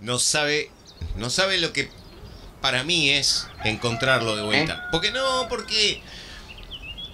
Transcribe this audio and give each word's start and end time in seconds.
no 0.00 0.18
sabe, 0.18 0.70
no 1.16 1.30
sabe 1.30 1.58
lo 1.58 1.72
que 1.72 1.90
para 2.60 2.84
mí 2.84 3.10
es 3.10 3.46
encontrarlo 3.64 4.36
de 4.36 4.42
vuelta. 4.42 4.74
¿Eh? 4.74 4.88
Porque 4.92 5.10
no, 5.10 5.46
porque 5.48 6.02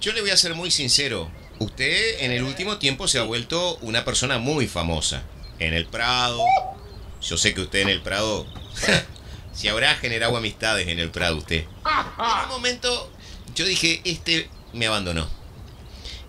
yo 0.01 0.13
le 0.13 0.21
voy 0.21 0.31
a 0.31 0.37
ser 0.37 0.55
muy 0.55 0.71
sincero. 0.71 1.31
Usted 1.59 2.21
en 2.21 2.33
el 2.33 2.43
último 2.43 2.79
tiempo 2.79 3.09
se 3.09 3.19
ha 3.19 3.23
vuelto 3.23 3.77
una 3.81 4.05
persona 4.05 4.39
muy 4.39 4.67
famosa. 4.67 5.23
En 5.59 5.73
el 5.73 5.87
Prado. 5.87 6.45
Yo 7.23 7.39
sé 7.39 7.55
que 7.55 7.63
usted 7.63 7.81
en 7.81 7.89
el 7.89 8.03
Prado 8.03 8.47
se 9.53 9.71
habrá 9.71 9.95
generado 9.95 10.37
amistades 10.37 10.89
en 10.89 10.99
el 10.99 11.11
Prado 11.11 11.37
usted. 11.37 11.65
En 12.19 12.45
un 12.45 12.49
momento 12.51 13.11
yo 13.55 13.65
dije, 13.65 14.01
este 14.05 14.51
me 14.73 14.87
abandonó. 14.87 15.29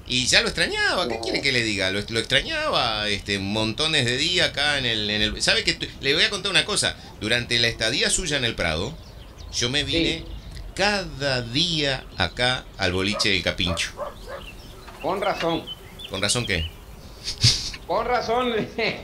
Y 0.07 0.25
ya 0.27 0.41
lo 0.41 0.47
extrañaba, 0.47 1.07
¿qué 1.09 1.19
quiere 1.19 1.41
que 1.41 1.51
le 1.51 1.63
diga? 1.63 1.91
Lo, 1.91 1.99
lo 2.07 2.19
extrañaba 2.19 3.09
este, 3.09 3.39
montones 3.39 4.05
de 4.05 4.15
días 4.15 4.49
acá 4.49 4.77
en 4.77 4.85
el, 4.85 5.09
en 5.09 5.21
el... 5.21 5.41
¿Sabe 5.41 5.63
que 5.63 5.77
Le 5.99 6.13
voy 6.13 6.23
a 6.23 6.29
contar 6.29 6.49
una 6.49 6.63
cosa. 6.63 6.95
Durante 7.19 7.59
la 7.59 7.67
estadía 7.67 8.09
suya 8.09 8.37
en 8.37 8.45
el 8.45 8.55
Prado, 8.55 8.97
yo 9.53 9.69
me 9.69 9.83
vine 9.83 10.23
cada 10.75 11.41
día 11.41 12.05
acá 12.17 12.63
al 12.77 12.93
boliche 12.93 13.29
del 13.29 13.43
Capincho. 13.43 13.89
Con 15.01 15.21
razón. 15.21 15.63
¿Con 16.09 16.21
razón 16.21 16.45
qué? 16.45 16.69
Con 17.87 18.05
razón, 18.05 18.53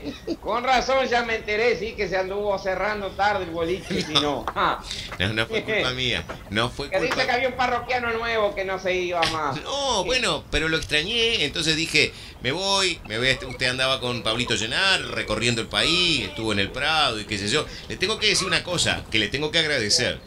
con 0.42 0.62
razón 0.62 1.08
ya 1.08 1.24
me 1.24 1.36
enteré, 1.36 1.76
sí, 1.78 1.94
que 1.96 2.06
se 2.06 2.18
anduvo 2.18 2.58
cerrando 2.58 3.08
tarde 3.12 3.44
el 3.44 3.50
boliche, 3.50 4.02
si 4.02 4.12
no. 4.12 4.44
Ah, 4.54 4.78
No, 5.18 5.32
no 5.32 5.46
fue 5.46 5.62
culpa 5.64 5.90
mía. 5.94 6.22
No 6.50 6.68
fue 6.68 6.90
que 6.90 7.00
dice 7.00 7.24
que 7.24 7.30
había 7.32 7.48
un 7.48 7.54
parroquiano 7.56 8.12
nuevo 8.12 8.54
que 8.54 8.64
no 8.66 8.78
se 8.78 8.94
iba 8.94 9.22
más. 9.32 9.60
No, 9.62 10.04
bueno, 10.04 10.44
pero 10.50 10.68
lo 10.68 10.76
extrañé, 10.76 11.44
entonces 11.44 11.76
dije, 11.76 12.12
me 12.42 12.52
voy, 12.52 13.00
me 13.08 13.16
voy, 13.18 13.30
usted 13.48 13.66
andaba 13.68 14.00
con 14.00 14.22
Pablito 14.22 14.54
Llenar, 14.54 15.00
recorriendo 15.06 15.62
el 15.62 15.68
país, 15.68 16.26
estuvo 16.28 16.52
en 16.52 16.58
el 16.58 16.70
Prado 16.70 17.18
y 17.18 17.24
qué 17.24 17.38
sé 17.38 17.48
yo. 17.48 17.64
Le 17.88 17.96
tengo 17.96 18.18
que 18.18 18.26
decir 18.28 18.46
una 18.46 18.62
cosa, 18.62 19.02
que 19.10 19.18
le 19.18 19.28
tengo 19.28 19.50
que 19.50 19.60
agradecer. 19.60 20.20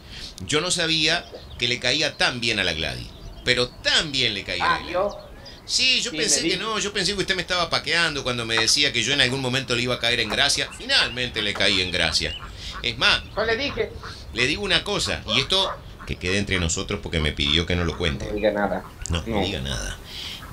Yo 0.46 0.60
no 0.60 0.70
sabía 0.72 1.24
que 1.58 1.68
le 1.68 1.78
caía 1.78 2.16
tan 2.16 2.40
bien 2.40 2.58
a 2.58 2.64
la 2.64 2.72
Gladys, 2.72 3.06
pero 3.44 3.68
tan 3.68 4.10
bien 4.10 4.34
le 4.34 4.42
caía 4.42 4.64
a 4.64 4.68
la 4.68 4.74
Ah, 4.74 4.80
Gladys. 4.80 5.27
Sí, 5.68 6.00
yo 6.00 6.10
Sí, 6.10 6.16
pensé 6.16 6.48
que 6.48 6.56
no, 6.56 6.78
yo 6.78 6.92
pensé 6.92 7.14
que 7.14 7.20
usted 7.20 7.36
me 7.36 7.42
estaba 7.42 7.68
paqueando 7.70 8.24
cuando 8.24 8.44
me 8.46 8.56
decía 8.56 8.92
que 8.92 9.02
yo 9.02 9.12
en 9.12 9.20
algún 9.20 9.40
momento 9.40 9.76
le 9.76 9.82
iba 9.82 9.94
a 9.94 9.98
caer 10.00 10.20
en 10.20 10.30
gracia. 10.30 10.68
Finalmente 10.76 11.42
le 11.42 11.52
caí 11.54 11.80
en 11.82 11.90
gracia. 11.92 12.34
Es 12.82 12.96
más, 12.98 13.22
Yo 13.36 13.44
le 13.44 13.56
dije. 13.56 13.90
le 14.32 14.46
digo 14.46 14.62
una 14.62 14.82
cosa, 14.82 15.22
y 15.34 15.40
esto 15.40 15.70
que 16.06 16.16
quede 16.16 16.38
entre 16.38 16.58
nosotros 16.58 17.00
porque 17.02 17.20
me 17.20 17.32
pidió 17.32 17.66
que 17.66 17.76
no 17.76 17.84
lo 17.84 17.98
cuente. 17.98 18.24
No 18.26 18.32
diga 18.32 18.50
nada. 18.52 18.84
No, 19.10 19.22
no 19.26 19.36
No. 19.40 19.44
diga 19.44 19.60
nada. 19.60 19.98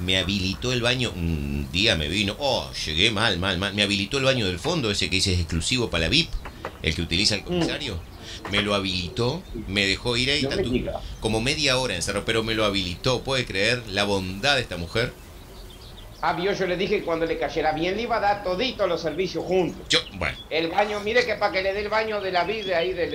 Me 0.01 0.17
habilitó 0.17 0.73
el 0.73 0.81
baño, 0.81 1.11
un 1.15 1.69
día 1.71 1.95
me 1.95 2.09
vino, 2.09 2.35
oh, 2.39 2.69
llegué 2.85 3.11
mal, 3.11 3.39
mal, 3.39 3.57
mal. 3.57 3.73
Me 3.73 3.83
habilitó 3.83 4.17
el 4.17 4.25
baño 4.25 4.45
del 4.45 4.59
fondo, 4.59 4.91
ese 4.91 5.09
que 5.09 5.15
dice 5.15 5.33
es 5.33 5.39
exclusivo 5.39 5.89
para 5.89 6.03
la 6.03 6.09
VIP, 6.09 6.29
el 6.81 6.93
que 6.93 7.01
utiliza 7.01 7.35
el 7.35 7.43
comisario. 7.45 8.01
Me 8.51 8.61
lo 8.61 8.73
habilitó, 8.75 9.41
me 9.67 9.85
dejó 9.85 10.17
ir 10.17 10.29
ahí 10.29 10.43
No 10.43 10.49
me 10.49 10.91
como 11.19 11.41
media 11.41 11.77
hora 11.77 11.95
encerrado, 11.95 12.25
pero 12.25 12.43
me 12.43 12.53
lo 12.53 12.65
habilitó. 12.65 13.21
¿Puede 13.21 13.45
creer 13.45 13.83
la 13.89 14.03
bondad 14.03 14.55
de 14.55 14.61
esta 14.61 14.77
mujer? 14.77 15.11
Ah, 16.21 16.33
vio, 16.33 16.53
yo 16.53 16.65
le 16.65 16.75
dije 16.77 16.99
que 16.99 17.03
cuando 17.03 17.25
le 17.25 17.37
cayera 17.37 17.71
bien 17.73 17.95
le 17.95 18.03
iba 18.03 18.17
a 18.17 18.19
dar 18.19 18.43
todito 18.43 18.87
los 18.87 19.01
servicios 19.01 19.43
juntos. 19.43 19.85
Yo, 19.89 19.99
bueno, 20.13 20.35
El 20.49 20.69
baño, 20.69 20.99
mire 21.01 21.25
que 21.25 21.35
para 21.35 21.51
que 21.51 21.61
le 21.61 21.73
dé 21.73 21.81
el 21.81 21.89
baño 21.89 22.19
de 22.21 22.31
la 22.31 22.43
vida 22.45 22.77
ahí 22.79 22.93
del, 22.93 23.11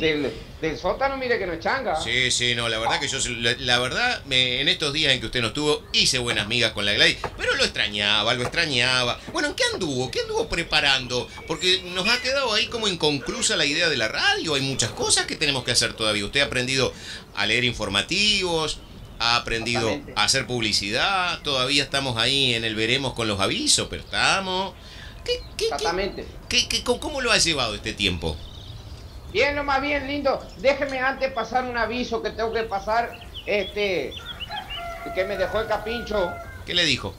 del, 0.00 0.32
del 0.60 0.78
sótano, 0.78 1.16
mire 1.18 1.38
que 1.38 1.46
no 1.46 1.52
es 1.52 1.60
changa. 1.60 2.00
sí, 2.00 2.30
sí, 2.30 2.54
no, 2.54 2.68
la 2.68 2.78
verdad 2.78 2.98
que 3.00 3.08
yo, 3.08 3.18
la, 3.40 3.54
la 3.58 3.78
verdad, 3.78 4.24
me, 4.24 4.60
en 4.60 4.68
estos 4.68 4.92
días 4.92 5.12
en 5.12 5.20
que 5.20 5.26
usted 5.26 5.40
no 5.42 5.48
estuvo, 5.48 5.82
hice 5.92 6.18
buenas 6.18 6.46
migas 6.48 6.72
con 6.72 6.86
la 6.86 6.92
Gladys, 6.94 7.18
pero 7.36 7.54
lo 7.56 7.64
extrañaba, 7.64 8.32
lo 8.34 8.42
extrañaba. 8.42 9.20
Bueno, 9.32 9.48
¿en 9.48 9.54
qué 9.54 9.64
anduvo? 9.74 10.10
¿Qué 10.10 10.20
anduvo 10.20 10.48
preparando? 10.48 11.28
Porque 11.46 11.82
nos 11.94 12.08
ha 12.08 12.22
quedado 12.22 12.54
ahí 12.54 12.68
como 12.68 12.88
inconclusa 12.88 13.56
la 13.56 13.66
idea 13.66 13.88
de 13.90 13.96
la 13.96 14.08
radio, 14.08 14.54
hay 14.54 14.62
muchas 14.62 14.90
cosas 14.92 15.26
que 15.26 15.36
tenemos 15.36 15.64
que 15.64 15.72
hacer 15.72 15.92
todavía. 15.92 16.24
Usted 16.24 16.40
ha 16.40 16.44
aprendido 16.44 16.92
a 17.34 17.44
leer 17.44 17.64
informativos, 17.64 18.78
ha 19.18 19.36
aprendido 19.36 19.98
a 20.14 20.24
hacer 20.24 20.46
publicidad, 20.46 21.40
todavía 21.42 21.82
estamos 21.82 22.16
ahí 22.16 22.54
en 22.54 22.64
el 22.64 22.74
veremos 22.74 23.14
con 23.14 23.28
los 23.28 23.40
avisos, 23.40 23.86
pero 23.88 24.02
estamos... 24.02 24.74
¿Qué, 25.24 25.32
qué, 25.38 25.44
qué, 25.56 25.64
Exactamente. 25.64 26.26
qué- 26.48 26.68
qué- 26.68 26.84
cómo- 26.84 27.20
lo 27.20 27.32
ha 27.32 27.38
llevado 27.38 27.74
este 27.74 27.92
tiempo? 27.92 28.36
Bien, 29.32 29.56
lo 29.56 29.64
más 29.64 29.80
bien, 29.82 30.06
lindo. 30.06 30.40
Déjeme 30.58 31.00
antes 31.00 31.32
pasar 31.32 31.64
un 31.64 31.76
aviso 31.76 32.22
que 32.22 32.30
tengo 32.30 32.52
que 32.52 32.62
pasar, 32.62 33.18
este, 33.44 34.12
que 35.14 35.24
me 35.24 35.36
dejó 35.36 35.60
el 35.60 35.66
capincho 35.66 36.32
¿Qué 36.64 36.74
le 36.74 36.84
dijo? 36.84 37.14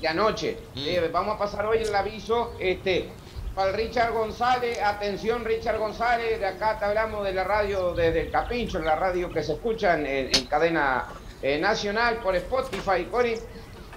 de 0.00 0.08
anoche. 0.08 0.58
Mm. 0.74 0.78
Eh, 0.86 1.08
vamos 1.12 1.36
a 1.36 1.38
pasar 1.38 1.64
hoy 1.66 1.78
el 1.78 1.94
aviso, 1.94 2.52
este, 2.60 3.08
para 3.56 3.70
el 3.70 3.76
Richard 3.76 4.12
González, 4.12 4.78
atención 4.82 5.44
Richard 5.44 5.78
González, 5.78 6.38
de 6.38 6.46
acá 6.46 6.78
te 6.78 6.84
hablamos 6.84 7.24
de 7.24 7.32
la 7.32 7.42
radio 7.42 7.94
desde 7.94 8.20
el 8.20 8.30
Capincho, 8.30 8.78
la 8.80 8.94
radio 8.96 9.30
que 9.32 9.42
se 9.42 9.54
escucha 9.54 9.94
en, 9.94 10.06
en- 10.06 10.36
en 10.36 10.44
cadena 10.46 11.06
eh, 11.42 11.58
nacional 11.58 12.18
por 12.22 12.36
Spotify, 12.36 13.06
Cori, 13.10 13.34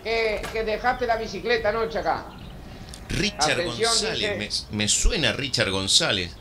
que, 0.03 0.41
que 0.53 0.63
dejaste 0.63 1.05
la 1.05 1.17
bicicleta 1.17 1.69
anoche 1.69 1.99
acá. 1.99 2.25
Richard 3.09 3.51
Atención, 3.59 3.89
González, 3.91 4.39
dice- 4.39 4.65
me, 4.71 4.77
me 4.77 4.87
suena 4.87 5.33
Richard 5.33 5.71
González. 5.71 6.31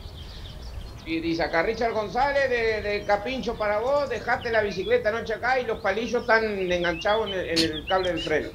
Y 1.05 1.19
dice 1.19 1.43
acá, 1.43 1.63
Richard 1.63 1.91
González, 1.91 2.49
de, 2.49 2.81
de 2.81 3.03
Capincho 3.03 3.55
para 3.55 3.79
vos, 3.79 4.07
dejaste 4.09 4.49
la 4.51 4.61
bicicleta 4.61 5.09
anoche 5.09 5.33
acá 5.33 5.59
y 5.59 5.65
los 5.65 5.79
palillos 5.81 6.21
están 6.21 6.45
enganchados 6.71 7.27
en 7.27 7.33
el, 7.33 7.49
en 7.49 7.71
el 7.77 7.87
cable 7.87 8.13
del 8.13 8.21
freno. 8.21 8.49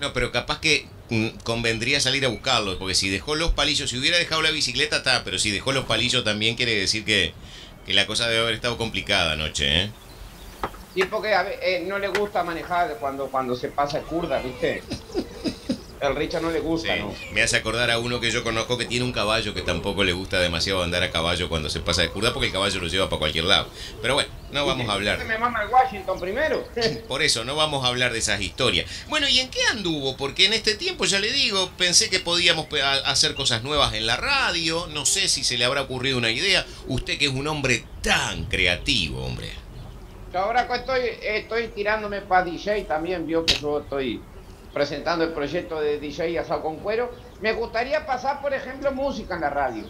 No, 0.00 0.12
pero 0.12 0.32
capaz 0.32 0.60
que 0.60 0.88
convendría 1.44 2.00
salir 2.00 2.24
a 2.24 2.28
buscarlos, 2.28 2.76
porque 2.76 2.94
si 2.94 3.08
dejó 3.08 3.34
los 3.34 3.52
palillos, 3.52 3.90
si 3.90 3.98
hubiera 3.98 4.18
dejado 4.18 4.42
la 4.42 4.50
bicicleta, 4.50 4.98
está, 4.98 5.24
pero 5.24 5.38
si 5.38 5.50
dejó 5.50 5.72
los 5.72 5.86
palillos 5.86 6.24
también 6.24 6.54
quiere 6.56 6.74
decir 6.74 7.04
que, 7.04 7.32
que 7.86 7.94
la 7.94 8.06
cosa 8.06 8.28
debe 8.28 8.42
haber 8.42 8.54
estado 8.54 8.76
complicada 8.76 9.32
anoche, 9.32 9.84
¿eh? 9.84 9.90
Sí, 10.94 11.02
porque 11.04 11.34
a 11.34 11.42
ve- 11.42 11.58
eh, 11.62 11.84
no 11.86 11.98
le 11.98 12.08
gusta 12.08 12.42
manejar 12.42 12.96
cuando, 12.98 13.30
cuando 13.30 13.54
se 13.54 13.68
pasa 13.68 14.00
curda, 14.02 14.40
¿viste? 14.40 14.82
El 16.00 16.14
Richard 16.14 16.42
no 16.42 16.50
le 16.50 16.60
Sí, 16.60 16.64
gusta, 16.64 16.96
¿no? 16.96 17.14
me 17.32 17.42
hace 17.42 17.56
acordar 17.56 17.90
a 17.90 17.98
uno 17.98 18.20
que 18.20 18.30
yo 18.30 18.44
conozco 18.44 18.78
que 18.78 18.84
tiene 18.84 19.04
un 19.04 19.12
caballo 19.12 19.52
que 19.54 19.62
tampoco 19.62 20.04
le 20.04 20.12
gusta 20.12 20.38
demasiado 20.38 20.82
andar 20.82 21.02
a 21.02 21.10
caballo 21.10 21.48
cuando 21.48 21.68
se 21.70 21.80
pasa 21.80 22.02
de 22.02 22.10
curda 22.10 22.32
porque 22.32 22.46
el 22.46 22.52
caballo 22.52 22.80
lo 22.80 22.86
lleva 22.88 23.08
para 23.08 23.18
cualquier 23.18 23.44
lado. 23.44 23.68
Pero 24.00 24.14
bueno, 24.14 24.30
no 24.52 24.66
vamos 24.66 24.88
a 24.88 24.92
hablar. 24.92 25.24
Me 25.24 25.38
mama 25.38 25.62
el 25.62 25.68
Washington 25.68 26.20
primero. 26.20 26.64
Por 27.08 27.22
eso, 27.22 27.44
no 27.44 27.56
vamos 27.56 27.84
a 27.84 27.88
hablar 27.88 28.12
de 28.12 28.18
esas 28.18 28.40
historias. 28.40 28.90
Bueno, 29.08 29.28
¿y 29.28 29.40
en 29.40 29.50
qué 29.50 29.60
anduvo? 29.70 30.16
Porque 30.16 30.46
en 30.46 30.52
este 30.52 30.74
tiempo, 30.74 31.04
ya 31.04 31.18
le 31.18 31.32
digo, 31.32 31.70
pensé 31.76 32.08
que 32.08 32.20
podíamos 32.20 32.66
hacer 33.04 33.34
cosas 33.34 33.62
nuevas 33.62 33.94
en 33.94 34.06
la 34.06 34.16
radio. 34.16 34.86
No 34.92 35.04
sé 35.04 35.28
si 35.28 35.44
se 35.44 35.58
le 35.58 35.64
habrá 35.64 35.82
ocurrido 35.82 36.18
una 36.18 36.30
idea. 36.30 36.64
Usted 36.86 37.18
que 37.18 37.26
es 37.26 37.32
un 37.32 37.46
hombre 37.48 37.84
tan 38.02 38.44
creativo, 38.44 39.24
hombre. 39.24 39.50
Ahora 40.34 40.68
estoy, 40.76 41.00
estoy 41.22 41.68
tirándome 41.68 42.20
para 42.20 42.44
DJ 42.44 42.82
también, 42.84 43.26
vio 43.26 43.46
que 43.46 43.54
yo 43.54 43.80
estoy 43.80 44.20
presentando 44.78 45.24
el 45.24 45.32
proyecto 45.32 45.80
de 45.80 45.98
DJ 45.98 46.38
Asado 46.38 46.62
con 46.62 46.76
Cuero. 46.76 47.12
Me 47.40 47.52
gustaría 47.52 48.06
pasar, 48.06 48.40
por 48.40 48.54
ejemplo, 48.54 48.92
música 48.92 49.34
en 49.34 49.40
la 49.40 49.50
radio. 49.50 49.84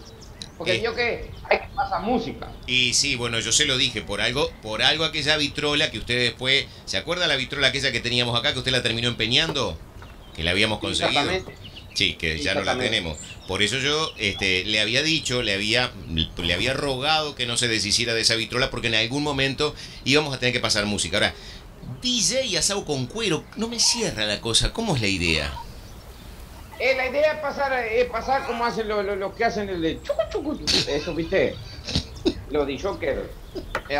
Porque 0.56 0.76
Eh. 0.76 0.80
vio 0.80 0.94
que 0.94 1.30
hay 1.50 1.58
que 1.58 1.68
pasar 1.76 2.00
música. 2.00 2.48
Y 2.66 2.94
sí, 2.94 3.14
bueno, 3.14 3.38
yo 3.38 3.52
se 3.52 3.66
lo 3.66 3.76
dije, 3.76 4.00
por 4.00 4.22
algo, 4.22 4.50
por 4.62 4.82
algo 4.82 5.04
aquella 5.04 5.36
vitrola 5.36 5.90
que 5.90 5.98
usted 5.98 6.18
después. 6.18 6.64
¿Se 6.86 6.96
acuerda 6.96 7.26
la 7.26 7.36
vitrola 7.36 7.66
aquella 7.68 7.92
que 7.92 8.00
teníamos 8.00 8.38
acá 8.38 8.54
que 8.54 8.60
usted 8.60 8.72
la 8.72 8.82
terminó 8.82 9.08
empeñando? 9.08 9.78
Que 10.34 10.42
la 10.42 10.52
habíamos 10.52 10.78
conseguido. 10.78 11.22
Sí, 11.92 12.14
que 12.14 12.38
ya 12.38 12.54
no 12.54 12.62
la 12.62 12.78
tenemos. 12.78 13.18
Por 13.46 13.62
eso 13.62 13.76
yo 13.78 14.12
este, 14.18 14.64
le 14.64 14.80
había 14.80 15.02
dicho, 15.02 15.42
le 15.42 15.52
había, 15.52 15.90
le 16.38 16.54
había 16.54 16.72
rogado 16.72 17.34
que 17.34 17.44
no 17.44 17.56
se 17.56 17.68
deshiciera 17.68 18.14
de 18.14 18.20
esa 18.22 18.36
vitrola 18.36 18.70
porque 18.70 18.86
en 18.86 18.94
algún 18.94 19.22
momento 19.22 19.74
íbamos 20.04 20.32
a 20.34 20.38
tener 20.38 20.52
que 20.54 20.60
pasar 20.60 20.86
música. 20.86 21.16
Ahora, 21.18 21.34
DJ 22.02 22.56
asado 22.58 22.84
con 22.84 23.06
cuero, 23.06 23.44
no 23.56 23.68
me 23.68 23.78
cierra 23.78 24.24
la 24.24 24.40
cosa. 24.40 24.72
¿Cómo 24.72 24.94
es 24.96 25.00
la 25.00 25.08
idea? 25.08 25.52
Eh, 26.78 26.94
la 26.96 27.08
idea 27.08 27.32
es 27.32 27.38
pasar, 27.40 27.72
es 27.72 28.08
pasar 28.08 28.46
como 28.46 28.64
hacen 28.64 28.86
los 28.86 29.04
lo, 29.04 29.16
lo 29.16 29.34
que 29.34 29.44
hacen 29.44 29.68
el 29.68 29.82
de 29.82 30.00
chucu, 30.02 30.56
chucu. 30.56 30.64
Eso, 30.88 31.14
¿viste? 31.14 31.56
Los 32.50 32.66
de 32.66 32.78
Joker. 32.78 33.30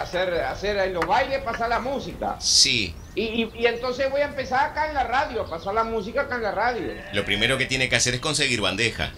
Hacer, 0.00 0.32
hacer 0.44 0.76
en 0.78 0.94
los 0.94 1.04
bailes, 1.06 1.42
pasar 1.42 1.68
la 1.70 1.80
música. 1.80 2.36
Sí, 2.40 2.94
Y, 3.14 3.22
y, 3.22 3.50
y 3.58 3.66
entonces 3.66 4.10
voy 4.10 4.20
a 4.20 4.26
empezar 4.26 4.70
acá 4.70 4.86
en 4.88 4.94
la 4.94 5.04
radio, 5.04 5.48
pasar 5.48 5.74
la 5.74 5.82
música 5.84 6.22
acá 6.22 6.36
en 6.36 6.42
la 6.42 6.52
radio. 6.52 6.92
lo 7.12 7.24
primero 7.24 7.58
que 7.58 7.66
tiene 7.66 7.88
que 7.88 7.96
hacer 7.96 8.14
es 8.14 8.20
conseguir 8.20 8.60
bandeja. 8.60 9.12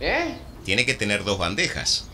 ¿Eh? 0.00 0.34
Tiene 0.64 0.84
que 0.84 0.94
tener 0.94 1.22
dos 1.24 1.38
bandejas. 1.38 2.08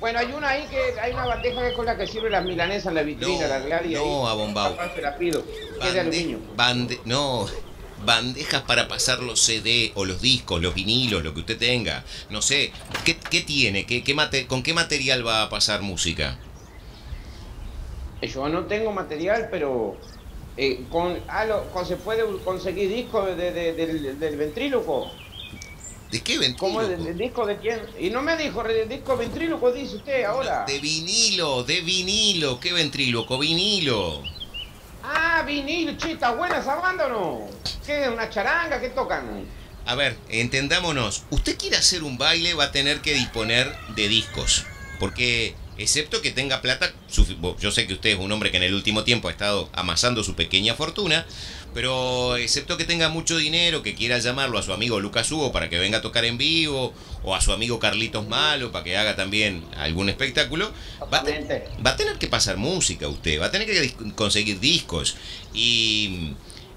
Bueno, 0.00 0.18
hay 0.20 0.30
una 0.32 0.48
ahí 0.50 0.64
que 0.70 1.00
hay 1.00 1.12
una 1.12 1.26
bandeja 1.26 1.60
que 1.60 1.68
es 1.68 1.74
con 1.74 1.86
la 1.86 1.96
que 1.96 2.06
sirve 2.06 2.30
las 2.30 2.44
milanesas 2.44 2.86
en 2.86 2.94
la 2.94 3.02
vitrina, 3.02 3.42
No, 3.42 3.48
la 3.48 3.58
Gladys. 3.60 3.96
no, 3.98 4.28
abombao. 4.28 4.76
Se 4.94 5.02
la 5.02 5.16
pido. 5.18 5.44
Que 5.44 5.50
es 5.50 5.78
de 5.78 5.80
Bande- 5.80 6.00
aluminio. 6.00 6.38
bande- 6.56 7.00
no, 7.04 7.46
bandejas 8.04 8.62
para 8.62 8.86
pasar 8.86 9.20
los 9.20 9.40
CD 9.40 9.90
o 9.96 10.04
los 10.04 10.20
discos, 10.22 10.62
los 10.62 10.72
vinilos, 10.72 11.24
lo 11.24 11.34
que 11.34 11.40
usted 11.40 11.58
tenga. 11.58 12.04
No 12.30 12.42
sé, 12.42 12.70
¿qué, 13.04 13.16
qué 13.16 13.40
tiene? 13.40 13.86
¿Qué, 13.86 14.04
qué 14.04 14.14
mate- 14.14 14.46
¿Con 14.46 14.62
qué 14.62 14.72
material 14.72 15.26
va 15.26 15.42
a 15.42 15.48
pasar 15.50 15.82
música? 15.82 16.38
Yo 18.22 18.48
no 18.48 18.64
tengo 18.66 18.92
material, 18.92 19.48
pero 19.50 19.96
eh, 20.56 20.84
con, 20.90 21.18
ah, 21.28 21.44
lo- 21.44 21.70
con- 21.72 21.86
se 21.86 21.96
puede 21.96 22.22
conseguir 22.44 22.88
disco 22.88 23.24
de- 23.26 23.34
de- 23.52 23.72
del, 23.74 24.18
del 24.20 24.36
ventríloco. 24.36 25.10
¿De 26.10 26.20
qué 26.22 26.36
¿Cómo 26.56 26.78
ventríloco? 26.78 27.02
el, 27.02 27.06
el 27.06 27.18
disco 27.18 27.46
de 27.46 27.58
quién? 27.58 27.80
Y 27.98 28.10
no 28.10 28.22
me 28.22 28.36
dijo 28.36 28.64
el 28.64 28.88
disco 28.88 29.16
ventríloco, 29.16 29.72
dice 29.72 29.96
usted 29.96 30.24
ahora. 30.24 30.64
De 30.66 30.78
vinilo, 30.78 31.64
de 31.64 31.80
vinilo. 31.82 32.58
¿Qué 32.60 32.72
ventríloco? 32.72 33.38
Vinilo. 33.38 34.22
Ah, 35.02 35.42
vinilo, 35.46 35.92
¿está 35.92 36.32
buena 36.32 36.58
esa 36.58 36.76
banda 36.76 37.06
o 37.06 37.08
no? 37.08 37.48
¿Qué 37.84 38.04
es 38.04 38.08
una 38.08 38.28
charanga? 38.28 38.80
¿Qué 38.80 38.90
tocan? 38.90 39.46
A 39.86 39.94
ver, 39.94 40.16
entendámonos. 40.28 41.24
Usted 41.30 41.56
quiere 41.56 41.76
hacer 41.76 42.02
un 42.02 42.18
baile, 42.18 42.54
va 42.54 42.64
a 42.64 42.72
tener 42.72 43.00
que 43.00 43.14
disponer 43.14 43.74
de 43.94 44.08
discos. 44.08 44.66
Porque, 44.98 45.54
excepto 45.78 46.20
que 46.20 46.30
tenga 46.30 46.60
plata, 46.60 46.92
yo 47.58 47.70
sé 47.70 47.86
que 47.86 47.94
usted 47.94 48.10
es 48.10 48.18
un 48.18 48.30
hombre 48.32 48.50
que 48.50 48.58
en 48.58 48.64
el 48.64 48.74
último 48.74 49.04
tiempo 49.04 49.28
ha 49.28 49.30
estado 49.30 49.70
amasando 49.72 50.24
su 50.24 50.34
pequeña 50.34 50.74
fortuna, 50.74 51.26
pero 51.74 52.36
excepto 52.36 52.76
que 52.76 52.84
tenga 52.84 53.08
mucho 53.08 53.36
dinero, 53.36 53.82
que 53.82 53.94
quiera 53.94 54.18
llamarlo 54.18 54.58
a 54.58 54.62
su 54.62 54.72
amigo 54.72 55.00
Lucas 55.00 55.30
Hugo 55.30 55.52
para 55.52 55.68
que 55.68 55.78
venga 55.78 55.98
a 55.98 56.02
tocar 56.02 56.24
en 56.24 56.38
vivo, 56.38 56.92
o 57.22 57.34
a 57.34 57.40
su 57.40 57.52
amigo 57.52 57.78
Carlitos 57.78 58.26
Malo 58.28 58.72
para 58.72 58.84
que 58.84 58.96
haga 58.96 59.16
también 59.16 59.64
algún 59.76 60.08
espectáculo, 60.08 60.72
va 61.12 61.18
a, 61.18 61.24
va 61.86 61.96
tener 61.96 62.18
que 62.18 62.28
pasar 62.28 62.56
música 62.56 63.08
usted, 63.08 63.40
va 63.40 63.46
a 63.46 63.50
tener 63.50 63.66
que 63.66 63.92
conseguir 64.14 64.60
discos. 64.60 65.16
Y, 65.52 66.34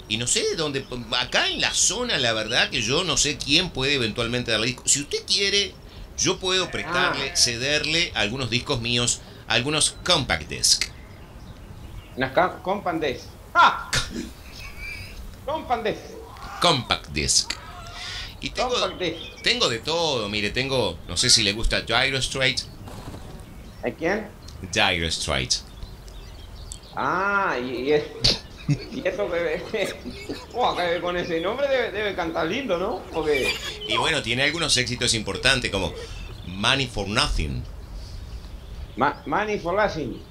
y 0.10 0.18
no 0.18 0.28
sé 0.28 0.56
dónde, 0.56 0.86
acá 1.20 1.48
en 1.50 1.62
la 1.62 1.74
zona, 1.74 2.18
la 2.18 2.34
verdad 2.34 2.70
que 2.70 2.82
yo 2.82 3.04
no 3.04 3.18
sé 3.18 3.38
quién 3.38 3.70
puede 3.70 3.94
eventualmente 3.96 4.52
darle 4.52 4.68
discos. 4.68 4.92
Si 4.92 5.00
usted 5.02 5.24
quiere, 5.26 5.74
yo 6.18 6.38
puedo 6.40 6.70
prestarle, 6.70 7.32
Ah. 7.32 7.36
cederle 7.36 8.12
algunos 8.16 8.50
discos 8.50 8.82
míos, 8.82 9.22
algunos 9.48 9.96
compact 10.04 10.50
disc. 10.50 10.86
Unas 12.18 12.32
ca- 12.34 12.62
compandes. 12.62 13.24
¡Ah! 13.54 13.90
Compandes. 15.52 15.98
Compact 16.62 17.08
disc. 17.10 17.54
Y 18.40 18.50
tengo, 18.52 18.74
tengo 19.44 19.70
de 19.70 19.80
todo, 19.80 20.28
mire, 20.30 20.50
tengo, 20.52 20.98
no 21.08 21.16
sé 21.18 21.30
si 21.30 21.44
le 21.44 21.54
gusta 21.54 21.82
Gyro 21.86 22.18
Straight. 22.18 22.62
¿A 23.84 23.92
quién? 23.92 24.28
Gyro 24.72 25.08
Straight. 25.08 25.54
Ah, 26.96 27.58
y, 27.60 27.92
es- 27.92 28.04
y 28.92 29.08
eso 29.08 29.30
que... 29.32 29.96
Oh, 30.54 30.76
con 31.02 31.16
ese 31.18 31.40
nombre 31.40 31.68
debe, 31.68 31.92
debe 31.92 32.16
cantar 32.16 32.48
lindo, 32.48 32.78
¿no? 32.78 33.02
Porque... 33.14 33.54
Y 33.88 33.96
bueno, 33.98 34.22
tiene 34.22 34.44
algunos 34.44 34.76
éxitos 34.78 35.14
importantes 35.14 35.72
como 35.72 35.94
Money 36.48 36.88
for 36.88 37.08
Nothing. 37.08 37.64
Ma- 38.98 39.22
Money 39.26 39.58
for 39.60 39.74
Laughing. 39.76 40.22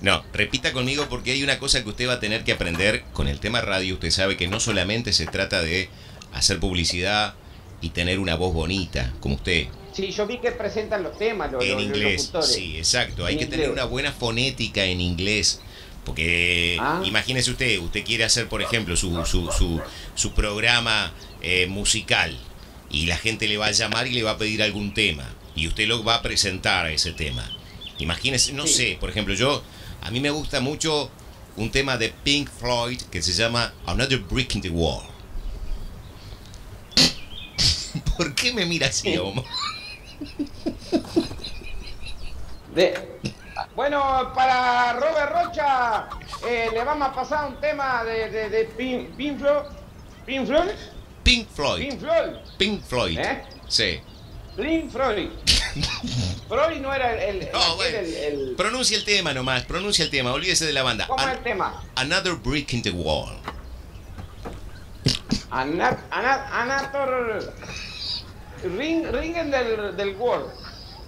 No, 0.00 0.24
repita 0.32 0.72
conmigo 0.72 1.06
porque 1.10 1.32
hay 1.32 1.42
una 1.42 1.58
cosa 1.58 1.82
que 1.82 1.88
usted 1.90 2.08
va 2.08 2.14
a 2.14 2.20
tener 2.20 2.42
que 2.44 2.52
aprender 2.52 3.04
con 3.12 3.28
el 3.28 3.38
tema 3.38 3.60
radio. 3.60 3.94
Usted 3.94 4.10
sabe 4.10 4.36
que 4.36 4.48
no 4.48 4.58
solamente 4.60 5.12
se 5.12 5.26
trata 5.26 5.60
de 5.62 5.88
hacer 6.32 6.58
publicidad 6.58 7.34
y 7.82 7.90
tener 7.90 8.18
una 8.18 8.34
voz 8.34 8.54
bonita, 8.54 9.12
como 9.20 9.34
usted, 9.36 9.66
Sí, 9.92 10.12
yo 10.12 10.24
vi 10.26 10.38
que 10.38 10.52
presentan 10.52 11.02
los 11.02 11.18
temas, 11.18 11.50
los, 11.50 11.64
en 11.64 11.72
los- 11.72 11.82
inglés. 11.82 12.30
Sí, 12.42 12.76
exacto. 12.78 13.26
Hay 13.26 13.34
En 13.34 13.40
que 13.40 13.46
tener 13.46 13.70
una 13.70 13.84
buena 13.84 14.12
fonética 14.12 14.84
en 14.84 15.00
inglés. 15.00 15.60
Porque 16.04 16.78
Ah. 16.80 17.02
imagínese 17.04 17.50
usted, 17.50 17.78
usted 17.80 18.04
quiere 18.04 18.24
hacer, 18.24 18.48
por 18.48 18.62
ejemplo, 18.62 18.96
su, 18.96 19.24
su, 19.26 19.50
su, 19.50 19.80
su 20.14 20.32
programa 20.32 21.12
eh, 21.42 21.66
musical 21.66 22.38
y 22.90 23.06
la 23.06 23.16
gente 23.16 23.48
le 23.48 23.56
va 23.58 23.66
a 23.66 23.70
llamar 23.72 24.06
y 24.06 24.12
le 24.12 24.22
va 24.22 24.32
a 24.32 24.38
pedir 24.38 24.62
algún 24.62 24.94
tema 24.94 25.28
y 25.56 25.66
usted 25.66 25.86
lo 25.88 26.02
va 26.04 26.14
a 26.16 26.22
presentar 26.22 26.86
a 26.86 26.92
ese 26.92 27.12
tema. 27.12 27.50
Imagínese, 27.98 28.52
no 28.52 28.66
Sí. 28.66 28.74
sé, 28.74 28.96
por 29.00 29.10
ejemplo, 29.10 29.34
yo, 29.34 29.62
a 30.02 30.10
mí 30.10 30.20
me 30.20 30.30
gusta 30.30 30.60
mucho 30.60 31.10
un 31.56 31.70
tema 31.70 31.96
de 31.96 32.08
Pink 32.10 32.48
Floyd 32.48 33.00
que 33.10 33.22
se 33.22 33.32
llama 33.32 33.72
Another 33.86 34.18
Brick 34.18 34.54
in 34.54 34.62
the 34.62 34.70
Wall. 34.70 35.02
¿Por 38.16 38.34
qué 38.34 38.52
me 38.52 38.64
mira 38.66 38.86
así, 38.88 39.16
Omar? 39.16 39.44
De- 42.74 43.20
Bueno, 43.74 44.32
para 44.34 44.92
Robert 44.94 45.32
Rocha, 45.32 46.08
eh, 46.46 46.68
le 46.72 46.84
vamos 46.84 47.08
a 47.08 47.12
pasar 47.14 47.48
un 47.48 47.60
tema 47.60 48.04
de, 48.04 48.30
de, 48.30 48.48
de 48.48 48.64
Pink, 48.64 49.10
Pink 49.16 49.38
Floyd. 49.38 49.64
Pink 50.26 50.46
Floyd. 50.46 50.70
Pink 51.24 51.48
Floyd. 51.50 51.78
Pink 51.80 52.00
Floyd. 52.00 52.36
Pink 52.58 52.82
Floyd. 52.84 53.18
¿Eh? 53.18 53.42
Sí. 53.68 54.00
Pink 54.56 54.90
Floyd. 54.90 55.30
Floyd 56.50 56.80
no 56.80 56.92
era 56.92 57.14
el. 57.24 57.42
el, 57.42 57.48
No, 57.52 57.76
bueno. 57.76 57.98
el- 57.98 58.14
el- 58.14 58.54
Pronuncia 58.56 58.96
el 58.98 59.04
tema 59.04 59.32
nomás, 59.32 59.64
pronuncia 59.64 60.04
el 60.04 60.10
tema, 60.10 60.32
olvídese 60.32 60.66
de 60.66 60.72
la 60.72 60.82
banda. 60.82 61.06
¿Cómo 61.06 61.22
es 61.26 61.32
el 61.38 61.42
tema? 61.44 61.82
Another 61.94 62.34
Brick 62.34 62.72
in 62.74 62.82
the 62.82 62.90
Wall. 62.90 63.38
Anator. 66.10 67.54
Ring, 68.62 69.06
ringen 69.10 69.50
del, 69.50 69.96
del 69.96 70.14
Word. 70.16 70.46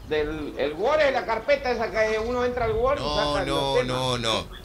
Del, 0.09 0.55
el 0.59 0.73
Word 0.75 1.01
es 1.01 1.13
la 1.13 1.25
carpeta 1.27 1.71
esa 1.71 1.91
que 1.91 2.19
uno 2.19 2.45
entra 2.45 2.65
al 2.65 2.73
Word 2.73 2.99
y 2.99 3.03
No, 3.03 3.15
saca 3.35 3.45
los 3.45 3.47
no, 3.47 3.83
no, 3.85 4.19
no. 4.19 4.63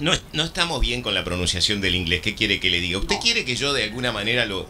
No, 0.00 0.12
no 0.32 0.44
estamos 0.44 0.80
bien 0.80 1.02
con 1.02 1.12
la 1.14 1.22
pronunciación 1.24 1.80
del 1.82 1.94
inglés. 1.94 2.22
¿Qué 2.22 2.34
quiere 2.34 2.58
que 2.58 2.70
le 2.70 2.80
diga? 2.80 2.98
¿Usted 2.98 3.16
quiere 3.20 3.44
que 3.44 3.54
yo 3.56 3.74
de 3.74 3.84
alguna 3.84 4.12
manera 4.12 4.46
lo, 4.46 4.66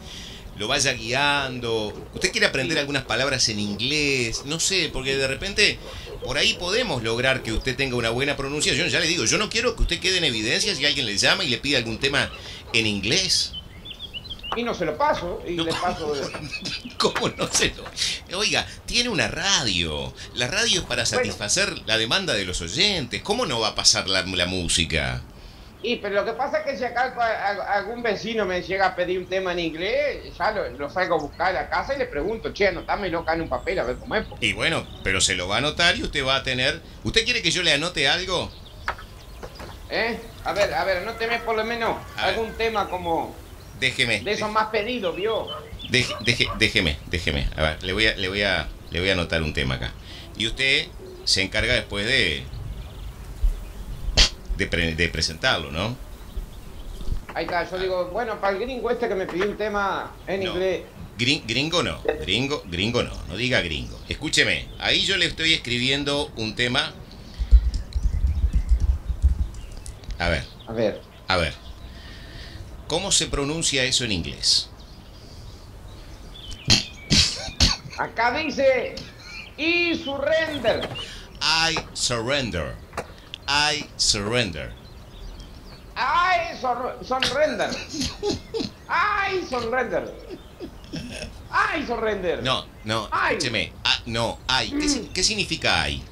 lo 0.60 0.68
vaya 0.68 0.92
guiando? 0.92 1.86
¿Usted 2.14 2.30
quiere 2.32 2.46
aprender 2.46 2.78
algunas 2.78 3.04
palabras 3.04 3.48
en 3.48 3.58
inglés? 3.58 4.42
No 4.44 4.60
sé, 4.60 4.90
porque 4.92 5.16
de 5.16 5.26
repente 5.26 5.78
por 6.22 6.36
ahí 6.36 6.52
podemos 6.52 7.02
lograr 7.02 7.42
que 7.42 7.50
usted 7.52 7.74
tenga 7.74 7.96
una 7.96 8.10
buena 8.10 8.36
pronunciación. 8.36 8.90
Ya 8.90 9.00
le 9.00 9.08
digo, 9.08 9.24
yo 9.24 9.38
no 9.38 9.48
quiero 9.48 9.74
que 9.74 9.82
usted 9.82 10.00
quede 10.00 10.18
en 10.18 10.24
evidencia 10.24 10.74
si 10.74 10.84
alguien 10.84 11.06
le 11.06 11.16
llama 11.16 11.44
y 11.44 11.48
le 11.48 11.56
pide 11.56 11.78
algún 11.78 11.98
tema 11.98 12.30
en 12.74 12.86
inglés. 12.86 13.54
Y 14.54 14.62
no 14.64 14.74
se 14.74 14.84
lo 14.84 14.98
paso, 14.98 15.40
y 15.48 15.52
No. 15.52 15.64
le 15.64 15.72
paso. 15.72 16.12
¿Cómo 16.98 17.28
no 17.38 17.48
se 17.50 17.72
lo.? 18.28 18.38
Oiga, 18.38 18.66
tiene 18.84 19.08
una 19.08 19.28
radio. 19.28 20.12
La 20.34 20.46
radio 20.46 20.80
es 20.80 20.86
para 20.86 21.06
satisfacer 21.06 21.72
la 21.86 21.96
demanda 21.96 22.34
de 22.34 22.44
los 22.44 22.60
oyentes. 22.60 23.22
¿Cómo 23.22 23.46
no 23.46 23.60
va 23.60 23.68
a 23.68 23.74
pasar 23.74 24.08
la, 24.08 24.22
la 24.26 24.46
música? 24.46 25.22
Y 25.82 25.96
pero 25.96 26.14
lo 26.16 26.24
que 26.26 26.32
pasa 26.34 26.58
es 26.58 26.64
que 26.64 26.76
si 26.76 26.84
acá 26.84 27.14
algún 27.70 28.02
vecino 28.02 28.44
me 28.44 28.60
llega 28.62 28.86
a 28.88 28.94
pedir 28.96 29.18
un 29.18 29.26
tema 29.26 29.52
en 29.52 29.60
inglés, 29.60 30.36
ya 30.36 30.50
lo, 30.52 30.68
lo 30.70 30.90
salgo 30.90 31.14
a 31.14 31.18
buscar 31.18 31.48
a 31.48 31.52
la 31.62 31.68
casa 31.70 31.94
y 31.94 31.98
le 31.98 32.04
pregunto, 32.06 32.52
che, 32.52 32.68
anotámelo 32.68 33.20
acá 33.20 33.32
en 33.34 33.42
un 33.42 33.48
papel 33.48 33.78
a 33.78 33.84
ver 33.84 33.96
cómo 33.96 34.14
es. 34.16 34.26
Y 34.40 34.52
bueno, 34.52 34.86
pero 35.02 35.20
se 35.22 35.34
lo 35.34 35.48
va 35.48 35.54
a 35.54 35.58
anotar 35.58 35.96
y 35.96 36.02
usted 36.02 36.24
va 36.24 36.36
a 36.36 36.42
tener. 36.42 36.80
¿Usted 37.02 37.24
quiere 37.24 37.40
que 37.40 37.50
yo 37.50 37.62
le 37.62 37.72
anote 37.72 38.08
algo? 38.08 38.50
¿Eh? 39.88 40.18
A 40.44 40.52
ver, 40.52 40.72
a 40.74 40.84
ver, 40.84 40.98
anóteme 40.98 41.38
por 41.40 41.56
lo 41.56 41.64
menos 41.64 41.96
A 42.16 42.26
ver. 42.26 42.34
algún 42.38 42.52
tema 42.54 42.88
como 42.88 43.34
Déjeme. 43.80 44.20
de 44.20 44.32
esos 44.32 44.50
más 44.50 44.66
pedidos, 44.68 45.16
¿vio? 45.16 45.48
deje- 45.90 46.14
deje- 46.24 46.50
déjeme, 46.58 46.98
déjeme. 47.06 47.48
A 47.56 47.62
ver, 47.62 47.82
le 47.82 47.92
voy 47.92 48.06
a, 48.06 48.14
le 48.16 48.28
voy 48.28 48.42
a, 48.42 48.68
le 48.90 49.00
voy 49.00 49.08
a 49.08 49.14
anotar 49.14 49.42
un 49.42 49.52
tema 49.54 49.76
acá. 49.76 49.92
Y 50.36 50.46
usted 50.46 50.86
se 51.24 51.42
encarga 51.42 51.72
después 51.74 52.06
de. 52.06 52.44
De, 54.60 54.66
pre- 54.66 54.94
de 54.94 55.08
presentarlo, 55.08 55.72
¿no? 55.72 55.96
Ahí 57.34 57.44
está, 57.46 57.68
yo 57.68 57.78
digo, 57.78 58.10
bueno, 58.10 58.38
para 58.40 58.56
el 58.56 58.62
gringo 58.62 58.90
este 58.90 59.08
que 59.08 59.14
me 59.14 59.26
pidió 59.26 59.46
un 59.48 59.56
tema 59.56 60.12
en 60.26 60.44
No. 60.44 60.50
inglés. 60.50 60.82
Grin- 61.18 61.42
gringo 61.46 61.82
no, 61.82 62.02
gringo, 62.22 62.62
gringo 62.66 63.02
no, 63.02 63.12
no 63.28 63.36
diga 63.36 63.60
gringo. 63.62 63.98
Escúcheme, 64.08 64.68
ahí 64.78 65.00
yo 65.02 65.16
le 65.16 65.26
estoy 65.26 65.52
escribiendo 65.54 66.30
un 66.36 66.54
tema. 66.54 66.92
A 70.18 70.28
ver, 70.28 70.44
A 70.66 70.72
ver, 70.72 71.00
a 71.28 71.36
ver. 71.36 71.54
¿Cómo 72.86 73.12
se 73.12 73.26
pronuncia 73.28 73.84
eso 73.84 74.04
en 74.04 74.12
inglés? 74.12 74.68
acá 77.98 78.32
dice, 78.32 78.94
y 79.58 79.94
surrender. 79.94 80.88
I 81.42 81.76
surrender. 81.92 82.74
I 83.52 83.84
surrender. 83.96 84.72
Ay, 85.96 86.56
sor- 86.60 86.98
sonrender. 87.02 87.70
Ay, 88.88 89.44
sonrender. 89.50 90.14
Ay, 91.50 91.84
surrender. 91.86 92.42
No, 92.44 92.64
no, 92.84 93.08
Ay. 93.10 93.34
escúcheme. 93.36 93.72
Ah, 93.84 93.98
no, 94.06 94.38
ay. 94.48 94.70
¿Qué, 94.70 94.88
si- 94.88 95.08
qué 95.12 95.22
significa 95.24 95.82
ay? 95.82 96.02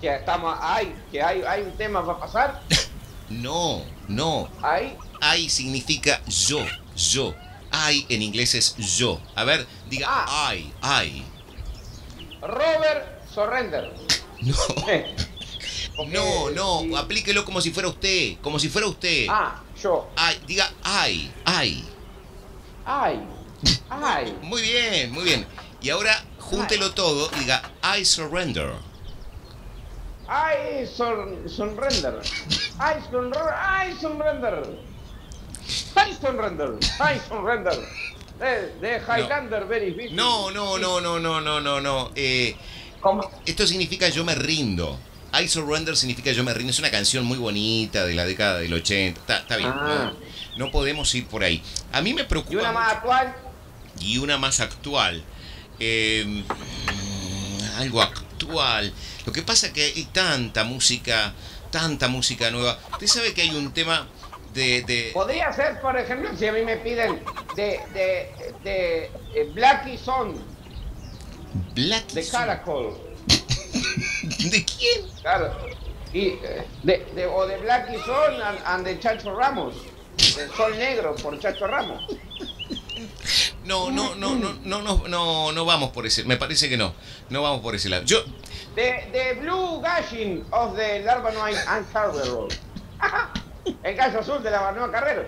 Que 0.00 0.14
estamos, 0.14 0.56
ay, 0.60 0.94
que 1.12 1.22
hay, 1.22 1.42
hay 1.42 1.62
un 1.62 1.72
tema 1.76 2.04
para 2.04 2.18
pasar. 2.18 2.62
No, 3.28 3.82
no. 4.06 4.48
Ay, 4.62 4.96
Ay 5.20 5.48
significa 5.50 6.20
yo, 6.28 6.64
yo. 6.94 7.34
Ay 7.72 8.06
en 8.08 8.22
inglés 8.22 8.54
es 8.54 8.76
yo. 8.76 9.20
A 9.34 9.42
ver, 9.42 9.66
diga 9.90 10.06
Ah. 10.08 10.46
ay, 10.48 10.72
ay. 10.80 11.26
Robert 12.40 13.26
Surrender. 13.34 13.92
No. 14.42 14.54
No, 16.04 16.50
no, 16.50 16.96
aplíquelo 16.96 17.44
como 17.44 17.60
si 17.60 17.70
fuera 17.70 17.88
usted, 17.88 18.36
como 18.42 18.58
si 18.58 18.68
fuera 18.68 18.86
usted. 18.86 19.26
Ah, 19.30 19.62
yo. 19.80 20.08
Ay, 20.16 20.40
diga 20.46 20.70
ay, 20.82 21.32
ay. 21.44 21.84
Ay, 22.84 23.20
ay. 23.90 24.38
Muy 24.42 24.62
bien, 24.62 25.12
muy 25.12 25.24
bien. 25.24 25.46
Y 25.80 25.90
ahora 25.90 26.22
júntelo 26.38 26.92
todo 26.92 27.30
y 27.36 27.40
diga 27.40 27.62
I 27.82 28.04
surrender. 28.04 28.72
Ay, 30.28 30.86
son, 30.86 31.48
surrender. 31.48 32.20
Ay, 32.78 33.00
surrender. 33.10 33.42
Ay, 33.54 33.96
surrender. 34.00 34.78
Ay, 35.94 36.14
surrender. 36.20 36.70
Ay, 36.98 37.20
surrender. 37.28 37.78
De, 38.38 38.72
de 38.80 39.00
Highlander, 39.00 39.64
very 39.66 39.92
difícil. 39.92 40.16
No, 40.16 40.50
no, 40.50 40.78
no, 40.78 41.00
no, 41.00 41.18
no, 41.18 41.40
no, 41.40 41.60
no, 41.60 41.80
no. 41.80 42.10
Eh, 42.14 42.54
¿Cómo? 43.00 43.22
esto 43.46 43.66
significa 43.66 44.08
yo 44.08 44.24
me 44.24 44.34
rindo. 44.34 44.98
I 45.38 45.48
surrender 45.48 45.96
significa 45.96 46.32
yo 46.32 46.42
me 46.44 46.54
rindo. 46.54 46.70
Es 46.70 46.78
una 46.78 46.90
canción 46.90 47.24
muy 47.24 47.38
bonita 47.38 48.06
de 48.06 48.14
la 48.14 48.24
década 48.24 48.58
del 48.58 48.72
80. 48.72 49.20
Está, 49.20 49.38
está 49.38 49.56
bien. 49.56 49.70
Ah. 49.72 50.12
No, 50.56 50.66
no 50.66 50.70
podemos 50.70 51.14
ir 51.14 51.26
por 51.26 51.42
ahí. 51.44 51.62
A 51.92 52.00
mí 52.00 52.14
me 52.14 52.24
preocupa. 52.24 52.54
¿Y 52.54 52.56
una 52.56 52.72
más 52.72 52.86
mucho- 52.86 52.96
actual? 52.98 53.36
y 54.00 54.18
una 54.18 54.38
más 54.38 54.60
actual. 54.60 55.22
Eh, 55.78 56.24
mm, 56.26 57.78
algo 57.78 58.02
actual. 58.02 58.92
Lo 59.24 59.32
que 59.32 59.42
pasa 59.42 59.72
que 59.72 59.84
hay 59.84 60.04
tanta 60.12 60.64
música, 60.64 61.32
tanta 61.70 62.08
música 62.08 62.50
nueva. 62.50 62.78
Usted 62.92 63.06
sabe 63.06 63.34
que 63.34 63.42
hay 63.42 63.50
un 63.50 63.72
tema 63.72 64.06
de... 64.54 64.82
de 64.82 65.10
Podría 65.12 65.52
ser, 65.52 65.80
por 65.80 65.98
ejemplo, 65.98 66.30
si 66.38 66.46
a 66.46 66.52
mí 66.52 66.62
me 66.62 66.76
piden 66.78 67.22
de, 67.56 67.80
de, 67.92 68.54
de, 68.64 69.04
eh, 69.34 69.50
Blackie 69.54 69.98
Son, 69.98 70.34
Black 71.74 72.06
de 72.12 72.26
Caracol. 72.28 73.05
¿De 74.50 74.64
quién? 74.64 75.06
Claro. 75.20 75.54
Y, 76.12 76.28
eh, 76.28 76.66
de, 76.82 77.06
de- 77.14 77.26
o 77.26 77.46
de 77.46 77.58
Blackie 77.58 77.98
Son 78.04 78.40
and, 78.42 78.58
and 78.64 78.86
de 78.86 78.98
Chacho 78.98 79.34
Ramos. 79.34 79.74
De 80.16 80.48
Sol 80.56 80.76
Negro 80.78 81.14
por 81.16 81.38
Chacho 81.38 81.66
Ramos. 81.66 82.02
No, 83.64 83.90
no, 83.90 84.14
no, 84.14 84.34
no, 84.36 84.54
no, 84.64 84.80
no, 84.82 85.08
no, 85.08 85.52
no 85.52 85.64
vamos 85.64 85.90
por 85.90 86.06
ese. 86.06 86.24
Me 86.24 86.36
parece 86.36 86.68
que 86.68 86.76
no. 86.76 86.94
No 87.30 87.42
vamos 87.42 87.60
por 87.60 87.74
ese 87.74 87.88
lado. 87.88 88.04
Yo, 88.04 88.22
De, 88.74 89.08
de 89.12 89.34
Blue 89.40 89.80
Gashing 89.80 90.44
of 90.52 90.76
the 90.76 91.00
Larbanoa 91.02 91.48
and 91.68 91.92
Carrero. 91.92 92.48
El 93.82 93.96
gallo 93.96 94.20
azul 94.20 94.42
de 94.42 94.50
la 94.50 94.60
Banoa 94.60 94.90
Carrero. 94.92 95.26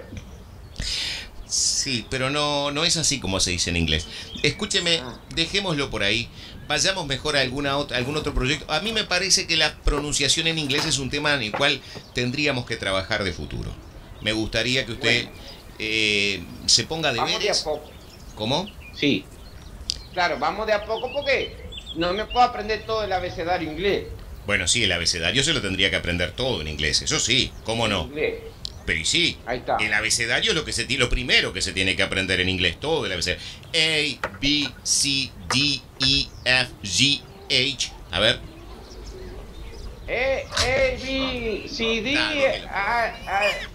sí, 1.47 2.07
pero 2.09 2.31
no, 2.31 2.71
no 2.71 2.85
es 2.85 2.97
así 2.97 3.19
como 3.21 3.41
se 3.41 3.51
dice 3.51 3.71
en 3.71 3.77
inglés. 3.77 4.07
Escúcheme, 4.43 5.01
Ah. 5.03 5.19
dejémoslo 5.35 5.91
por 5.91 6.03
ahí. 6.03 6.29
Vayamos 6.69 7.07
mejor 7.07 7.37
a 7.37 7.41
alguna 7.41 7.79
otra, 7.79 7.97
algún 7.97 8.17
otro 8.17 8.35
proyecto. 8.35 8.71
A 8.71 8.81
mí 8.81 8.93
me 8.93 9.05
parece 9.05 9.47
que 9.47 9.57
la 9.57 9.75
pronunciación 9.85 10.47
en 10.47 10.59
inglés 10.59 10.85
es 10.85 10.99
un 10.99 11.09
tema 11.09 11.35
en 11.35 11.43
el 11.43 11.53
cual 11.53 11.81
tendríamos 12.15 12.67
que 12.67 12.77
trabajar 12.77 13.25
de 13.25 13.33
futuro. 13.33 13.73
Me 14.21 14.33
gustaría 14.33 14.85
que 14.85 14.93
usted 14.93 15.25
Bueno. 15.25 15.39
eh, 15.79 16.43
se 16.67 16.85
ponga 16.85 17.13
Vamos 17.13 17.41
de 17.41 17.51
a 17.51 17.55
poco. 17.55 17.91
¿Cómo? 18.35 18.71
Sí. 18.95 19.25
Claro, 20.13 20.39
vamos 20.39 20.67
de 20.67 20.75
a 20.75 20.85
poco 20.85 21.11
porque 21.13 21.57
no 21.97 22.13
me 22.13 22.27
puedo 22.27 22.43
aprender 22.43 22.85
todo 22.85 23.03
el 23.03 23.13
abecedario 23.13 23.71
inglés. 23.73 24.07
Bueno, 24.47 24.67
sí, 24.69 24.85
el 24.85 24.93
abecedario 24.93 25.43
se 25.45 25.53
lo 25.53 25.61
tendría 25.63 25.91
que 25.91 25.97
aprender 25.97 26.33
todo 26.33 26.61
en 26.61 26.69
inglés. 26.69 27.03
Eso 27.03 27.19
sí, 27.19 27.51
¿cómo 27.65 27.89
no? 27.89 28.03
Inglés. 28.05 28.35
Pero 28.89 29.01
y 29.01 29.05
sí, 29.05 29.37
Ahí 29.45 29.59
está. 29.59 29.77
el 29.81 29.93
abecedario 29.93 30.53
es 30.53 30.57
lo 30.57 30.65
que 30.65 30.73
se 30.73 30.87
lo 30.97 31.11
primero 31.11 31.53
que 31.53 31.61
se 31.61 31.75
tiene 31.75 31.95
que 31.95 32.03
aprender 32.03 32.41
en 32.41 32.49
inglés, 32.49 32.81
todo 32.81 33.05
el 33.05 33.13
abecedario. 33.13 33.45
A, 33.67 34.39
B, 34.41 34.67
C, 34.83 35.31
D, 35.53 35.83
E, 36.01 36.27
F, 36.47 36.71
G, 36.83 37.21
H. 37.51 37.93
A 38.11 38.19
ver, 38.19 38.41
E, 40.07 40.47
A, 40.51 41.05
B, 41.05 41.69
C, 41.69 41.85
D, 42.01 42.15
Dale. 42.15 42.67
A, 42.67 43.05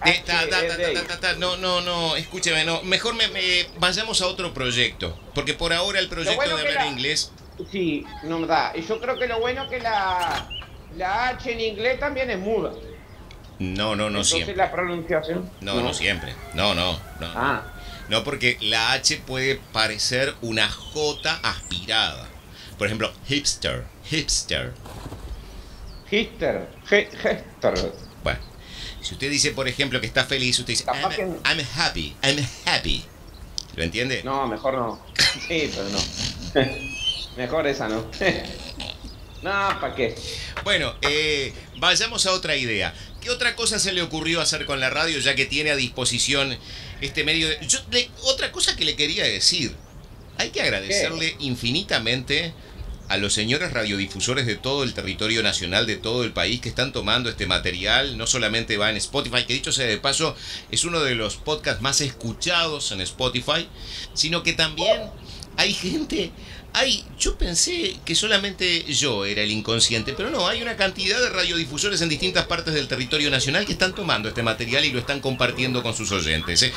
A, 0.00 0.10
Eh, 0.10 0.24
E, 0.26 1.36
no, 1.38 1.56
no, 1.58 1.80
no, 1.80 2.16
escúcheme, 2.16 2.64
no, 2.64 2.82
mejor 2.82 3.14
me, 3.14 3.28
me- 3.28 3.66
vayamos 3.78 4.20
a 4.20 4.26
otro 4.26 4.52
proyecto, 4.52 5.16
porque 5.32 5.54
por 5.54 5.72
ahora 5.72 6.00
el 6.00 6.08
proyecto 6.08 6.34
bueno 6.34 6.56
de 6.56 6.62
hablar 6.66 6.86
la- 6.86 6.90
inglés, 6.90 7.30
Sí, 7.70 8.04
no 8.24 8.40
me 8.40 8.48
da. 8.48 8.72
Y 8.74 8.84
yo 8.84 9.00
creo 9.00 9.16
que 9.16 9.28
lo 9.28 9.38
bueno 9.38 9.62
es 9.62 9.70
que 9.70 9.78
la, 9.78 10.48
la 10.96 11.28
H 11.28 11.52
en 11.52 11.60
inglés 11.60 12.00
también 12.00 12.28
es 12.30 12.38
muda. 12.40 12.72
No, 13.58 13.90
no, 13.96 14.04
no 14.04 14.06
Entonces 14.08 14.32
siempre. 14.34 14.56
la 14.56 14.70
pronunciación. 14.70 15.50
No, 15.60 15.80
no 15.80 15.92
siempre. 15.94 16.34
No, 16.54 16.74
no, 16.74 16.92
no. 17.20 17.26
Ah, 17.34 17.62
No, 18.08 18.22
porque 18.24 18.58
la 18.60 18.92
H 18.92 19.22
puede 19.26 19.56
parecer 19.72 20.34
una 20.42 20.68
J 20.70 21.40
aspirada. 21.42 22.26
Por 22.76 22.86
ejemplo, 22.88 23.12
hipster, 23.28 23.84
hipster. 24.04 24.72
Hister, 26.10 26.68
He- 26.90 27.08
Hester. 27.08 27.92
Bueno, 28.22 28.38
si 29.00 29.14
usted 29.14 29.30
dice, 29.30 29.52
por 29.52 29.66
ejemplo, 29.68 30.00
que 30.00 30.06
está 30.06 30.24
feliz, 30.24 30.58
usted 30.58 30.72
dice, 30.72 30.84
Capaz 30.84 31.16
I'm, 31.18 31.40
que- 31.42 31.48
I'm 31.50 31.66
happy, 31.76 32.16
I'm 32.22 32.46
happy. 32.66 33.04
¿Lo 33.74 33.82
entiende? 33.82 34.22
No, 34.22 34.46
mejor 34.46 34.74
no. 34.74 35.00
Sí, 35.48 35.70
pero 35.74 35.88
no. 35.88 36.70
mejor 37.36 37.66
esa 37.66 37.88
no. 37.88 38.04
no, 39.42 39.80
¿para 39.80 39.94
qué? 39.94 40.14
Bueno, 40.62 40.94
eh, 41.02 41.52
vayamos 41.78 42.26
a 42.26 42.32
otra 42.32 42.54
idea. 42.54 42.94
¿Qué 43.24 43.30
otra 43.30 43.56
cosa 43.56 43.78
se 43.78 43.92
le 43.92 44.02
ocurrió 44.02 44.42
hacer 44.42 44.66
con 44.66 44.80
la 44.80 44.90
radio 44.90 45.18
ya 45.18 45.34
que 45.34 45.46
tiene 45.46 45.70
a 45.70 45.76
disposición 45.76 46.56
este 47.00 47.24
medio 47.24 47.48
de... 47.48 47.58
Yo, 47.66 47.78
le- 47.90 48.10
otra 48.24 48.52
cosa 48.52 48.76
que 48.76 48.84
le 48.84 48.96
quería 48.96 49.24
decir. 49.24 49.74
Hay 50.36 50.50
que 50.50 50.60
agradecerle 50.60 51.34
infinitamente 51.38 52.52
a 53.08 53.16
los 53.16 53.32
señores 53.32 53.72
radiodifusores 53.72 54.44
de 54.44 54.56
todo 54.56 54.82
el 54.82 54.92
territorio 54.92 55.42
nacional, 55.42 55.86
de 55.86 55.96
todo 55.96 56.22
el 56.24 56.32
país, 56.32 56.60
que 56.60 56.68
están 56.68 56.92
tomando 56.92 57.30
este 57.30 57.46
material. 57.46 58.18
No 58.18 58.26
solamente 58.26 58.76
va 58.76 58.90
en 58.90 58.98
Spotify, 58.98 59.44
que 59.46 59.54
dicho 59.54 59.72
sea 59.72 59.86
de 59.86 59.96
paso, 59.96 60.36
es 60.70 60.84
uno 60.84 61.00
de 61.00 61.14
los 61.14 61.36
podcasts 61.36 61.80
más 61.80 62.02
escuchados 62.02 62.92
en 62.92 63.00
Spotify, 63.00 63.66
sino 64.12 64.42
que 64.42 64.52
también 64.52 65.00
hay 65.56 65.72
gente... 65.72 66.30
Hay, 66.76 67.04
yo 67.20 67.38
pensé 67.38 67.96
que 68.04 68.16
solamente 68.16 68.82
yo 68.92 69.24
era 69.24 69.42
el 69.42 69.52
inconsciente, 69.52 70.12
pero 70.12 70.30
no, 70.30 70.48
hay 70.48 70.60
una 70.60 70.76
cantidad 70.76 71.20
de 71.20 71.30
radiodifusores 71.30 72.00
en 72.02 72.08
distintas 72.08 72.46
partes 72.46 72.74
del 72.74 72.88
territorio 72.88 73.30
nacional 73.30 73.64
que 73.64 73.72
están 73.72 73.94
tomando 73.94 74.28
este 74.28 74.42
material 74.42 74.84
y 74.84 74.90
lo 74.90 74.98
están 74.98 75.20
compartiendo 75.20 75.84
con 75.84 75.94
sus 75.94 76.10
oyentes. 76.10 76.64
¿eh? 76.64 76.72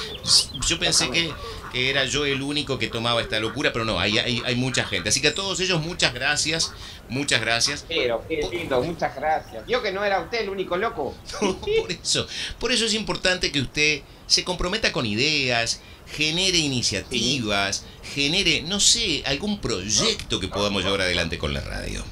Yo 0.68 0.78
pensé 0.78 1.10
que, 1.10 1.34
que 1.78 1.92
era 1.92 2.06
yo 2.06 2.26
el 2.26 2.42
único 2.42 2.80
que 2.80 2.88
tomaba 2.88 3.22
esta 3.22 3.40
locura, 3.40 3.72
pero 3.72 3.86
no, 3.86 4.00
hay, 4.00 4.18
hay, 4.18 4.42
hay 4.44 4.56
mucha 4.56 4.84
gente. 4.84 5.10
Así 5.10 5.22
que 5.22 5.28
a 5.28 5.36
todos 5.36 5.60
ellos, 5.60 5.80
muchas 5.80 6.12
gracias, 6.12 6.74
muchas 7.08 7.40
gracias. 7.40 7.86
Pero, 7.88 8.26
qué 8.28 8.42
lindo, 8.52 8.82
muchas 8.82 9.16
gracias. 9.16 9.64
Yo 9.68 9.84
que 9.84 9.92
no 9.92 10.04
era 10.04 10.20
usted 10.22 10.42
el 10.42 10.50
único 10.50 10.76
loco. 10.76 11.16
por 11.40 11.92
eso, 11.92 12.28
por 12.60 12.72
eso 12.72 12.86
es 12.86 12.96
importante 12.96 13.52
que 13.52 13.62
usted 13.62 14.02
se 14.26 14.44
comprometa 14.44 14.92
con 14.92 15.06
ideas, 15.06 15.82
genere 16.08 16.58
iniciativas, 16.58 17.86
genere, 18.02 18.64
no 18.64 18.80
sé, 18.80 19.22
algún 19.28 19.62
proyecto 19.62 20.40
que 20.40 20.48
podamos 20.48 20.84
llevar 20.84 21.02
adelante 21.02 21.38
con 21.38 21.54
la 21.54 21.62
radio. 21.62 22.04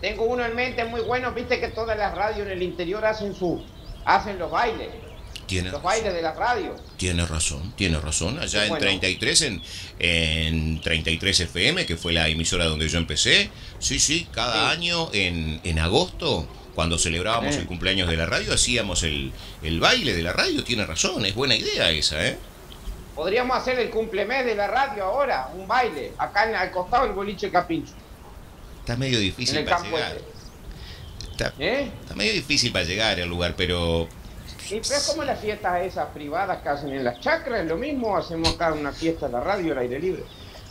Tengo 0.00 0.26
uno 0.26 0.44
en 0.44 0.54
mente 0.54 0.84
muy 0.84 1.00
bueno, 1.00 1.32
viste 1.32 1.58
que 1.58 1.68
todas 1.68 1.98
las 1.98 2.14
radios 2.14 2.46
en 2.46 2.52
el 2.52 2.62
interior 2.62 3.04
hacen 3.04 3.34
su 3.34 3.64
hacen 4.04 4.38
los 4.38 4.50
bailes, 4.50 4.90
Tiene 5.46 5.70
los 5.70 5.82
bailes 5.82 6.12
de 6.14 6.22
las 6.22 6.36
radios. 6.36 6.80
Tiene 6.96 7.26
razón, 7.26 7.72
tiene 7.76 7.98
razón. 8.00 8.38
Allá 8.38 8.62
en 8.64 8.70
Bueno. 8.70 8.84
33, 8.84 9.42
en, 9.42 9.62
en 9.98 10.80
33 10.80 11.40
FM, 11.40 11.84
que 11.86 11.96
fue 11.96 12.12
la 12.12 12.28
emisora 12.28 12.64
donde 12.66 12.88
yo 12.88 12.98
empecé. 12.98 13.50
Sí, 13.78 13.98
sí, 13.98 14.26
cada 14.32 14.70
Sí. 14.70 14.76
año 14.78 15.10
en, 15.12 15.60
en 15.64 15.78
agosto, 15.78 16.46
cuando 16.74 16.98
celebrábamos 16.98 17.56
el 17.56 17.66
cumpleaños 17.66 18.08
de 18.08 18.16
la 18.16 18.26
radio, 18.26 18.54
hacíamos 18.54 19.02
el, 19.02 19.32
el 19.62 19.78
baile 19.80 20.14
de 20.14 20.22
la 20.22 20.32
radio. 20.32 20.64
Tiene 20.64 20.86
razón, 20.86 21.26
es 21.26 21.34
buena 21.34 21.54
idea 21.54 21.90
esa, 21.90 22.26
¿eh? 22.26 22.38
Podríamos 23.14 23.54
hacer 23.58 23.78
el 23.78 23.90
cumplemés 23.90 24.46
de 24.46 24.54
la 24.54 24.68
radio 24.68 25.04
ahora, 25.04 25.48
un 25.54 25.68
baile, 25.68 26.12
acá 26.16 26.48
en, 26.48 26.56
al 26.56 26.70
costado 26.70 27.04
del 27.04 27.12
boliche 27.12 27.50
Capincho, 27.50 27.92
Está 28.80 28.96
medio 28.96 29.18
en 29.18 29.24
difícil 29.24 29.58
el 29.58 29.64
para 29.64 29.76
campo 29.76 29.96
llegar. 29.96 30.18
Está, 31.30 31.52
¿Eh? 31.58 31.90
está 32.00 32.14
medio 32.14 32.32
difícil 32.32 32.72
para 32.72 32.84
llegar 32.86 33.20
al 33.20 33.28
lugar, 33.28 33.54
pero 33.56 34.08
Y 34.72 34.80
pero 34.80 34.96
es 34.96 35.06
como 35.08 35.22
las 35.24 35.38
fiestas 35.40 35.82
esas 35.82 36.06
privadas 36.08 36.62
que 36.62 36.68
hacen 36.68 36.90
en 36.90 37.04
las 37.04 37.20
chacras, 37.20 37.60
es 37.60 37.66
lo 37.68 37.76
mismo, 37.76 38.16
hacemos 38.16 38.54
acá 38.54 38.72
una 38.72 38.92
fiesta 38.92 39.26
en 39.26 39.32
la 39.32 39.40
radio 39.40 39.72
al 39.72 39.78
aire 39.78 39.98
libre. 40.00 40.24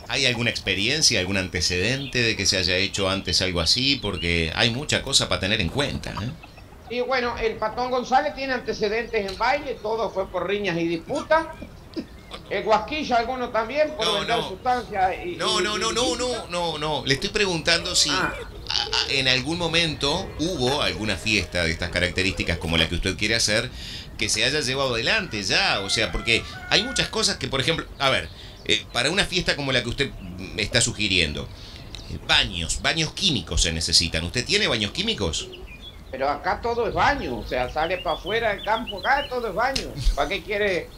¿hay 0.08 0.26
alguna 0.26 0.50
experiencia, 0.50 1.20
algún 1.20 1.36
antecedente 1.38 2.20
de 2.22 2.36
que 2.36 2.44
se 2.44 2.58
haya 2.58 2.76
hecho 2.76 3.08
antes 3.08 3.40
algo 3.40 3.60
así? 3.60 3.96
Porque 3.96 4.52
hay 4.54 4.70
mucha 4.70 5.00
cosa 5.00 5.28
para 5.28 5.40
tener 5.40 5.60
en 5.60 5.68
cuenta, 5.68 6.10
¿eh? 6.10 6.30
Y 6.90 7.00
bueno, 7.00 7.34
el 7.38 7.54
Patón 7.54 7.90
González 7.90 8.34
tiene 8.34 8.52
antecedentes 8.52 9.30
en 9.30 9.38
baile, 9.38 9.78
todo 9.80 10.10
fue 10.10 10.28
por 10.28 10.46
riñas 10.46 10.76
y 10.76 10.86
disputas. 10.88 11.46
El 12.50 12.64
Guasquilla, 12.64 13.16
alguno 13.18 13.48
también, 13.48 13.92
por 13.96 14.04
No, 14.04 14.14
vender 14.14 14.36
no. 14.36 14.48
sustancias. 14.48 15.14
y- 15.24 15.36
No, 15.36 15.60
no, 15.62 15.78
no, 15.78 15.92
no, 15.92 16.16
no, 16.16 16.46
no, 16.48 16.78
no. 16.78 17.02
Le 17.06 17.14
estoy 17.14 17.30
preguntando 17.30 17.94
si 17.94 18.10
Ah. 18.10 18.34
En 19.10 19.28
algún 19.28 19.58
momento 19.58 20.30
hubo 20.38 20.82
alguna 20.82 21.16
fiesta 21.16 21.64
de 21.64 21.72
estas 21.72 21.90
características 21.90 22.58
como 22.58 22.76
la 22.76 22.88
que 22.88 22.94
usted 22.94 23.16
quiere 23.16 23.34
hacer 23.34 23.70
que 24.18 24.28
se 24.28 24.44
haya 24.44 24.60
llevado 24.60 24.94
adelante 24.94 25.42
ya. 25.42 25.80
O 25.80 25.90
sea, 25.90 26.12
porque 26.12 26.42
hay 26.70 26.82
muchas 26.84 27.08
cosas 27.08 27.36
que, 27.36 27.48
por 27.48 27.60
ejemplo, 27.60 27.86
a 27.98 28.10
ver, 28.10 28.28
eh, 28.64 28.84
para 28.92 29.10
una 29.10 29.24
fiesta 29.24 29.56
como 29.56 29.72
la 29.72 29.82
que 29.82 29.88
usted 29.88 30.10
me 30.54 30.62
está 30.62 30.80
sugiriendo, 30.80 31.48
eh, 32.10 32.18
baños, 32.26 32.80
baños 32.82 33.12
químicos 33.12 33.62
se 33.62 33.72
necesitan. 33.72 34.24
¿Usted 34.24 34.44
tiene 34.44 34.68
baños 34.68 34.92
químicos? 34.92 35.48
Pero 36.10 36.28
acá 36.28 36.60
todo 36.60 36.86
es 36.86 36.94
baño, 36.94 37.38
o 37.38 37.46
sea, 37.46 37.70
sale 37.70 37.98
para 37.98 38.16
afuera 38.16 38.54
del 38.54 38.64
campo, 38.64 39.00
acá 39.00 39.26
todo 39.28 39.48
es 39.48 39.54
baño. 39.54 39.88
¿Para 40.14 40.28
qué 40.28 40.42
quiere, 40.42 40.88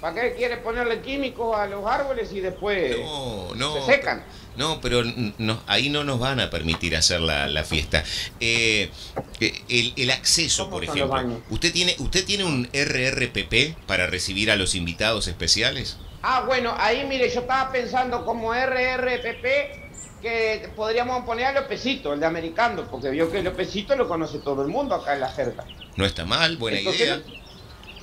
para 0.00 0.14
qué 0.14 0.34
quiere 0.36 0.58
ponerle 0.58 1.00
químicos 1.00 1.56
a 1.56 1.66
los 1.66 1.86
árboles 1.86 2.32
y 2.32 2.40
después 2.40 2.96
No, 2.98 3.54
no. 3.54 3.74
se 3.74 3.92
secan? 3.94 4.24
No, 4.56 4.80
pero 4.80 5.02
no, 5.38 5.60
ahí 5.66 5.90
no 5.90 6.02
nos 6.04 6.18
van 6.18 6.40
a 6.40 6.48
permitir 6.48 6.96
hacer 6.96 7.20
la, 7.20 7.46
la 7.46 7.62
fiesta. 7.64 8.02
Eh, 8.40 8.90
eh, 9.40 9.62
el, 9.68 9.92
el 9.96 10.10
acceso, 10.10 10.64
¿Cómo 10.64 10.76
por 10.76 10.84
ejemplo. 10.84 11.42
¿Usted 11.50 11.72
tiene, 11.72 11.94
¿Usted 11.98 12.24
tiene 12.24 12.44
un 12.44 12.66
RRPP 12.72 13.76
para 13.86 14.06
recibir 14.06 14.50
a 14.50 14.56
los 14.56 14.74
invitados 14.74 15.28
especiales? 15.28 15.98
Ah, 16.22 16.44
bueno, 16.46 16.74
ahí 16.78 17.04
mire, 17.06 17.28
yo 17.32 17.40
estaba 17.40 17.70
pensando 17.70 18.24
como 18.24 18.52
RRPP 18.54 19.44
que 20.22 20.70
podríamos 20.74 21.24
poner 21.26 21.46
a 21.46 21.52
Lopecito, 21.52 22.14
el 22.14 22.20
de 22.20 22.26
Americano, 22.26 22.86
porque 22.90 23.10
vio 23.10 23.30
que 23.30 23.42
Lopecito 23.42 23.94
lo 23.94 24.08
conoce 24.08 24.38
todo 24.38 24.62
el 24.62 24.68
mundo 24.68 24.94
acá 24.94 25.14
en 25.14 25.20
la 25.20 25.28
jerga. 25.30 25.64
No 25.96 26.04
está 26.06 26.24
mal, 26.24 26.56
buena 26.56 26.80
idea. 26.80 27.20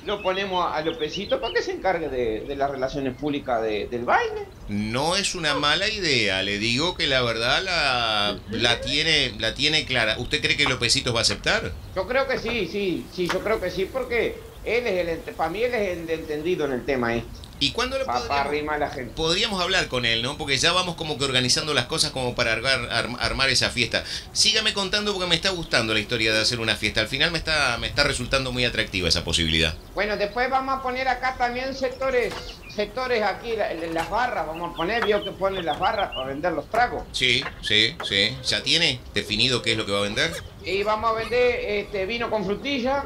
Lo, 0.06 0.22
ponemos 0.22 0.66
a 0.72 0.80
Lopecito 0.82 1.40
para 1.40 1.54
que 1.54 1.62
se 1.62 1.72
encargue 1.72 2.08
de, 2.08 2.56
las 2.56 2.70
relaciones 2.70 3.14
públicas 3.16 3.62
del 3.62 4.04
baile. 4.04 4.46
No 4.68 5.16
es 5.16 5.34
una 5.34 5.54
mala 5.54 5.88
idea, 5.88 6.42
le 6.42 6.58
digo 6.58 6.94
que 6.94 7.06
la 7.06 7.22
verdad 7.22 7.62
la, 7.62 8.38
la, 8.50 8.80
tiene, 8.80 9.34
la 9.38 9.54
tiene 9.54 9.84
clara. 9.84 10.16
¿Usted 10.18 10.40
cree 10.40 10.56
que 10.56 10.64
Lopecito 10.64 11.12
va 11.12 11.20
a 11.20 11.22
aceptar? 11.22 11.72
Yo 11.94 12.06
creo 12.06 12.26
que 12.26 12.38
sí, 12.38 12.68
sí, 12.70 13.06
sí, 13.12 13.28
yo 13.28 13.40
creo 13.40 13.60
que 13.60 13.70
sí, 13.70 13.88
porque 13.90 14.36
él 14.64 14.86
es 14.86 15.08
el, 15.08 15.34
para 15.34 15.50
mí 15.50 15.62
él 15.62 15.74
es 15.74 15.98
el 15.98 16.10
entendido 16.10 16.64
en 16.66 16.72
el 16.72 16.84
tema 16.84 17.14
este. 17.14 17.43
¿Y 17.60 17.72
cuándo 17.72 17.98
lo 17.98 18.04
podríamos, 18.04 18.78
la 18.78 18.90
gente. 18.90 19.12
podríamos 19.14 19.60
hablar 19.60 19.88
con 19.88 20.04
él, 20.04 20.22
no? 20.22 20.36
Porque 20.36 20.56
ya 20.56 20.72
vamos 20.72 20.96
como 20.96 21.18
que 21.18 21.24
organizando 21.24 21.72
las 21.72 21.86
cosas 21.86 22.10
como 22.10 22.34
para 22.34 22.52
armar, 22.52 23.48
esa 23.50 23.70
fiesta. 23.70 24.04
Sígame 24.32 24.72
contando 24.72 25.12
porque 25.12 25.28
me 25.28 25.34
está 25.34 25.50
gustando 25.50 25.94
la 25.94 26.00
historia 26.00 26.32
de 26.32 26.40
hacer 26.40 26.60
una 26.60 26.76
fiesta. 26.76 27.00
Al 27.00 27.08
final 27.08 27.30
me 27.30 27.38
está, 27.38 27.78
me 27.78 27.86
está 27.86 28.04
resultando 28.04 28.52
muy 28.52 28.64
atractiva 28.64 29.08
esa 29.08 29.24
posibilidad. 29.24 29.74
Bueno, 29.94 30.16
después 30.16 30.50
vamos 30.50 30.78
a 30.78 30.82
poner 30.82 31.08
acá 31.08 31.36
también 31.36 31.74
sectores 31.74 32.32
sectores 32.74 33.22
aquí, 33.22 33.54
las 33.92 34.10
barras, 34.10 34.46
vamos 34.46 34.72
a 34.72 34.76
poner, 34.76 35.04
vio 35.06 35.22
que 35.22 35.30
pone 35.30 35.62
las 35.62 35.78
barras 35.78 36.08
para 36.12 36.26
vender 36.26 36.52
los 36.52 36.68
tragos. 36.68 37.04
Sí, 37.12 37.44
sí, 37.62 37.96
sí. 38.02 38.36
¿Ya 38.44 38.62
tiene 38.62 39.00
definido 39.14 39.62
qué 39.62 39.72
es 39.72 39.78
lo 39.78 39.86
que 39.86 39.92
va 39.92 39.98
a 39.98 40.02
vender? 40.02 40.32
Y 40.64 40.82
vamos 40.82 41.12
a 41.12 41.14
vender 41.14 41.60
este 41.60 42.04
vino 42.06 42.30
con 42.30 42.44
frutilla. 42.44 43.04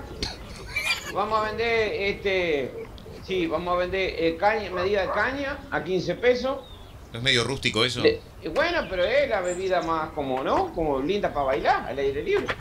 Vamos 1.12 1.40
a 1.40 1.50
vender 1.50 1.93
este 1.93 2.88
Sí, 3.28 3.47
vamos 3.47 3.75
a 3.75 3.76
vender 3.76 4.14
eh, 4.16 4.38
caña, 4.38 4.70
medida 4.70 5.02
de 5.02 5.11
caña 5.11 5.58
a 5.70 5.85
15 5.85 6.14
pesos. 6.14 6.61
¿No 7.12 7.18
es 7.18 7.23
medio 7.23 7.44
rústico 7.44 7.85
eso? 7.85 8.02
bueno, 8.54 8.87
pero 8.88 9.04
es 9.04 9.28
la 9.28 9.42
bebida 9.42 9.82
más 9.82 10.11
como, 10.12 10.42
¿no? 10.42 10.73
Como 10.75 10.99
linda 11.00 11.30
para 11.30 11.44
bailar, 11.44 11.87
al 11.87 11.99
aire 11.99 12.23
libre. 12.23 12.47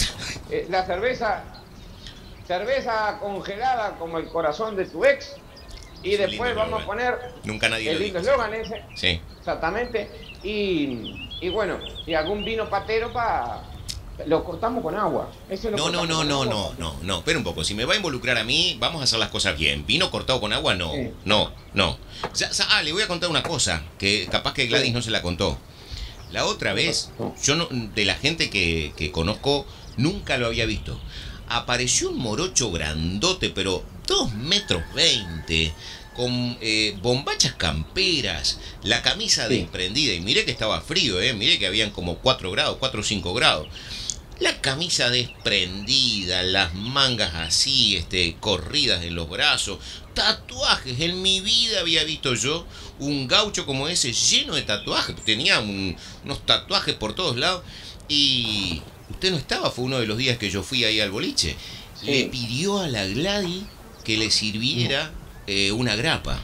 Eh, 0.50 0.66
la 0.70 0.86
cerveza, 0.86 1.44
cerveza 2.48 3.18
congelada 3.20 3.98
como 4.00 4.18
el 4.18 4.30
corazón 4.30 4.78
de 4.78 4.86
tu 4.86 5.04
ex. 5.04 5.36
Y 6.04 6.16
después 6.16 6.56
vamos 6.56 6.84
a 6.84 6.86
poner 6.86 7.18
Nunca 7.44 7.68
nadie 7.68 7.92
el 7.92 8.00
lindo 8.00 8.20
eslogan 8.20 8.54
ese. 8.54 8.82
Sí. 8.96 9.22
Exactamente. 9.38 10.10
Y, 10.44 11.30
y 11.42 11.50
bueno, 11.50 11.80
y 12.06 12.14
algún 12.14 12.46
vino 12.46 12.70
patero 12.70 13.12
para 13.12 13.62
lo 14.26 14.44
cortamos 14.44 14.84
con 14.84 14.96
agua. 14.96 15.30
no, 15.76 15.90
no, 15.90 16.06
no, 16.06 16.24
no, 16.24 16.46
no, 16.46 16.74
no, 16.78 16.96
no. 17.02 17.18
Espera 17.20 17.38
un 17.38 17.44
poco. 17.44 17.64
Si 17.64 17.74
me 17.76 17.86
va 17.86 17.94
a 17.94 17.98
involucrar 17.98 18.38
a 18.38 18.44
mí, 18.44 18.76
vamos 18.80 19.02
a 19.02 19.04
hacer 19.04 19.20
las 19.20 19.30
cosas 19.30 19.58
bien. 19.58 19.86
¿Vino 19.86 20.10
cortado 20.10 20.42
con 20.42 20.54
agua? 20.54 20.76
No, 20.76 20.92
no, 21.26 21.52
no. 21.74 21.98
ah, 22.70 22.84
le 22.84 22.92
voy 22.92 23.04
a 23.04 23.08
contar 23.08 23.30
una 23.30 23.44
cosa 23.44 23.84
que 24.00 24.28
capaz 24.32 24.54
que 24.54 24.68
Gladys 24.68 24.94
no 24.94 25.02
se 25.02 25.12
la 25.12 25.22
contó. 25.22 25.58
La 26.32 26.46
otra 26.46 26.74
vez, 26.74 27.12
yo 27.42 27.56
no, 27.56 27.68
de 27.72 28.06
la 28.06 28.16
gente 28.16 28.50
que, 28.50 28.92
que 28.98 29.12
conozco, 29.12 29.66
nunca 29.96 30.38
lo 30.38 30.48
había 30.48 30.66
visto. 30.66 31.00
Apareció 31.48 32.10
un 32.10 32.18
morocho 32.18 32.72
grandote, 32.72 33.50
pero 33.50 33.84
2 34.08 34.34
metros 34.34 34.84
20, 34.94 35.74
con 36.18 36.58
eh, 36.62 36.98
bombachas 37.02 37.54
camperas, 37.54 38.60
la 38.84 39.02
camisa 39.04 39.48
desprendida. 39.48 40.14
Y 40.14 40.20
mire 40.20 40.44
que 40.44 40.52
estaba 40.52 40.82
frío, 40.82 41.22
eh, 41.22 41.34
mire 41.34 41.60
que 41.60 41.68
habían 41.68 41.92
como 41.92 42.18
4 42.18 42.52
grados, 42.52 42.78
4 42.80 43.00
o 43.00 43.04
5 43.04 43.34
grados. 43.36 43.68
La 44.40 44.62
camisa 44.62 45.10
desprendida, 45.10 46.44
las 46.44 46.76
mangas 46.76 47.34
así, 47.34 47.96
este, 47.96 48.36
corridas 48.40 49.04
en 49.04 49.16
los 49.16 49.30
brazos, 49.30 49.80
tatuajes. 50.14 51.00
En 51.00 51.22
mi 51.22 51.42
vida 51.42 51.80
había 51.80 52.04
visto 52.04 52.36
yo 52.36 52.68
un 53.00 53.28
gaucho 53.28 53.66
como 53.66 53.88
ese 53.88 54.14
lleno 54.14 54.54
de 54.54 54.62
tatuajes. 54.62 55.16
Tenía 55.26 55.60
unos 55.60 56.46
tatuajes 56.46 56.94
por 56.96 57.16
todos 57.16 57.38
lados. 57.38 57.64
Y 58.08 58.82
usted 59.10 59.32
no 59.32 59.38
estaba, 59.38 59.72
fue 59.72 59.86
uno 59.86 60.00
de 60.00 60.06
los 60.06 60.18
días 60.18 60.38
que 60.38 60.52
yo 60.52 60.62
fui 60.62 60.84
ahí 60.84 61.00
al 61.00 61.12
boliche. 61.12 61.56
Le 62.04 62.26
pidió 62.26 62.80
a 62.80 62.88
la 62.88 63.06
Gladys 63.08 63.64
que 64.04 64.18
le 64.18 64.30
sirviera 64.30 65.12
eh, 65.48 65.72
una 65.72 65.96
grapa. 65.96 66.40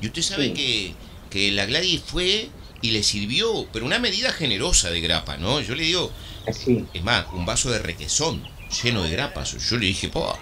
Y 0.00 0.06
usted 0.06 0.22
sabe 0.22 0.54
que, 0.54 0.94
que 1.28 1.52
la 1.52 1.66
Gladys 1.66 2.00
fue 2.04 2.48
y 2.80 2.90
le 2.90 3.02
sirvió, 3.02 3.68
pero 3.72 3.86
una 3.86 3.98
medida 3.98 4.32
generosa 4.32 4.90
de 4.90 5.00
grapa, 5.00 5.36
¿no? 5.36 5.60
Yo 5.60 5.74
le 5.74 5.84
digo, 5.84 6.10
es 6.46 7.02
más, 7.02 7.26
un 7.32 7.46
vaso 7.46 7.70
de 7.70 7.78
requesón 7.78 8.42
lleno 8.82 9.02
de 9.02 9.10
grapas. 9.10 9.56
Yo 9.68 9.76
le 9.76 9.86
dije, 9.86 10.08
po, 10.08 10.38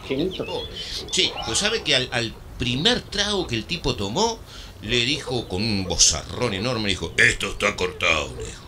Sí, 1.11 1.33
pero 1.45 1.55
sabe 1.55 1.83
que 1.83 1.95
al, 1.97 2.35
primer 2.59 3.01
trago 3.01 3.47
que 3.47 3.55
el 3.55 3.65
tipo 3.65 3.97
tomó, 3.97 4.39
le 4.83 5.05
dijo 5.07 5.49
con 5.49 5.63
un 5.63 5.85
bozarrón 5.85 6.53
enorme, 6.53 6.85
le 6.85 6.89
dijo, 6.91 7.13
esto 7.17 7.49
está 7.53 7.75
cortado, 7.75 8.35
le 8.37 8.45
dijo. 8.45 8.63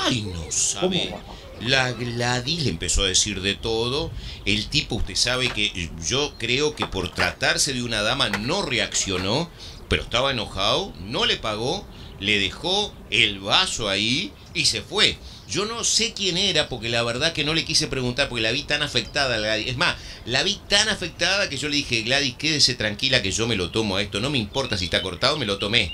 Ay, 0.00 0.22
no 0.22 0.50
sabe. 0.52 1.14
La 1.60 1.90
Gladys 1.90 2.62
le 2.62 2.70
empezó 2.70 3.02
a 3.02 3.08
decir 3.08 3.40
de 3.40 3.56
todo. 3.56 4.12
El 4.44 4.68
tipo, 4.68 4.94
usted 4.94 5.16
sabe 5.16 5.48
que 5.50 5.90
yo 6.06 6.34
creo 6.38 6.76
que 6.76 6.86
por 6.86 7.08
tratarse 7.08 7.72
de 7.72 7.82
una 7.82 8.02
dama 8.02 8.28
no 8.30 8.62
reaccionó, 8.62 9.50
pero 9.88 10.02
estaba 10.02 10.30
enojado, 10.30 10.92
no 11.00 11.26
le 11.26 11.36
pagó, 11.36 11.84
le 12.20 12.38
dejó 12.38 12.92
el 13.10 13.40
vaso 13.40 13.88
ahí 13.88 14.32
y 14.54 14.66
se 14.66 14.82
fue. 14.82 15.18
Yo 15.48 15.64
no 15.64 15.82
sé 15.82 16.12
quién 16.12 16.36
era 16.36 16.68
porque 16.68 16.88
la 16.88 17.02
verdad 17.02 17.32
que 17.32 17.44
no 17.44 17.54
le 17.54 17.64
quise 17.64 17.86
preguntar 17.86 18.28
porque 18.28 18.42
la 18.42 18.52
vi 18.52 18.64
tan 18.64 18.82
afectada. 18.82 19.38
Gladys. 19.38 19.68
Es 19.68 19.76
más, 19.76 19.96
la 20.26 20.42
vi 20.42 20.60
tan 20.68 20.88
afectada 20.88 21.48
que 21.48 21.56
yo 21.56 21.68
le 21.68 21.76
dije, 21.76 22.02
Gladys, 22.02 22.34
quédese 22.34 22.74
tranquila 22.74 23.22
que 23.22 23.30
yo 23.30 23.46
me 23.46 23.56
lo 23.56 23.70
tomo 23.70 23.96
a 23.96 24.02
esto. 24.02 24.20
No 24.20 24.28
me 24.28 24.38
importa 24.38 24.76
si 24.76 24.86
está 24.86 25.00
cortado, 25.00 25.38
me 25.38 25.46
lo 25.46 25.58
tomé. 25.58 25.92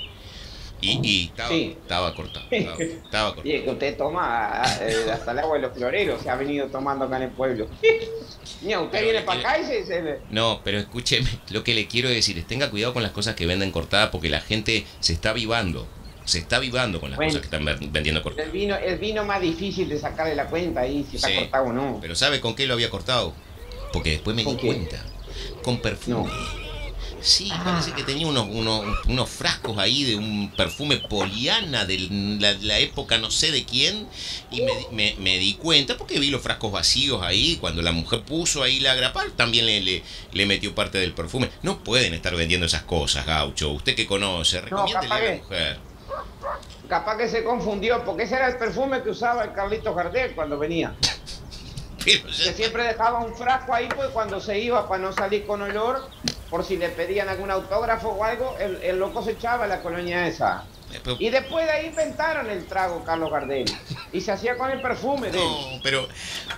Y, 0.81 1.31
estaba, 1.31 2.13
cortado. 2.13 2.45
Estaba, 2.51 2.75
cortado. 3.33 3.41
Y 3.43 3.53
es 3.53 3.63
que 3.63 3.69
usted 3.71 3.97
toma 3.97 4.61
eh, 4.81 5.09
hasta 5.13 5.31
el 5.31 5.39
agua 5.39 5.55
de 5.55 5.61
los 5.63 5.73
floreros, 5.73 6.21
se 6.21 6.29
ha 6.29 6.35
venido 6.35 6.67
tomando 6.67 7.05
acá 7.05 7.17
en 7.17 7.23
el 7.23 7.31
pueblo. 7.31 7.67
Mira, 8.61 8.81
usted 8.81 9.03
viene 9.03 9.21
para 9.21 9.39
acá 9.39 9.59
y 9.59 9.83
se, 9.83 10.19
No, 10.29 10.61
pero 10.63 10.77
escúcheme, 10.77 11.29
lo 11.49 11.63
que 11.63 11.73
le 11.73 11.87
quiero 11.87 12.09
decir 12.09 12.37
es 12.37 12.45
tenga 12.45 12.69
cuidado 12.69 12.93
con 12.93 13.03
las 13.03 13.11
cosas 13.11 13.35
que 13.35 13.45
venden 13.45 13.71
cortadas 13.71 14.09
porque 14.09 14.29
la 14.29 14.41
gente 14.41 14.85
se 14.99 15.13
está 15.13 15.31
avivando 15.31 15.87
se 16.25 16.39
está 16.39 16.57
avivando 16.57 16.99
con 16.99 17.11
las 17.11 17.19
cosas 17.19 17.37
que 17.39 17.45
están 17.45 17.63
vendiendo 17.63 18.21
cortadas. 18.21 18.47
El 18.47 18.51
vino, 18.51 18.75
el 18.75 18.97
vino 18.97 19.23
más 19.23 19.41
difícil 19.41 19.87
de 19.87 19.99
sacar 19.99 20.27
de 20.27 20.35
la 20.35 20.47
cuenta 20.47 20.81
ahí, 20.81 21.05
si 21.09 21.17
está 21.17 21.33
cortado 21.33 21.65
o 21.65 21.73
no. 21.73 21.99
Pero 22.01 22.15
¿sabe 22.15 22.41
con 22.41 22.55
qué 22.55 22.67
lo 22.67 22.73
había 22.73 22.89
cortado? 22.89 23.33
Porque 23.93 24.11
después 24.11 24.35
me 24.35 24.43
di 24.43 24.55
cuenta. 24.55 25.03
Con 25.63 25.79
perfume. 25.79 26.29
Sí, 27.21 27.49
ah. 27.51 27.61
parece 27.63 27.91
que 27.93 28.03
tenía 28.03 28.27
unos, 28.27 28.47
unos, 29.07 29.29
frascos 29.29 29.79
ahí 29.79 30.03
de 30.03 30.15
un 30.15 30.51
perfume 30.55 30.97
poliana 30.97 31.83
de 31.85 31.97
la, 32.61 32.77
época 32.77 33.17
no 33.17 33.31
sé 33.31 33.51
de 33.51 33.65
quién. 33.65 34.07
Y 34.51 34.61
me, 34.91 35.15
me, 35.17 35.39
di 35.39 35.55
cuenta 35.55 35.97
porque 35.97 36.19
vi 36.19 36.29
los 36.29 36.41
frascos 36.41 36.71
vacíos 36.71 37.23
ahí. 37.23 37.57
Cuando 37.59 37.81
la 37.81 37.91
mujer 37.91 38.21
puso 38.21 38.61
ahí 38.61 38.79
la 38.79 38.93
grapa, 38.93 39.25
también 39.35 39.65
le, 39.65 40.03
le, 40.33 40.45
metió 40.45 40.75
parte 40.75 40.99
del 40.99 41.13
perfume. 41.13 41.49
No 41.63 41.83
pueden 41.83 42.13
estar 42.13 42.35
vendiendo 42.35 42.67
esas 42.67 42.83
cosas, 42.83 43.25
gaucho. 43.25 43.71
Usted 43.71 43.95
que 43.95 44.05
conoce, 44.05 44.61
recomiéndele 44.61 45.13
a 45.13 45.19
la 45.19 45.35
mujer. 45.37 45.94
Capaz 46.89 47.17
que 47.17 47.27
se 47.27 47.43
confundió, 47.43 48.03
porque 48.03 48.23
ese 48.23 48.35
era 48.35 48.47
el 48.47 48.57
perfume 48.57 49.01
que 49.01 49.09
usaba 49.09 49.43
el 49.43 49.53
Carlito 49.53 49.93
Gardel 49.93 50.35
cuando 50.35 50.57
venía. 50.57 50.95
que 52.03 52.53
siempre 52.53 52.83
dejaba 52.83 53.19
un 53.19 53.35
frasco 53.35 53.73
ahí, 53.73 53.89
pues 53.95 54.09
cuando 54.09 54.39
se 54.39 54.59
iba 54.59 54.87
para 54.87 55.01
no 55.01 55.11
salir 55.11 55.45
con 55.47 55.61
olor, 55.63 56.07
por 56.51 56.63
si 56.63 56.77
le 56.77 56.89
pedían 56.89 57.27
algún 57.29 57.49
autógrafo 57.49 58.09
o 58.09 58.23
algo, 58.23 58.55
el, 58.59 58.75
el 58.83 58.99
loco 58.99 59.23
se 59.23 59.31
echaba 59.31 59.65
la 59.65 59.81
colonia 59.81 60.27
esa. 60.27 60.65
Y 61.19 61.29
después 61.31 61.65
de 61.65 61.71
ahí 61.71 61.87
inventaron 61.87 62.49
el 62.49 62.65
trago 62.67 63.03
Carlos 63.03 63.31
Gardel. 63.31 63.65
Y 64.13 64.21
se 64.21 64.31
hacía 64.31 64.57
con 64.57 64.71
el 64.71 64.81
perfume 64.81 65.29
de 65.29 65.37
No, 65.37 65.79
pero 65.83 66.07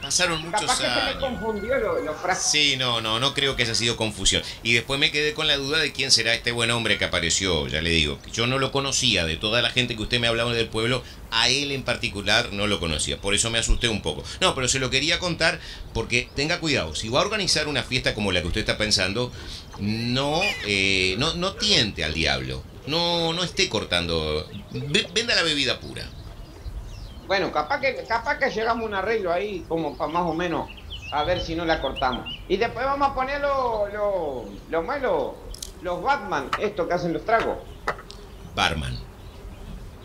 pasaron 0.02 0.42
muchos 0.42 0.62
Capaz 0.62 0.78
que 0.78 0.86
se 0.86 1.14
me 1.14 1.20
confundió 1.20 1.78
los 1.78 2.18
frascos. 2.18 2.52
Sí, 2.52 2.76
no, 2.78 3.02
no, 3.02 3.20
no 3.20 3.34
creo 3.34 3.56
que 3.56 3.64
haya 3.64 3.76
sido 3.76 3.98
confusión. 3.98 4.44
Y 4.64 4.74
después 4.74 5.00
me 5.00 5.12
quedé 5.12 5.34
con 5.34 5.48
la 5.48 5.58
duda 5.58 5.80
de 5.80 5.92
quién 5.92 6.12
será 6.12 6.34
este 6.34 6.52
buen 6.52 6.72
hombre 6.72 6.98
que 6.98 7.06
apareció, 7.06 7.68
ya 7.68 7.82
le 7.82 7.90
digo. 7.90 8.20
Yo 8.32 8.48
no 8.48 8.60
lo 8.60 8.72
conocía, 8.72 9.26
de 9.26 9.38
toda 9.38 9.62
la 9.62 9.70
gente 9.70 9.96
que 9.96 10.04
usted 10.04 10.20
me 10.20 10.28
hablaba 10.28 10.54
del 10.54 10.68
pueblo, 10.68 11.04
a 11.32 11.50
él 11.50 11.72
en 11.72 11.84
particular 11.84 12.54
no 12.54 12.68
lo 12.68 12.80
conocía. 12.80 13.18
Por 13.20 13.34
eso 13.34 13.50
me 13.50 13.60
asusté 13.60 13.88
un 13.88 14.02
poco. 14.02 14.24
No, 14.42 14.54
pero 14.56 14.68
se 14.68 14.80
lo 14.80 14.90
quería 14.90 15.20
contar 15.20 15.60
porque 15.94 16.30
tenga 16.36 16.60
cuidado. 16.60 16.96
Si 16.96 17.10
va 17.10 17.20
a 17.20 17.24
organizar 17.24 17.68
una 17.68 17.84
fiesta 17.84 18.14
como 18.14 18.32
la 18.32 18.42
que 18.42 18.48
usted 18.48 18.62
está 18.62 18.78
pensando, 18.78 19.32
no, 19.80 20.42
eh, 20.66 21.16
no, 21.18 21.34
no 21.34 21.54
tiente 21.54 22.04
al 22.04 22.14
diablo 22.14 22.64
no, 22.88 23.34
no 23.34 23.44
esté 23.44 23.70
cortando. 23.70 24.48
Venda 24.72 25.36
la 25.36 25.44
bebida 25.44 25.80
pura. 25.80 26.10
Bueno, 27.28 27.52
capaz 27.52 27.82
que, 27.82 27.96
capaz 28.08 28.38
que 28.40 28.50
llegamos 28.50 28.84
a 28.84 28.88
un 28.88 28.94
arreglo 28.94 29.32
ahí, 29.32 29.66
como 29.68 29.98
para 29.98 30.12
más 30.12 30.24
o 30.24 30.34
menos, 30.34 30.70
a 31.12 31.24
ver 31.24 31.42
si 31.42 31.56
no 31.56 31.66
la 31.66 31.82
cortamos. 31.82 32.26
Y 32.48 32.58
después 32.58 32.86
vamos 32.86 33.10
a 33.10 33.14
poner 33.14 33.42
los 33.42 33.94
lo, 33.94 34.46
lo 34.70 35.48
los 35.82 36.02
Batman, 36.02 36.50
esto 36.60 36.88
que 36.88 36.94
hacen 36.94 37.14
los 37.14 37.24
tragos. 37.26 37.58
Barman. 38.56 38.98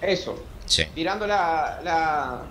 Eso. 0.00 0.42
Sí. 0.66 0.85
Tirando 0.94 1.26
la, 1.26 1.80
la, 1.82 2.42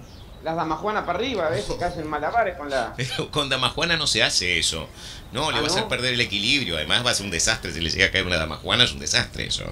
las 0.44 0.56
damajuanas 0.56 1.04
para 1.04 1.20
arriba, 1.20 1.50
¿ves? 1.50 1.66
Que 1.78 1.84
hacen 1.84 2.08
malabares 2.10 2.58
con 2.58 2.70
la. 2.70 2.94
Pero 2.98 3.30
con 3.30 3.50
damajuana 3.50 3.98
no 3.98 4.08
se 4.08 4.24
hace 4.24 4.58
eso. 4.58 4.88
No, 5.32 5.52
le 5.52 5.58
va 5.58 5.68
a 5.68 5.70
ah, 5.70 5.74
hacer 5.74 5.88
perder 5.88 6.14
el 6.14 6.22
equilibrio. 6.22 6.76
Además 6.76 7.06
va 7.06 7.12
a 7.12 7.14
ser 7.14 7.26
un 7.26 7.32
desastre. 7.32 7.72
Si 7.72 7.80
le 7.80 7.90
llega 7.90 8.08
a 8.08 8.12
caer 8.12 8.26
una 8.26 8.38
damajuana, 8.38 8.84
es 8.84 8.92
un 8.92 9.00
desastre 9.00 9.48
eso. 9.48 9.66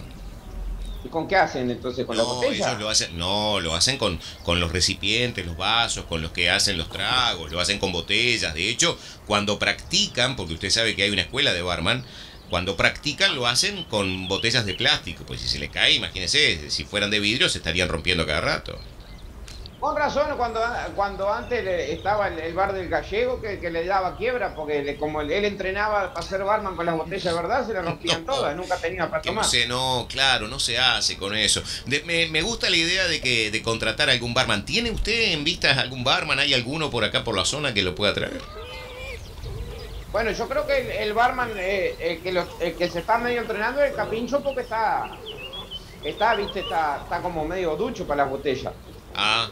¿Y 1.03 1.07
con 1.07 1.27
qué 1.27 1.37
hacen 1.37 1.71
entonces? 1.71 2.05
¿Con 2.05 2.17
la 2.17 2.23
botella? 2.23 2.67
Ellos 2.67 2.79
lo 2.79 2.89
hacen, 2.89 3.17
no, 3.17 3.59
lo 3.59 3.73
hacen 3.73 3.97
con, 3.97 4.19
con 4.43 4.59
los 4.59 4.71
recipientes, 4.71 5.45
los 5.45 5.55
vasos, 5.55 6.05
con 6.05 6.21
los 6.21 6.31
que 6.31 6.49
hacen 6.49 6.77
los 6.77 6.89
tragos, 6.89 7.51
lo 7.51 7.59
hacen 7.59 7.79
con 7.79 7.91
botellas. 7.91 8.53
De 8.53 8.69
hecho, 8.69 8.97
cuando 9.25 9.59
practican, 9.59 10.35
porque 10.35 10.53
usted 10.53 10.69
sabe 10.69 10.95
que 10.95 11.03
hay 11.03 11.09
una 11.09 11.21
escuela 11.21 11.53
de 11.53 11.61
barman, 11.61 12.03
cuando 12.49 12.75
practican 12.75 13.35
lo 13.35 13.47
hacen 13.47 13.83
con 13.85 14.27
botellas 14.27 14.65
de 14.65 14.73
plástico. 14.73 15.23
Pues 15.25 15.39
si 15.39 15.47
se 15.47 15.59
le 15.59 15.69
cae, 15.69 15.93
imagínense, 15.93 16.69
si 16.69 16.83
fueran 16.83 17.11
de 17.11 17.19
vidrio 17.19 17.47
se 17.47 17.59
estarían 17.59 17.87
rompiendo 17.87 18.25
cada 18.25 18.41
rato. 18.41 18.77
Con 19.79 19.95
razón, 19.95 20.27
cuando, 20.35 20.59
cuando 20.93 21.31
antes 21.31 21.65
estaba 21.89 22.27
el, 22.27 22.53
bar 22.53 22.73
del 22.73 22.89
gallego 22.89 23.39
que, 23.39 23.57
le 23.69 23.85
daba 23.85 24.17
quiebra, 24.17 24.53
porque 24.53 24.97
como 24.97 25.21
él, 25.21 25.31
entrenaba 25.31 26.13
para 26.13 26.25
ser 26.25 26.43
barman 26.43 26.75
con 26.75 26.85
las 26.85 26.97
botellas 26.97 27.23
de 27.23 27.33
verdad, 27.33 27.65
se 27.65 27.71
le 27.71 27.81
rompían 27.81 28.25
todas, 28.25 28.57
nunca 28.57 28.75
tenía 28.75 29.09
para 29.09 29.21
tomar. 29.21 29.45
No 29.45 29.49
sé, 29.49 29.67
no, 29.67 30.05
claro, 30.09 30.49
no 30.49 30.59
se 30.59 30.77
hace 30.77 31.17
con 31.17 31.33
eso. 31.33 31.63
me, 31.85 32.41
gusta 32.41 32.69
la 32.69 32.75
idea 32.75 33.07
de 33.07 33.21
que 33.21 33.51
de 33.51 33.61
contratar 33.63 34.09
a 34.09 34.11
algún 34.11 34.33
barman. 34.33 34.65
¿Tiene 34.65 34.91
usted 34.91 35.31
en 35.31 35.45
vista 35.45 35.71
algún 35.79 36.03
barman? 36.03 36.39
¿Hay 36.39 36.53
alguno 36.53 36.89
por 36.89 37.05
acá 37.05 37.23
por 37.23 37.37
la 37.37 37.45
zona 37.45 37.73
que 37.73 37.81
lo 37.81 37.95
pueda 37.95 38.13
traer? 38.13 38.41
Bueno, 40.11 40.31
yo 40.31 40.49
creo 40.49 40.67
que 40.67 41.03
el, 41.03 41.13
barman, 41.13 41.51
eh, 41.55 42.19
que 42.21 42.29
el 42.29 42.75
que 42.75 42.89
se 42.89 42.99
está 42.99 43.17
medio 43.17 43.39
entrenando 43.39 43.81
es 43.81 43.91
el 43.91 43.95
capincho 43.95 44.43
porque 44.43 44.61
está, 44.61 45.09
está, 46.03 46.35
viste, 46.35 46.61
está, 46.61 46.99
está 47.03 47.21
como 47.21 47.45
medio 47.45 47.77
ducho 47.77 48.05
para 48.05 48.23
las 48.23 48.31
botellas. 48.31 48.73
Ah, 49.15 49.49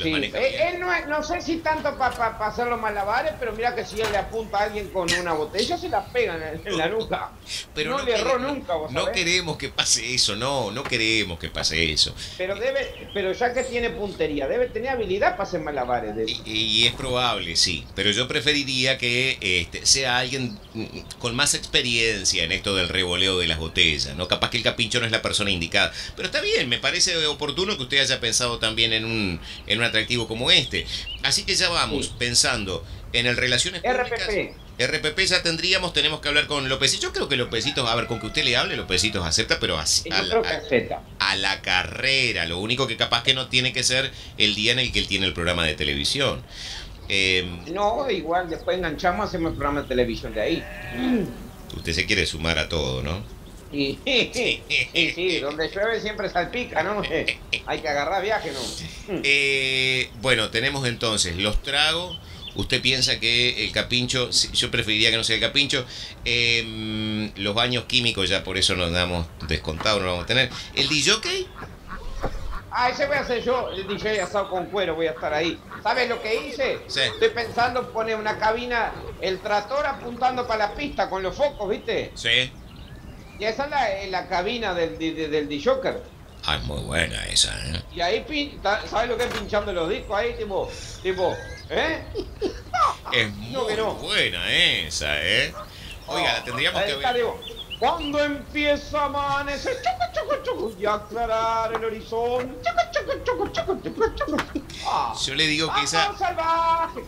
Sí. 0.00 0.12
Eh, 0.12 0.70
él, 0.70 0.80
no, 0.80 0.88
no, 1.06 1.22
sé 1.22 1.40
si 1.40 1.58
tanto 1.58 1.96
para 1.96 2.36
hacer 2.46 2.66
los 2.66 2.80
malabares, 2.80 3.32
pero 3.38 3.52
mira 3.52 3.74
que 3.74 3.84
si 3.84 4.00
él 4.00 4.08
le 4.10 4.18
apunta 4.18 4.58
a 4.58 4.62
alguien 4.64 4.88
con 4.88 5.12
una 5.12 5.32
botella, 5.32 5.78
se 5.78 5.88
la 5.88 6.04
pegan 6.06 6.42
en, 6.42 6.76
la 6.76 6.88
nuca. 6.88 7.30
Pero 7.74 7.96
no, 7.96 8.04
le 8.04 8.14
erró 8.14 8.38
nunca, 8.38 8.74
No 8.90 9.12
queremos 9.12 9.56
que 9.56 9.68
pase 9.68 10.14
eso, 10.14 10.34
no, 10.34 10.72
no 10.72 10.82
queremos 10.82 11.38
que 11.38 11.48
pase 11.48 11.92
eso. 11.92 12.14
Pero 12.36 12.56
debe, 12.56 13.08
pero 13.14 13.32
ya 13.32 13.54
que 13.54 13.62
tiene 13.62 13.90
puntería, 13.90 14.48
debe 14.48 14.66
tener 14.68 14.90
habilidad 14.90 15.32
para 15.32 15.44
hacer 15.44 15.60
malabares. 15.60 16.14
Y, 16.44 16.86
es 16.86 16.94
probable, 16.94 17.54
sí. 17.54 17.86
Pero 17.94 18.10
yo 18.10 18.26
preferiría 18.26 18.98
que 18.98 19.38
este, 19.40 19.86
sea 19.86 20.18
alguien 20.18 20.58
con 21.18 21.36
más 21.36 21.54
experiencia 21.54 22.42
en 22.42 22.52
esto 22.52 22.74
del 22.74 22.88
revoleo 22.88 23.38
de 23.38 23.46
las 23.46 23.58
botellas, 23.58 24.16
¿no? 24.16 24.26
Capaz 24.26 24.50
que 24.50 24.56
el 24.56 24.64
capincho 24.64 24.98
no 24.98 25.06
es 25.06 25.12
la 25.12 25.22
persona 25.22 25.50
indicada. 25.50 25.92
Pero 26.16 26.26
está 26.26 26.40
bien, 26.40 26.68
me 26.68 26.78
parece 26.78 27.26
oportuno 27.26 27.76
que 27.76 27.84
usted 27.84 28.00
haya 28.00 28.20
pensado 28.20 28.58
también 28.58 28.92
en 28.92 29.04
un, 29.04 29.40
en 29.66 29.83
atractivo 29.84 30.26
como 30.26 30.50
este. 30.50 30.86
Así 31.22 31.44
que 31.44 31.54
ya 31.54 31.68
vamos 31.68 32.08
pensando 32.08 32.84
en 33.12 33.26
el 33.26 33.36
Relaciones 33.36 33.82
Públicas. 33.82 34.28
RPP. 34.28 34.64
RPP 34.76 35.20
ya 35.20 35.42
tendríamos, 35.42 35.92
tenemos 35.92 36.20
que 36.20 36.28
hablar 36.28 36.48
con 36.48 36.68
López. 36.68 36.98
Yo 36.98 37.12
creo 37.12 37.28
que 37.28 37.36
Lópezitos, 37.36 37.88
a 37.88 37.94
ver, 37.94 38.06
con 38.06 38.18
que 38.18 38.26
usted 38.26 38.44
le 38.44 38.56
hable, 38.56 38.76
Lópezitos 38.76 39.24
acepta, 39.24 39.60
pero 39.60 39.78
así, 39.78 40.10
a, 40.10 40.22
la, 40.22 40.42
a, 41.20 41.36
la 41.36 41.62
carrera. 41.62 42.44
Lo 42.46 42.58
único 42.58 42.88
que 42.88 42.96
capaz 42.96 43.22
que 43.22 43.34
no 43.34 43.46
tiene 43.46 43.72
que 43.72 43.84
ser 43.84 44.10
el 44.36 44.56
día 44.56 44.72
en 44.72 44.80
el 44.80 44.90
que 44.90 44.98
él 44.98 45.06
tiene 45.06 45.26
el 45.26 45.32
programa 45.32 45.64
de 45.64 45.74
televisión. 45.74 46.42
Em, 47.08 47.72
no, 47.72 48.10
igual 48.10 48.48
después 48.48 48.76
enganchamos, 48.76 49.28
hacemos 49.28 49.52
el 49.52 49.58
programa 49.58 49.82
de 49.82 49.88
televisión 49.88 50.34
de 50.34 50.40
ahí. 50.40 50.64
Usted 51.76 51.92
se 51.92 52.06
quiere 52.06 52.26
sumar 52.26 52.58
a 52.58 52.68
todo, 52.68 53.02
¿no? 53.02 53.22
Sí, 53.74 53.98
sí, 55.14 55.38
donde 55.40 55.68
llueve 55.68 56.00
siempre 56.00 56.30
salpica, 56.30 56.82
¿no? 56.82 57.02
Hay 57.66 57.80
que 57.80 57.88
agarrar 57.88 58.22
viaje, 58.22 58.52
¿no? 58.52 58.60
Eh, 59.24 60.10
bueno, 60.20 60.50
tenemos 60.50 60.86
entonces 60.86 61.36
los 61.36 61.60
tragos. 61.62 62.18
Usted 62.54 62.80
piensa 62.80 63.18
que 63.18 63.64
el 63.64 63.72
capincho, 63.72 64.30
yo 64.30 64.70
preferiría 64.70 65.10
que 65.10 65.16
no 65.16 65.24
sea 65.24 65.34
el 65.34 65.42
capincho. 65.42 65.84
Em, 66.24 67.32
los 67.34 67.52
baños 67.52 67.84
químicos, 67.86 68.28
ya 68.28 68.44
por 68.44 68.56
eso 68.56 68.76
nos 68.76 68.92
damos 68.92 69.26
descontado, 69.48 69.98
no 69.98 70.04
lo 70.04 70.10
vamos 70.12 70.24
a 70.24 70.28
tener. 70.28 70.50
¿El 70.76 70.88
DJ? 70.88 71.48
Ah, 72.70 72.90
ese 72.90 73.06
voy 73.06 73.16
a 73.16 73.20
hacer 73.20 73.42
yo, 73.42 73.70
el 73.70 73.88
DJ 73.88 74.20
asado 74.20 74.50
con 74.50 74.66
cuero, 74.66 74.94
voy 74.94 75.08
a 75.08 75.12
estar 75.12 75.34
ahí. 75.34 75.58
¿Sabes 75.82 76.08
lo 76.08 76.22
que 76.22 76.46
hice? 76.46 76.78
Sí. 76.86 77.00
Estoy 77.00 77.30
pensando 77.30 77.92
poner 77.92 78.16
una 78.16 78.38
cabina, 78.38 78.92
el 79.20 79.40
trator 79.40 79.84
apuntando 79.84 80.46
para 80.46 80.68
la 80.68 80.74
pista 80.74 81.10
con 81.10 81.24
los 81.24 81.36
focos, 81.36 81.68
¿viste? 81.68 82.12
Sí. 82.14 82.52
Y 83.38 83.44
esa 83.44 83.64
es 83.64 83.70
la, 83.70 83.92
eh, 83.92 84.10
la 84.10 84.28
cabina 84.28 84.74
del, 84.74 84.98
del, 84.98 85.48
del 85.48 85.64
joker 85.64 86.02
Ah, 86.46 86.56
es 86.56 86.62
muy 86.64 86.82
buena 86.82 87.26
esa, 87.26 87.54
¿eh? 87.70 87.82
Y 87.94 88.02
ahí, 88.02 88.60
¿sabes 88.86 89.08
lo 89.08 89.16
que 89.16 89.24
es 89.24 89.32
pinchando 89.32 89.72
los 89.72 89.88
discos 89.88 90.18
ahí? 90.18 90.34
Tipo, 90.34 90.70
tipo, 91.02 91.34
¿eh? 91.70 92.02
Es 93.12 93.30
muy 93.30 93.76
buena 94.02 94.52
esa, 94.52 95.22
¿eh? 95.22 95.54
Oiga, 96.06 96.34
la 96.34 96.44
tendríamos 96.44 96.82
que 96.82 96.94
ver. 96.96 97.26
Cuando 97.84 98.24
empieza 98.24 99.02
a 99.02 99.04
amanecer, 99.04 99.76
y 100.78 100.86
aclarar 100.86 101.74
el 101.74 101.84
horizonte, 101.84 102.70
Yo 105.26 105.34
le 105.34 105.46
digo 105.46 105.72
que 105.74 105.82
esa. 105.82 106.16
Salvaje. 106.16 107.00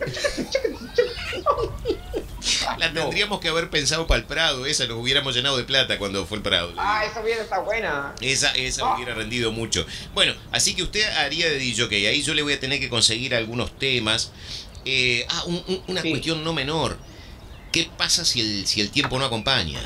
La 2.77 2.93
tendríamos 2.93 3.39
que 3.39 3.49
haber 3.49 3.69
pensado 3.69 4.05
para 4.05 4.19
el 4.19 4.25
Prado, 4.25 4.65
esa 4.65 4.85
nos 4.85 4.97
hubiéramos 4.97 5.35
llenado 5.35 5.57
de 5.57 5.63
plata 5.63 5.97
cuando 5.97 6.25
fue 6.25 6.37
el 6.37 6.43
Prado. 6.43 6.73
Ah, 6.77 7.03
esa 7.05 7.21
hubiera 7.21 7.41
estado 7.41 7.63
buena. 7.63 8.13
Esa, 8.21 8.51
esa 8.51 8.83
ah. 8.85 8.95
hubiera 8.95 9.15
rendido 9.15 9.51
mucho. 9.51 9.85
Bueno, 10.13 10.33
así 10.51 10.75
que 10.75 10.83
usted 10.83 11.03
haría 11.17 11.49
de 11.49 11.57
DJ, 11.57 12.07
ahí 12.07 12.21
yo 12.21 12.35
le 12.35 12.43
voy 12.43 12.53
a 12.53 12.59
tener 12.59 12.79
que 12.79 12.89
conseguir 12.89 13.33
algunos 13.33 13.77
temas. 13.77 14.31
Eh, 14.85 15.25
ah, 15.29 15.43
una 15.87 16.01
cuestión 16.01 16.43
no 16.43 16.53
menor. 16.53 16.97
¿Qué 17.71 17.89
pasa 17.97 18.23
si 18.23 18.41
el, 18.41 18.67
si 18.67 18.79
el 18.79 18.91
tiempo 18.91 19.17
no 19.19 19.25
acompaña? 19.25 19.81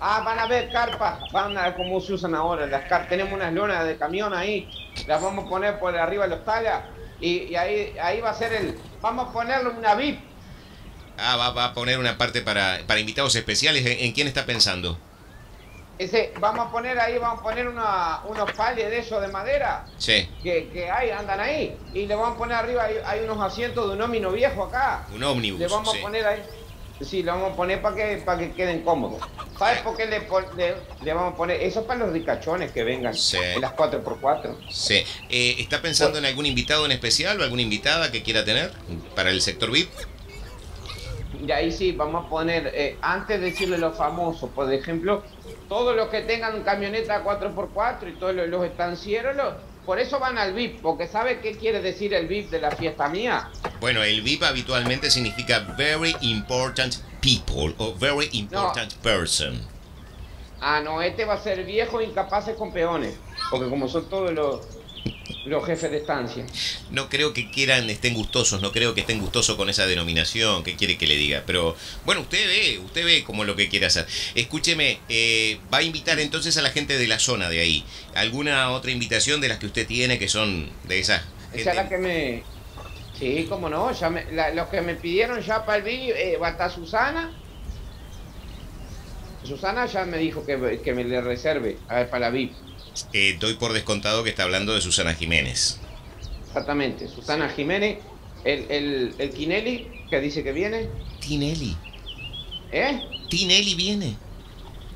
Ah, 0.00 0.22
van 0.24 0.38
a 0.38 0.46
ver 0.46 0.70
carpas, 0.70 1.20
van 1.32 1.56
a 1.58 1.64
ver 1.64 1.76
cómo 1.76 2.00
se 2.00 2.12
usan 2.12 2.34
ahora 2.34 2.66
las 2.66 2.82
carpas. 2.82 3.08
Tenemos 3.08 3.32
unas 3.32 3.52
lonas 3.52 3.84
de 3.84 3.96
camión 3.96 4.32
ahí, 4.32 4.70
las 5.06 5.20
vamos 5.22 5.46
a 5.46 5.48
poner 5.48 5.78
por 5.78 5.96
arriba 5.96 6.24
de 6.24 6.36
los 6.36 6.44
talas 6.44 6.84
y, 7.20 7.54
ahí, 7.56 7.96
ahí 8.00 8.20
va 8.20 8.30
a 8.30 8.34
ser 8.34 8.52
el... 8.52 8.78
Vamos 9.00 9.28
a 9.28 9.32
ponerle 9.32 9.70
una 9.70 9.94
VIP 9.94 10.28
Ah, 11.18 11.36
va, 11.36 11.64
a 11.64 11.74
poner 11.74 11.98
una 11.98 12.16
parte 12.16 12.42
para, 12.42 12.78
para 12.86 13.00
invitados 13.00 13.34
especiales. 13.34 13.84
¿En, 13.84 14.12
quién 14.12 14.28
está 14.28 14.46
pensando? 14.46 14.96
Ese, 15.98 16.32
vamos 16.38 16.68
a 16.68 16.70
poner 16.70 16.96
ahí, 17.00 17.18
vamos 17.18 17.40
a 17.40 17.42
poner 17.42 17.66
unos 17.68 18.52
pales 18.56 18.88
de 18.88 18.98
eso 18.98 19.20
de 19.20 19.26
madera. 19.26 19.84
Sí. 19.98 20.28
Que, 20.44 20.68
que 20.68 20.88
hay, 20.88 21.10
andan 21.10 21.40
ahí. 21.40 21.76
Y 21.92 22.06
le 22.06 22.14
vamos 22.14 22.36
a 22.36 22.38
poner 22.38 22.56
arriba, 22.56 22.84
hay, 23.04 23.20
unos 23.24 23.40
asientos 23.40 23.88
de 23.88 23.96
un 23.96 24.02
ómnibus 24.02 24.32
viejo 24.32 24.62
acá. 24.64 25.06
Un 25.12 25.24
ómnibus. 25.24 25.58
Le 25.58 25.66
vamos 25.66 25.92
a 25.92 26.00
poner 26.00 26.24
ahí. 26.24 26.42
Sí, 27.00 27.22
le 27.22 27.30
vamos 27.30 27.52
a 27.52 27.56
poner 27.56 27.80
para 27.80 27.94
que, 27.94 28.22
para 28.24 28.38
que 28.38 28.52
queden 28.52 28.82
cómodos. 28.82 29.22
¿Sabes 29.58 29.80
por 29.82 29.96
qué 29.96 30.06
le, 30.06 30.20
le, 31.04 31.12
vamos 31.12 31.34
a 31.34 31.36
poner? 31.36 31.62
Eso 31.62 31.86
para 31.86 32.00
los 32.00 32.12
ricachones 32.12 32.72
que 32.72 32.82
vengan. 32.82 33.14
Sí. 33.14 33.36
En 33.36 33.60
las 33.60 33.74
4x4. 33.76 34.56
Sí. 34.70 35.04
Eh, 35.28 35.56
¿Está 35.58 35.80
pensando 35.80 36.18
en 36.18 36.24
algún 36.24 36.46
invitado 36.46 36.84
en 36.86 36.92
especial 36.92 37.40
o 37.40 37.44
alguna 37.44 37.62
invitada 37.62 38.10
que 38.10 38.22
quiera 38.22 38.44
tener 38.44 38.72
para 39.14 39.30
el 39.30 39.40
sector 39.40 39.70
VIP? 39.70 39.90
Y 41.46 41.52
ahí 41.52 41.70
sí, 41.70 41.92
vamos 41.92 42.26
a 42.26 42.28
poner, 42.28 42.72
eh, 42.74 42.96
antes 43.00 43.40
de 43.40 43.50
decirle 43.50 43.78
los 43.78 43.96
famosos, 43.96 44.50
por 44.50 44.72
ejemplo, 44.72 45.22
todos 45.68 45.94
los 45.94 46.08
que 46.08 46.22
tengan 46.22 46.62
camioneta 46.62 47.22
4x4 47.22 48.08
y 48.08 48.12
todos 48.18 48.34
los, 48.34 48.64
estancieros, 48.64 49.36
por 49.88 49.98
eso 49.98 50.18
van 50.18 50.36
al 50.36 50.52
VIP, 50.52 50.82
porque 50.82 51.06
¿sabe 51.06 51.40
qué 51.40 51.56
quiere 51.56 51.80
decir 51.80 52.12
el 52.12 52.28
VIP 52.28 52.50
de 52.50 52.60
la 52.60 52.70
fiesta 52.70 53.08
mía? 53.08 53.48
Bueno, 53.80 54.02
el 54.02 54.20
VIP 54.20 54.42
habitualmente 54.42 55.10
significa 55.10 55.60
Very 55.78 56.14
Important 56.20 56.96
People 57.22 57.74
o 57.78 57.94
Very 57.94 58.28
Important 58.32 58.92
Person. 58.96 59.58
Ah, 60.60 60.82
no, 60.84 61.00
este 61.00 61.24
va 61.24 61.34
a 61.34 61.42
ser 61.42 61.64
viejo 61.64 62.02
incapaces 62.02 62.54
con 62.54 62.70
peones, 62.70 63.14
porque 63.50 63.70
como 63.70 63.88
son 63.88 64.10
todos 64.10 64.30
los 64.30 64.60
los 65.48 65.64
jefes 65.64 65.90
de 65.90 65.98
estancia. 65.98 66.44
No 66.90 67.08
creo 67.08 67.32
que 67.32 67.50
quieran, 67.50 67.88
estén 67.90 68.14
gustosos, 68.14 68.60
no 68.62 68.72
creo 68.72 68.94
que 68.94 69.00
estén 69.00 69.20
gustosos 69.20 69.56
con 69.56 69.68
esa 69.68 69.86
denominación, 69.86 70.62
¿qué 70.62 70.76
quiere 70.76 70.98
que 70.98 71.06
le 71.06 71.16
diga? 71.16 71.42
Pero 71.46 71.76
bueno, 72.04 72.22
usted 72.22 72.46
ve, 72.46 72.78
usted 72.78 73.04
ve 73.04 73.24
como 73.24 73.44
lo 73.44 73.56
que 73.56 73.68
quiere 73.68 73.86
hacer. 73.86 74.06
Escúcheme, 74.34 75.00
eh, 75.08 75.58
va 75.72 75.78
a 75.78 75.82
invitar 75.82 76.18
entonces 76.20 76.56
a 76.56 76.62
la 76.62 76.70
gente 76.70 76.98
de 76.98 77.06
la 77.06 77.18
zona 77.18 77.48
de 77.48 77.60
ahí. 77.60 77.84
¿Alguna 78.14 78.70
otra 78.70 78.90
invitación 78.90 79.40
de 79.40 79.48
las 79.48 79.58
que 79.58 79.66
usted 79.66 79.86
tiene 79.86 80.18
que 80.18 80.28
son 80.28 80.70
de 80.84 80.98
esas? 80.98 81.22
Esa 81.52 81.70
es 81.70 81.76
la 81.76 81.88
que 81.88 81.98
me... 81.98 82.42
Sí, 83.18 83.46
cómo 83.48 83.68
no, 83.68 83.90
ya 83.92 84.10
los 84.54 84.68
que 84.68 84.80
me 84.80 84.94
pidieron 84.94 85.40
ya 85.40 85.64
para 85.64 85.78
el 85.78 85.82
vídeo, 85.82 86.14
eh, 86.14 86.36
va 86.36 86.48
a 86.48 86.50
estar 86.50 86.70
Susana. 86.70 87.32
Susana 89.42 89.86
ya 89.86 90.04
me 90.04 90.18
dijo 90.18 90.44
que, 90.46 90.80
que 90.84 90.92
me 90.92 91.02
le 91.04 91.20
reserve, 91.20 91.78
a 91.88 91.96
ver, 91.96 92.10
para 92.10 92.26
la 92.26 92.30
VIP. 92.30 92.52
Eh, 93.12 93.36
doy 93.38 93.54
por 93.54 93.72
descontado 93.72 94.24
que 94.24 94.30
está 94.30 94.44
hablando 94.44 94.74
de 94.74 94.80
Susana 94.80 95.14
Jiménez. 95.14 95.78
Exactamente, 96.46 97.08
Susana 97.08 97.48
Jiménez, 97.50 97.98
el, 98.44 98.66
el, 98.70 99.14
el 99.18 99.30
Tinelli, 99.30 99.86
que 100.10 100.20
dice 100.20 100.42
que 100.42 100.52
viene. 100.52 100.88
Tinelli. 101.20 101.76
¿Eh? 102.72 103.00
Tinelli 103.28 103.74
viene. 103.74 104.16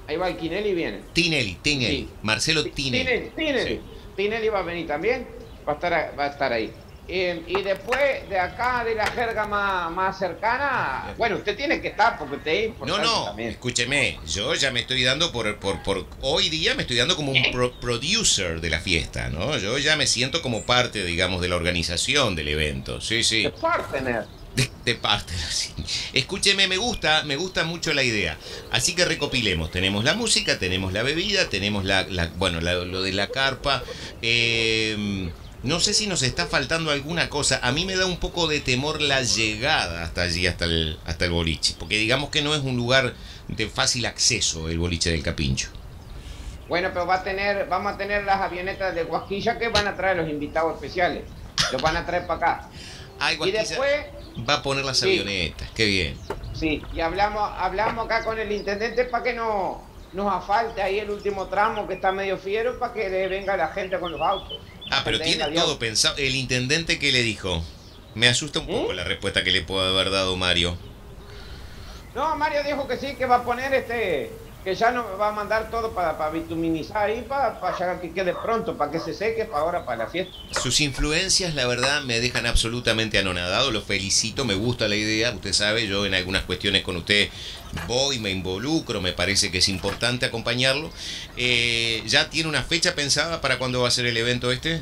Ahí 0.08 0.16
va 0.16 0.28
el 0.28 0.36
Tinelli 0.36 0.74
viene. 0.74 1.00
Tinelli, 1.12 1.54
Tinelli. 1.62 2.08
Marcelo 2.22 2.64
Tinelli. 2.64 3.04
Tinelli, 3.04 3.30
Tinelli. 3.36 3.80
Tinelli 4.16 4.48
va 4.48 4.60
a 4.60 4.62
venir 4.62 4.86
también, 4.86 5.26
va 5.66 5.72
a 5.72 5.74
estar, 5.76 6.14
va 6.18 6.24
a 6.24 6.28
estar 6.28 6.52
ahí. 6.52 6.72
Eh, 7.08 7.42
y 7.48 7.62
después 7.62 8.28
de 8.28 8.38
acá, 8.38 8.84
de 8.84 8.94
la 8.94 9.06
jerga 9.08 9.46
más, 9.46 9.90
más 9.90 10.18
cercana, 10.18 11.12
bueno, 11.18 11.36
usted 11.36 11.56
tiene 11.56 11.80
que 11.80 11.88
estar 11.88 12.16
porque 12.16 12.36
usted 12.36 12.52
es 12.52 12.62
No, 12.62 12.68
importante 12.68 13.02
no, 13.08 13.24
también. 13.24 13.50
escúcheme, 13.50 14.18
yo 14.26 14.54
ya 14.54 14.70
me 14.70 14.80
estoy 14.80 15.02
dando 15.02 15.32
por, 15.32 15.58
por, 15.58 15.82
por, 15.82 16.06
hoy 16.20 16.48
día 16.48 16.74
me 16.74 16.82
estoy 16.82 16.96
dando 16.96 17.16
como 17.16 17.32
un 17.32 17.42
pro- 17.50 17.72
producer 17.80 18.60
de 18.60 18.70
la 18.70 18.80
fiesta, 18.80 19.28
¿no? 19.30 19.58
Yo 19.58 19.78
ya 19.78 19.96
me 19.96 20.06
siento 20.06 20.42
como 20.42 20.62
parte, 20.62 21.04
digamos, 21.04 21.42
de 21.42 21.48
la 21.48 21.56
organización 21.56 22.36
del 22.36 22.48
evento, 22.48 23.00
sí, 23.00 23.24
sí. 23.24 23.42
De 23.42 23.50
partner. 23.50 24.24
De, 24.54 24.70
de 24.84 24.94
parte, 24.94 25.32
sí. 25.50 25.72
Escúcheme, 26.12 26.68
me 26.68 26.76
gusta, 26.76 27.24
me 27.24 27.34
gusta 27.36 27.64
mucho 27.64 27.92
la 27.94 28.04
idea. 28.04 28.38
Así 28.70 28.94
que 28.94 29.04
recopilemos. 29.04 29.70
Tenemos 29.72 30.04
la 30.04 30.14
música, 30.14 30.58
tenemos 30.58 30.92
la 30.92 31.02
bebida, 31.02 31.48
tenemos 31.48 31.84
la, 31.84 32.04
la- 32.04 32.30
bueno, 32.36 32.60
la- 32.60 32.74
lo 32.74 33.02
de 33.02 33.12
la 33.12 33.26
carpa. 33.28 33.82
Eh, 34.22 35.30
no 35.62 35.78
sé 35.80 35.94
si 35.94 36.06
nos 36.06 36.22
está 36.22 36.46
faltando 36.46 36.90
alguna 36.90 37.28
cosa. 37.28 37.60
A 37.62 37.70
mí 37.72 37.84
me 37.84 37.96
da 37.96 38.06
un 38.06 38.18
poco 38.18 38.46
de 38.48 38.60
temor 38.60 39.00
la 39.00 39.22
llegada 39.22 40.02
hasta 40.02 40.22
allí, 40.22 40.46
hasta 40.46 40.64
el, 40.64 40.98
hasta 41.06 41.24
el 41.26 41.30
boliche. 41.30 41.74
Porque 41.78 41.96
digamos 41.98 42.30
que 42.30 42.42
no 42.42 42.54
es 42.54 42.62
un 42.62 42.76
lugar 42.76 43.14
de 43.48 43.68
fácil 43.68 44.06
acceso 44.06 44.68
el 44.68 44.78
boliche 44.78 45.10
del 45.10 45.22
Capincho. 45.22 45.68
Bueno, 46.68 46.90
pero 46.92 47.06
va 47.06 47.16
a 47.16 47.22
tener, 47.22 47.66
vamos 47.68 47.92
a 47.92 47.96
tener 47.98 48.24
las 48.24 48.40
avionetas 48.40 48.94
de 48.94 49.04
Guasquilla 49.04 49.58
que 49.58 49.68
van 49.68 49.86
a 49.86 49.96
traer 49.96 50.16
los 50.16 50.28
invitados 50.28 50.74
especiales. 50.74 51.24
Los 51.70 51.80
van 51.82 51.96
a 51.96 52.06
traer 52.06 52.26
para 52.26 52.36
acá. 52.54 52.68
Ay, 53.20 53.38
Y 53.44 53.50
después, 53.50 54.06
va 54.48 54.54
a 54.54 54.62
poner 54.62 54.84
las 54.84 54.98
Sí. 54.98 55.06
avionetas. 55.06 55.68
Qué 55.74 55.84
bien. 55.86 56.16
sí, 56.54 56.82
y 56.92 57.00
hablamos, 57.00 57.50
hablamos 57.56 58.04
acá 58.06 58.24
con 58.24 58.38
el 58.38 58.50
intendente 58.50 59.04
para 59.04 59.22
que 59.24 59.32
no 59.32 59.82
nos 60.12 60.32
afalte 60.32 60.82
ahí 60.82 60.98
el 60.98 61.10
último 61.10 61.46
tramo 61.46 61.86
que 61.88 61.94
está 61.94 62.12
medio 62.12 62.36
fiero 62.38 62.78
para 62.78 62.92
que 62.92 63.08
le 63.08 63.28
venga 63.28 63.56
la 63.56 63.68
gente 63.68 63.98
con 63.98 64.12
los 64.12 64.20
autos. 64.20 64.58
Ah, 64.92 65.02
pero 65.04 65.18
tiene 65.20 65.44
todo 65.52 65.78
pensado. 65.78 66.16
El 66.18 66.34
intendente 66.34 66.98
que 66.98 67.12
le 67.12 67.22
dijo. 67.22 67.62
Me 68.14 68.28
asusta 68.28 68.60
un 68.60 68.66
poco 68.66 68.92
¿Mm? 68.92 68.96
la 68.96 69.04
respuesta 69.04 69.42
que 69.42 69.50
le 69.50 69.62
puede 69.62 69.88
haber 69.88 70.10
dado 70.10 70.36
Mario. 70.36 70.76
No, 72.14 72.36
Mario 72.36 72.62
dijo 72.62 72.86
que 72.86 72.98
sí, 72.98 73.14
que 73.16 73.24
va 73.24 73.36
a 73.36 73.44
poner 73.44 73.72
este, 73.72 74.30
que 74.64 74.74
ya 74.74 74.92
no 74.92 75.04
va 75.18 75.28
a 75.28 75.32
mandar 75.32 75.70
todo 75.70 75.92
para, 75.92 76.16
para 76.16 76.30
bituminizar 76.30 77.08
ahí, 77.08 77.22
para, 77.22 77.60
para 77.60 78.00
que 78.00 78.12
quede 78.12 78.32
pronto, 78.32 78.76
para 78.76 78.92
que 78.92 79.00
se 79.00 79.12
seque 79.12 79.44
para 79.44 79.62
ahora, 79.62 79.84
para 79.84 80.04
la 80.04 80.06
fiesta. 80.06 80.34
Sus 80.52 80.80
influencias, 80.80 81.54
la 81.54 81.66
verdad, 81.66 82.02
me 82.02 82.20
dejan 82.20 82.46
absolutamente 82.46 83.18
anonadado. 83.18 83.70
Lo 83.72 83.82
felicito, 83.82 84.44
me 84.44 84.54
gusta 84.54 84.86
la 84.86 84.94
idea. 84.94 85.32
Usted 85.32 85.52
sabe, 85.52 85.88
yo 85.88 86.06
en 86.06 86.14
algunas 86.14 86.44
cuestiones 86.44 86.82
con 86.82 86.96
usted 86.96 87.28
voy, 87.88 88.20
me 88.20 88.30
involucro, 88.30 89.00
me 89.00 89.12
parece 89.12 89.50
que 89.50 89.58
es 89.58 89.68
importante 89.68 90.26
acompañarlo. 90.26 90.90
Eh, 91.36 92.02
¿Ya 92.06 92.30
tiene 92.30 92.48
una 92.48 92.62
fecha 92.62 92.94
pensada 92.94 93.40
para 93.40 93.58
cuándo 93.58 93.82
va 93.82 93.88
a 93.88 93.92
ser 93.92 94.06
el 94.06 94.16
evento 94.16 94.52
este? 94.52 94.80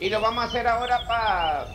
Y 0.00 0.10
lo 0.10 0.20
vamos 0.20 0.44
a 0.44 0.48
hacer 0.48 0.66
ahora 0.68 1.00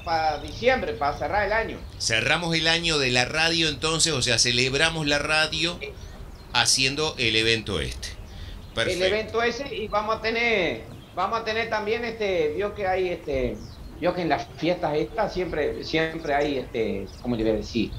para 0.05 0.37
diciembre, 0.37 0.93
para 0.93 1.17
cerrar 1.17 1.45
el 1.45 1.53
año. 1.53 1.77
Cerramos 1.99 2.55
el 2.55 2.67
año 2.67 2.97
de 2.97 3.11
la 3.11 3.25
radio 3.25 3.67
entonces, 3.67 4.13
o 4.13 4.21
sea, 4.21 4.39
celebramos 4.39 5.07
la 5.07 5.19
radio 5.19 5.77
haciendo 6.53 7.15
el 7.17 7.35
evento 7.35 7.79
este. 7.79 8.09
Perfecto. 8.73 9.05
El 9.05 9.11
evento 9.11 9.43
ese 9.43 9.75
y 9.75 9.87
vamos 9.87 10.17
a 10.17 10.21
tener, 10.21 10.83
vamos 11.15 11.41
a 11.41 11.43
tener 11.43 11.69
también 11.69 12.05
este, 12.05 12.53
vio 12.55 12.73
que 12.73 12.87
hay 12.87 13.09
este, 13.09 13.57
vio 13.99 14.13
que 14.15 14.21
en 14.21 14.29
las 14.29 14.47
fiestas 14.57 14.95
estas 14.95 15.33
siempre, 15.33 15.83
siempre 15.83 16.33
hay 16.33 16.57
este, 16.59 17.07
¿cómo 17.21 17.35
le 17.35 17.43
voy 17.43 17.51
a 17.51 17.55
decir? 17.55 17.91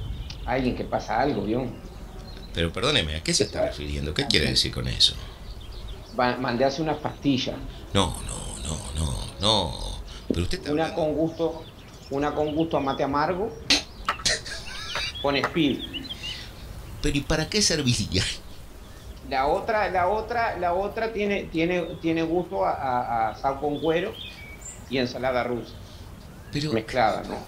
Alguien 0.46 0.76
que 0.76 0.84
pasa 0.84 1.20
algo, 1.20 1.42
vio. 1.42 1.66
Pero 2.52 2.72
perdóneme, 2.72 3.16
¿a 3.16 3.22
qué 3.22 3.34
se 3.34 3.44
está 3.44 3.66
refiriendo? 3.66 4.14
¿Qué 4.14 4.26
quiere 4.26 4.46
decir 4.46 4.72
con 4.72 4.86
eso? 4.88 5.14
Hace 6.16 6.82
unas 6.82 6.98
pastillas, 6.98 7.56
No, 7.92 8.16
no, 8.26 8.62
no, 8.62 8.78
no, 8.94 9.24
no. 9.40 10.00
Pero 10.28 10.42
usted 10.42 10.58
está 10.58 10.72
una 10.72 10.94
con 10.94 11.14
gusto, 11.14 11.64
una 12.10 12.34
con 12.34 12.54
gusto 12.54 12.76
a 12.76 12.80
mate 12.80 13.02
amargo, 13.02 13.52
con 15.22 15.36
speed. 15.36 15.80
Pero 17.02 17.18
¿y 17.18 17.20
para 17.20 17.48
qué 17.48 17.60
serviría? 17.60 18.22
La 19.34 19.48
otra, 19.48 19.90
la 19.90 20.06
otra, 20.06 20.56
la 20.58 20.74
otra 20.74 21.12
tiene, 21.12 21.48
tiene, 21.50 21.82
tiene 22.00 22.22
gusto 22.22 22.64
a, 22.64 22.70
a, 22.70 23.30
a 23.30 23.34
sal 23.34 23.58
con 23.58 23.80
cuero 23.80 24.12
y 24.88 24.98
ensalada 24.98 25.42
rusa. 25.42 25.74
Pero 26.52 26.72
mezclada, 26.72 27.24
¿no? 27.24 27.38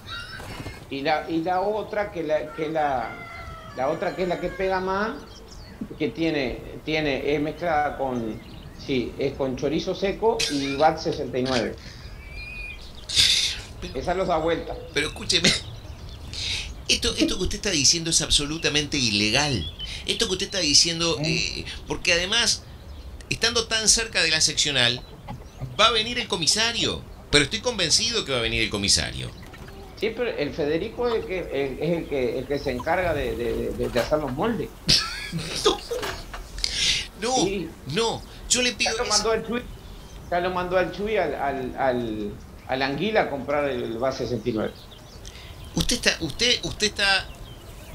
Y 0.90 1.02
la, 1.02 1.30
y 1.30 1.44
la 1.44 1.60
otra 1.60 2.10
que 2.10 2.24
la, 2.24 2.52
que 2.54 2.70
la, 2.70 3.10
la 3.76 3.88
otra 3.88 4.16
que 4.16 4.24
es 4.24 4.28
la 4.28 4.40
que 4.40 4.48
pega 4.48 4.80
más, 4.80 5.12
que 5.96 6.08
tiene, 6.08 6.58
tiene, 6.84 7.32
es 7.32 7.40
mezclada 7.40 7.96
con, 7.96 8.36
sí, 8.84 9.14
es 9.16 9.34
con 9.34 9.56
chorizo 9.56 9.94
seco 9.94 10.38
y 10.50 10.74
VAT 10.74 10.98
69. 10.98 11.76
Esa 13.94 14.14
los 14.14 14.26
da 14.26 14.38
vuelta. 14.38 14.74
Pero 14.92 15.06
escúcheme. 15.06 15.50
Esto, 16.88 17.14
esto 17.16 17.36
que 17.36 17.42
usted 17.44 17.56
está 17.56 17.70
diciendo 17.70 18.10
es 18.10 18.20
absolutamente 18.22 18.96
ilegal. 18.96 19.68
Esto 20.06 20.26
que 20.26 20.32
usted 20.32 20.46
está 20.46 20.58
diciendo, 20.60 21.18
eh, 21.24 21.64
porque 21.88 22.12
además, 22.12 22.62
estando 23.28 23.66
tan 23.66 23.88
cerca 23.88 24.22
de 24.22 24.30
la 24.30 24.40
seccional, 24.40 25.02
va 25.80 25.86
a 25.86 25.90
venir 25.90 26.18
el 26.18 26.28
comisario. 26.28 27.02
Pero 27.30 27.44
estoy 27.44 27.60
convencido 27.60 28.24
que 28.24 28.32
va 28.32 28.38
a 28.38 28.42
venir 28.42 28.62
el 28.62 28.70
comisario. 28.70 29.30
Sí, 29.98 30.12
pero 30.16 30.30
el 30.30 30.52
Federico 30.54 31.08
es 31.08 31.14
el 31.16 31.26
que, 31.26 31.38
el- 31.40 31.78
es 31.82 31.98
el 31.98 32.08
que, 32.08 32.38
el 32.38 32.46
que 32.46 32.58
se 32.58 32.70
encarga 32.70 33.14
de, 33.14 33.34
de- 33.34 33.70
de- 33.72 33.88
de 33.88 34.00
hacer 34.00 34.18
los 34.20 34.32
moldes. 34.32 34.68
No, 37.20 37.34
Sí. 37.44 37.68
no. 37.94 38.22
Yo 38.48 38.62
le 38.62 38.72
Ya 38.72 38.76
pido. 38.76 38.96
lo 38.98 39.06
mandó 39.06 39.30
al 39.32 39.46
Chuy, 39.46 39.62
ya 40.30 40.40
lo 40.40 40.50
mandó 40.50 40.76
al 40.78 40.92
Chuy 40.92 41.16
al, 41.16 41.34
al, 41.34 41.74
al, 41.78 42.32
al 42.68 42.82
Anguila 42.82 43.22
a 43.22 43.30
comprar 43.30 43.68
el 43.70 43.98
VAT 43.98 44.18
69. 44.18 44.72
Usted 45.76 45.96
está, 45.96 46.16
usted, 46.20 46.58
usted 46.64 46.86
está. 46.86 47.26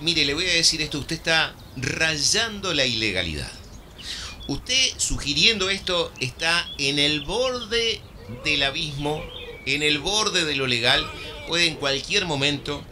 Mire, 0.01 0.23
le 0.23 0.35
voy 0.35 0.45
a 0.45 0.53
decir 0.53 0.81
esto, 0.81 0.99
usted 0.99 1.15
está 1.15 1.53
rayando 1.75 2.73
la 2.73 2.85
ilegalidad. 2.85 3.51
Usted 4.47 4.93
sugiriendo 4.97 5.69
esto 5.69 6.11
está 6.19 6.67
en 6.77 6.99
el 6.99 7.21
borde 7.21 7.99
del 8.43 8.63
abismo, 8.63 9.23
en 9.65 9.81
el 9.81 9.99
borde 9.99 10.45
de 10.45 10.55
lo 10.55 10.67
legal, 10.67 11.05
puede 11.47 11.67
en 11.67 11.75
cualquier 11.75 12.25
momento 12.25 12.83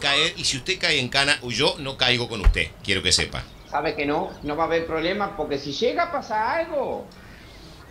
caer, 0.00 0.34
y 0.36 0.44
si 0.44 0.58
usted 0.58 0.78
cae 0.78 1.00
en 1.00 1.08
cana, 1.08 1.38
o 1.42 1.50
yo 1.50 1.76
no 1.78 1.96
caigo 1.96 2.28
con 2.28 2.40
usted, 2.42 2.68
quiero 2.82 3.02
que 3.02 3.12
sepa. 3.12 3.42
sabe 3.70 3.94
que 3.94 4.06
no, 4.06 4.30
no 4.42 4.56
va 4.56 4.64
a 4.64 4.66
haber 4.66 4.86
problema, 4.86 5.36
porque 5.36 5.58
si 5.58 5.72
llega 5.72 6.04
a 6.04 6.12
pasar 6.12 6.60
algo, 6.60 7.06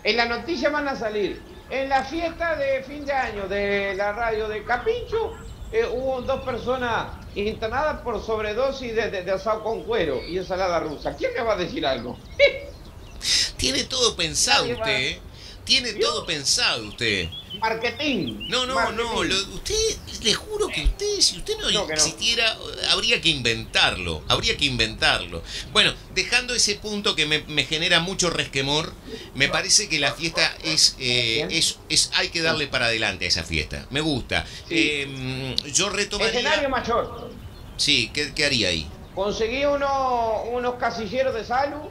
en 0.04 0.18
la 0.18 0.26
noticia 0.26 0.70
van 0.70 0.88
a 0.88 0.96
salir. 0.96 1.42
En 1.70 1.90
la 1.90 2.04
fiesta 2.04 2.56
de 2.56 2.84
fin 2.84 3.06
de 3.06 3.14
año 3.14 3.48
de 3.48 3.96
la 3.96 4.12
radio 4.12 4.48
de 4.48 4.64
Capincho, 4.64 5.34
eh, 5.74 5.86
hubo 5.92 6.22
dos 6.22 6.42
personas 6.44 7.08
internadas 7.36 8.02
por 8.02 8.24
sobredosis 8.24 8.96
de, 8.96 9.10
de- 9.10 9.24
de 9.24 9.32
asado 9.32 9.64
con 9.64 9.84
cuero 9.84 10.22
y 10.28 10.38
ensalada 10.38 10.80
rusa. 10.80 11.16
¿Quién 11.18 11.34
me 11.34 11.42
va 11.42 11.54
a 11.54 11.58
decir 11.58 11.86
algo? 11.86 12.18
Tiene 13.58 13.84
todo 13.86 14.16
pensado 14.16 14.66
usted, 14.74 15.00
¿eh? 15.00 15.20
Tiene 15.66 15.94
todo 15.94 16.26
pensado 16.26 16.86
usted. 16.88 17.30
Marketing. 17.60 18.48
No, 18.50 18.66
no, 18.66 18.76
marketing. 18.76 18.98
no, 19.04 19.24
lo- 19.24 19.54
usted, 19.56 19.76
le 20.24 20.34
juro 20.34 20.68
que 20.68 20.84
usted, 20.84 21.20
si 21.22 21.38
usted 21.38 21.58
no, 21.60 21.70
No, 21.72 21.88
que 21.88 21.94
no. 21.94 22.00
existiera, 22.00 22.58
habría 22.90 23.22
que 23.22 23.30
inventarlo, 23.30 24.24
habría 24.28 24.58
que 24.58 24.66
inventarlo. 24.66 25.42
Bueno, 25.72 25.94
dejando 26.14 26.54
ese 26.54 26.76
punto 26.76 27.16
que 27.16 27.26
me, 27.26 27.40
me 27.44 27.64
genera 27.66 28.00
mucho 28.00 28.30
resquemor, 28.30 28.94
me 29.36 29.48
parece 29.48 29.88
que 29.88 30.00
la 30.00 30.12
fiesta 30.14 30.54
es, 30.64 30.96
eh, 31.00 31.48
es, 31.52 31.78
es, 31.90 32.10
hay 32.16 32.30
que 32.30 32.42
darle 32.42 32.68
para 32.68 32.88
adelante 32.88 33.26
a 33.26 33.28
esa 33.30 33.44
fiesta, 33.44 33.86
me 33.92 34.02
gusta. 34.02 34.46
Sí. 34.68 34.76
Eh, 34.76 35.56
yo 35.74 35.88
Escenario 35.88 35.90
retomaría... 35.92 36.68
mayor. 36.70 37.32
Sí, 37.78 38.12
¿qué, 38.14 38.34
qué 38.34 38.46
haría 38.46 38.70
ahí? 38.70 38.88
Conseguí 39.16 39.64
uno- 39.66 40.44
unos 40.52 40.76
casilleros 40.76 41.34
de 41.36 41.46
salud 41.46 41.90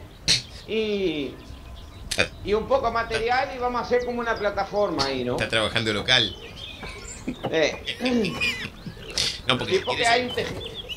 y, 0.69 1.31
y 2.45 2.55
un 2.55 2.67
poco 2.67 2.87
de 2.87 2.93
material 2.93 3.49
y 3.55 3.59
vamos 3.59 3.81
a 3.81 3.85
hacer 3.85 4.05
como 4.05 4.21
una 4.21 4.35
plataforma 4.37 5.05
ahí, 5.05 5.25
¿no? 5.25 5.33
¿Está 5.33 5.49
trabajando 5.49 5.93
local? 5.93 6.35
Eh, 7.51 7.77
No, 9.47 9.59
porque 9.59 9.75
sí, 9.75 9.79
si 9.79 9.85
porque 9.85 10.03
quiere, 10.03 10.15
hay 10.15 10.25
un 10.29 10.33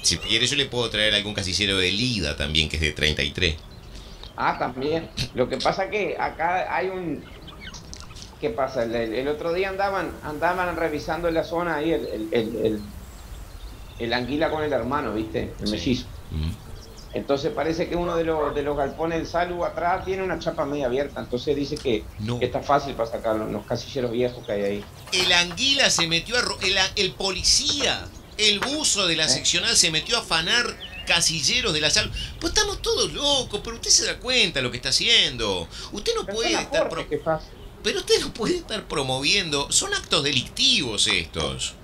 si 0.03 0.17
quiere 0.17 0.45
yo 0.45 0.55
le 0.55 0.65
puedo 0.67 0.87
traer 0.89 1.15
algún 1.15 1.33
casillero 1.33 1.77
de 1.77 1.91
Lida 1.91 2.35
también, 2.37 2.69
que 2.69 2.75
es 2.75 2.81
de 2.81 2.91
33. 2.91 3.55
Ah, 4.37 4.57
también. 4.59 5.09
Lo 5.33 5.49
que 5.49 5.57
pasa 5.57 5.89
que 5.89 6.15
acá 6.19 6.75
hay 6.75 6.89
un... 6.89 7.23
¿Qué 8.39 8.49
pasa? 8.51 8.83
El, 8.83 8.93
el- 8.95 9.27
otro 9.27 9.53
día 9.53 9.69
andaban 9.69 10.11
andaban 10.23 10.75
revisando 10.75 11.27
en 11.27 11.33
la 11.33 11.43
zona 11.43 11.77
ahí 11.77 11.91
el, 11.91 12.05
el, 12.05 12.29
el, 12.65 12.79
el- 13.99 14.13
anguila 14.13 14.51
con 14.51 14.61
el 14.63 14.71
hermano, 14.73 15.13
¿viste? 15.13 15.51
El 15.59 15.67
Sí. 15.67 15.71
mellizo. 15.73 16.05
Mm. 16.31 16.64
Entonces 17.15 17.51
parece 17.53 17.87
que 17.87 17.95
uno 17.95 18.15
de 18.17 18.25
los, 18.25 18.53
de 18.53 18.61
los 18.61 18.75
galpones 18.77 19.17
del 19.19 19.25
Salu 19.27 19.63
atrás 19.63 20.03
tiene 20.05 20.21
una 20.21 20.37
chapa 20.37 20.65
media 20.65 20.87
abierta. 20.87 21.21
Entonces 21.21 21.55
dice 21.55 21.77
que, 21.77 22.03
No. 22.19 22.37
que 22.39 22.45
está 22.45 22.61
fácil 22.61 22.93
para 22.93 23.09
sacar 23.09 23.37
los, 23.37 23.49
los 23.51 23.65
casilleros 23.65 24.11
viejos 24.11 24.45
que 24.45 24.51
hay 24.51 24.61
ahí. 24.63 24.85
El 25.13 25.31
anguila 25.31 25.89
se 25.89 26.07
metió 26.07 26.37
a... 26.37 26.41
ro- 26.41 26.57
El, 26.61 26.75
el 26.97 27.13
policía, 27.13 28.05
el 28.37 28.59
buzo 28.59 29.07
de 29.07 29.15
la 29.15 29.25
¿Eh? 29.25 29.29
seccional 29.29 29.75
se 29.77 29.91
metió 29.91 30.17
a 30.17 30.19
afanar 30.19 30.65
casilleros 31.07 31.73
de 31.73 31.79
la 31.79 31.89
sala. 31.89 32.11
Pues 32.41 32.51
estamos 32.53 32.81
todos 32.81 33.13
locos, 33.13 33.61
pero 33.63 33.77
usted 33.77 33.91
se 33.91 34.05
da 34.05 34.17
cuenta 34.19 34.59
de 34.59 34.63
lo 34.63 34.71
que 34.71 34.77
está 34.77 34.89
haciendo. 34.89 35.69
Usted 35.93 36.11
no 36.15 36.25
Pero 36.25 36.35
puede 36.35 36.53
estar... 36.53 36.89
pro- 36.89 37.07
que 37.07 37.19
fácil. 37.19 37.49
pero 37.81 37.99
usted 37.99 38.19
no 38.19 38.33
puede 38.33 38.57
estar 38.57 38.87
promoviendo. 38.89 39.71
Son 39.71 39.93
actos 39.93 40.21
delictivos 40.21 41.07
estos. 41.07 41.75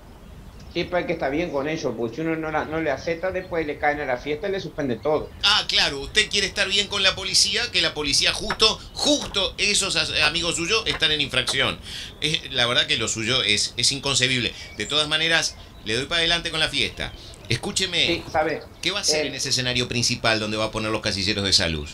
Sí, 0.74 0.86
pero 0.86 0.98
hay 0.98 1.06
que 1.06 1.14
estar 1.14 1.30
bien 1.30 1.50
con 1.52 1.68
ellos, 1.68 1.94
porque 1.98 2.16
si 2.16 2.22
uno 2.22 2.36
no, 2.38 2.50
la- 2.50 2.64
no 2.64 2.80
le 2.80 2.92
acepta, 2.92 3.30
después 3.32 3.68
le 3.68 3.78
caen 3.78 4.00
a 4.00 4.06
la 4.06 4.16
fiesta 4.18 4.48
y 4.48 4.52
le 4.54 4.60
suspende 4.62 4.96
todo. 4.96 5.30
Ah, 5.44 5.66
claro, 5.68 6.00
usted 6.00 6.30
quiere 6.30 6.48
estar 6.48 6.68
bien 6.70 6.88
con 6.88 7.04
la 7.04 7.14
policía, 7.14 7.62
que 7.72 7.82
la 7.82 7.94
policía 7.94 8.32
justo, 8.32 8.80
justo 8.94 9.54
esos 9.58 9.98
as- 9.98 10.12
amigos 10.22 10.56
suyos 10.56 10.84
están 10.86 11.12
en 11.12 11.20
infracción. 11.20 11.78
Es- 12.22 12.52
la 12.54 12.66
verdad 12.68 12.86
que 12.88 12.98
lo 12.98 13.10
suyo 13.10 13.44
es, 13.44 13.74
es 13.76 13.92
inconcebible. 13.92 14.54
De 14.78 14.86
todas 14.86 15.10
maneras, 15.10 15.56
le 15.84 15.96
doy 15.96 16.06
para 16.06 16.20
adelante 16.20 16.52
con 16.52 16.62
la 16.62 16.70
fiesta. 16.70 17.12
Escúcheme, 17.50 18.06
Sí, 18.06 18.24
¿sabes? 18.32 18.64
¿qué 18.82 18.92
va 18.92 19.00
a 19.00 19.02
hacer 19.02 19.26
Eh, 19.26 19.28
en 19.28 19.36
ese 19.36 19.50
escenario 19.50 19.90
principal 19.90 20.40
donde 20.40 20.56
va 20.56 20.66
a 20.66 20.72
poner 20.72 20.90
los 20.90 21.02
casilleros 21.02 21.44
de 21.44 21.52
salud? 21.52 21.90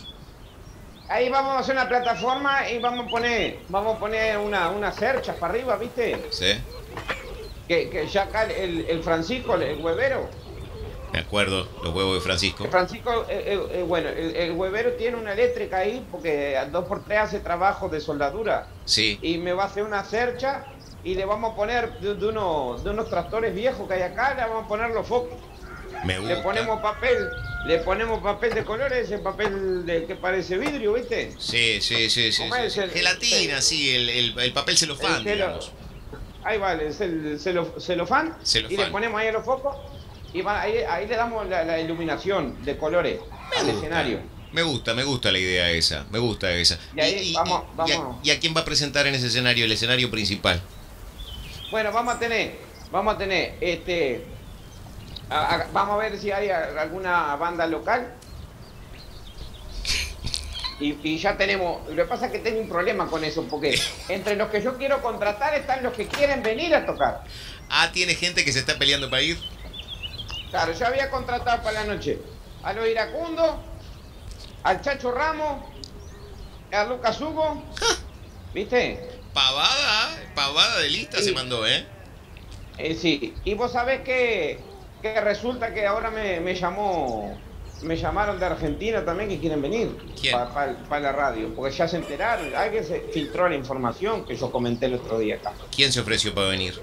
Ahí 1.09 1.29
vamos 1.29 1.55
a 1.55 1.59
hacer 1.59 1.73
una 1.73 1.87
plataforma 1.87 2.69
y 2.69 2.77
vamos 2.79 3.07
a 3.07 3.09
poner, 3.09 3.57
vamos 3.69 3.95
a 3.95 3.99
poner 3.99 4.37
una, 4.37 4.69
una 4.69 4.91
cercha 4.91 5.33
para 5.35 5.53
arriba, 5.53 5.77
¿viste? 5.77 6.15
¿Sí? 6.31 6.45
Que, 7.67 7.89
que 7.89 8.07
ya 8.07 8.23
acá 8.23 8.43
el, 8.45 8.85
el 8.87 9.03
Francisco, 9.03 9.55
el, 9.55 9.79
huevero, 9.83 10.29
Me 11.11 11.19
acuerdo, 11.19 11.67
los 11.83 11.93
huevos 11.93 12.15
de 12.15 12.21
Francisco. 12.21 12.63
el 12.65 12.69
Francisco, 12.69 13.25
eh, 13.29 13.43
eh, 13.45 13.67
eh, 13.79 13.83
bueno, 13.87 14.09
el, 14.09 14.35
el 14.35 14.51
huevero 14.53 14.93
tiene 14.93 15.17
una 15.17 15.33
eléctrica 15.33 15.77
ahí 15.79 16.05
porque 16.11 16.57
al 16.57 16.71
2x3 16.71 17.17
hace 17.17 17.39
trabajo 17.39 17.89
de 17.89 17.99
soldadura 17.99 18.67
Sí. 18.85 19.19
y 19.21 19.37
me 19.37 19.51
va 19.53 19.63
a 19.63 19.65
hacer 19.67 19.83
una 19.83 20.03
cercha 20.03 20.65
y 21.03 21.15
le 21.15 21.25
vamos 21.25 21.53
a 21.53 21.55
poner 21.55 21.99
de, 21.99 22.15
de 22.15 22.27
unos, 22.27 22.83
de 22.83 22.89
unos 22.91 23.09
tractores 23.09 23.53
viejos 23.53 23.87
que 23.87 23.95
hay 23.95 24.01
acá, 24.03 24.33
le 24.33 24.41
vamos 24.41 24.65
a 24.65 24.67
poner 24.67 24.89
los 24.91 25.05
focos. 25.07 25.37
Me 26.05 26.19
gusta. 26.19 26.35
Le 26.35 26.41
ponemos 26.41 26.79
papel, 26.81 27.17
le 27.65 27.79
ponemos 27.79 28.21
papel 28.21 28.53
de 28.53 28.63
colores, 28.63 29.05
ese 29.05 29.17
papel 29.19 29.85
de, 29.85 30.05
que 30.05 30.15
parece 30.15 30.57
vidrio, 30.57 30.93
¿viste? 30.93 31.33
Sí, 31.39 31.79
sí, 31.81 32.09
sí, 32.09 32.31
sí. 32.31 32.43
¿Cómo 32.43 32.55
sí, 32.55 32.61
es 32.65 32.73
sí. 32.73 32.79
el- 32.81 32.91
Gelatina, 32.91 33.61
sí, 33.61 33.95
el, 33.95 34.09
el, 34.09 34.39
el 34.39 34.53
papel 34.53 34.77
celofán, 34.77 35.15
El 35.17 35.23
celo- 35.23 35.33
digamos. 35.35 35.71
Ahí 36.47 36.57
vale, 36.59 36.87
es 36.87 37.01
el 37.01 37.37
celo- 37.41 37.77
celofán, 37.77 38.37
Celofán. 38.41 38.71
y 38.71 38.77
le 38.77 38.85
ponemos 38.87 39.19
ahí 39.19 39.31
los 39.33 39.43
focos 39.43 39.75
y 40.33 40.41
va- 40.41 40.61
ahí, 40.61 40.77
ahí 40.89 41.05
le 41.05 41.17
damos 41.17 41.45
la, 41.47 41.65
la 41.65 41.77
iluminación 41.77 42.63
de 42.63 42.77
colores 42.77 43.19
Me 43.19 43.57
al 43.57 43.63
gusta. 43.65 43.77
escenario. 43.79 44.19
Me 44.53 44.63
gusta, 44.63 44.93
me 44.93 45.03
gusta 45.03 45.29
la 45.29 45.39
idea 45.39 45.69
esa. 45.71 46.05
Me 46.09 46.19
gusta 46.19 46.49
esa. 46.53 46.79
Y 46.95 47.01
ahí 47.01 47.33
vamos- 47.33 47.63
y 47.87 47.91
a- 47.91 47.97
vamos. 47.99 48.15
y 48.23 48.31
a 48.31 48.39
quién 48.39 48.55
va 48.55 48.61
a 48.61 48.65
presentar 48.65 49.05
en 49.07 49.15
ese 49.15 49.27
escenario? 49.27 49.65
El 49.65 49.73
escenario 49.73 50.09
principal. 50.09 50.61
Bueno, 51.69 51.91
vamos 51.91 52.15
a 52.15 52.19
tener, 52.19 52.55
vamos 52.91 53.15
a 53.15 53.17
tener, 53.17 53.55
este, 53.59 54.25
a- 55.29 55.53
a- 55.55 55.67
vamos 55.73 55.95
a 55.95 55.97
ver 55.97 56.17
si 56.17 56.31
hay 56.31 56.49
a- 56.49 56.79
alguna 56.81 57.35
banda 57.35 57.67
local. 57.67 58.13
Y, 60.79 60.95
y 61.03 61.17
ya 61.17 61.37
tenemos, 61.37 61.87
lo 61.89 61.95
que 61.95 62.05
pasa 62.05 62.27
es 62.27 62.31
que 62.31 62.39
tengo 62.39 62.61
un 62.61 62.69
problema 62.69 63.07
con 63.07 63.23
eso, 63.23 63.47
porque 63.49 63.79
entre 64.09 64.35
los 64.35 64.49
que 64.49 64.61
yo 64.61 64.77
quiero 64.77 65.01
contratar 65.01 65.55
están 65.55 65.83
los 65.83 65.93
que 65.93 66.07
quieren 66.07 66.43
venir 66.43 66.75
a 66.75 66.85
tocar. 66.85 67.23
Ah, 67.69 67.89
tiene 67.91 68.15
gente 68.15 68.45
que 68.45 68.51
se 68.51 68.59
está 68.59 68.77
peleando 68.77 69.09
para 69.09 69.23
ir. 69.23 69.37
Claro, 70.51 70.73
yo 70.73 70.87
había 70.87 71.09
contratado 71.09 71.61
para 71.63 71.83
la 71.83 71.93
noche 71.95 72.19
a 72.63 72.73
lo 72.73 72.85
iracundo, 72.85 73.63
al 74.63 74.81
Chacho 74.81 75.11
Ramos, 75.11 75.63
a 76.71 76.83
Lucas 76.85 77.19
Hugo, 77.21 77.63
¿viste? 78.53 79.09
Pavada, 79.33 80.17
pavada 80.35 80.79
de 80.79 80.89
lista 80.89 81.21
se 81.21 81.31
mandó, 81.31 81.65
¿eh? 81.67 81.85
Eh, 82.77 82.95
sí, 82.95 83.33
y 83.43 83.53
vos 83.53 83.71
sabés 83.71 84.01
que, 84.01 84.59
que 85.01 85.19
resulta 85.21 85.73
que 85.73 85.85
ahora 85.85 86.11
me, 86.11 86.39
me 86.39 86.55
llamó, 86.55 87.39
me 87.81 87.95
llamaron 87.95 88.39
de 88.39 88.45
Argentina 88.45 89.03
también 89.05 89.29
que 89.29 89.39
quieren 89.39 89.61
venir 89.61 89.89
para 90.31 90.99
la 90.99 91.11
radio, 91.11 91.53
porque 91.55 91.75
ya 91.75 91.87
se 91.87 91.97
enteraron, 91.97 92.53
alguien 92.55 92.83
se 92.83 93.01
filtró 93.13 93.47
la 93.47 93.55
información 93.55 94.25
que 94.25 94.35
yo 94.35 94.51
comenté 94.51 94.87
el 94.87 94.95
otro 94.95 95.19
día 95.19 95.35
acá. 95.35 95.53
¿Quién 95.75 95.91
se 95.93 95.99
ofreció 95.99 96.33
para 96.33 96.47
venir? 96.47 96.79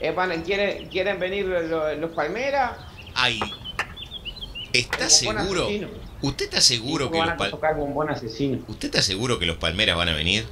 Eh, 0.00 0.10
van- 0.12 0.42
quieren, 0.42 0.88
quieren 0.88 1.18
venir 1.18 1.46
los, 1.46 1.96
los 1.98 2.10
Palmeras, 2.12 2.72
Ay. 3.14 3.40
¿Está 4.72 5.08
seguro? 5.08 5.68
¿Usted 6.22 6.44
está 6.46 6.60
seguro 6.60 7.10
que 7.10 7.18
los 7.18 7.28
a 7.30 7.36
pal- 7.36 7.50
tocar 7.50 7.76
bombón 7.76 8.10
asesino. 8.10 8.62
¿Usted 8.68 8.88
está 8.88 9.00
seguro 9.02 9.38
que 9.38 9.46
los 9.46 9.56
Palmeras 9.56 9.96
van 9.96 10.10
a 10.10 10.14
venir? 10.14 10.46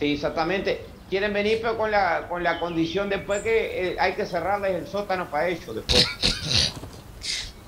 Sí, 0.00 0.14
exactamente. 0.14 0.84
Quieren 1.08 1.32
venir, 1.32 1.58
pero 1.62 1.76
con 1.78 1.90
la, 1.92 2.26
con 2.28 2.42
la 2.42 2.58
condición 2.58 3.08
después 3.08 3.42
que 3.42 3.90
eh, 3.92 3.96
hay 4.00 4.14
que 4.14 4.26
cerrarles 4.26 4.74
el 4.74 4.86
sótano 4.88 5.30
para 5.30 5.48
ellos 5.48 5.74
después. 5.76 6.04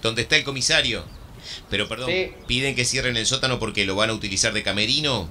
¿Dónde 0.06 0.22
está 0.22 0.36
el 0.36 0.44
comisario? 0.44 1.04
Pero 1.70 1.88
perdón, 1.88 2.10
Sí. 2.10 2.32
¿piden 2.46 2.74
que 2.74 2.84
cierren 2.84 3.16
el 3.16 3.26
sótano 3.26 3.58
porque 3.58 3.84
lo 3.84 3.94
van 3.96 4.10
a 4.10 4.12
utilizar 4.14 4.52
de 4.52 4.62
camerino? 4.62 5.28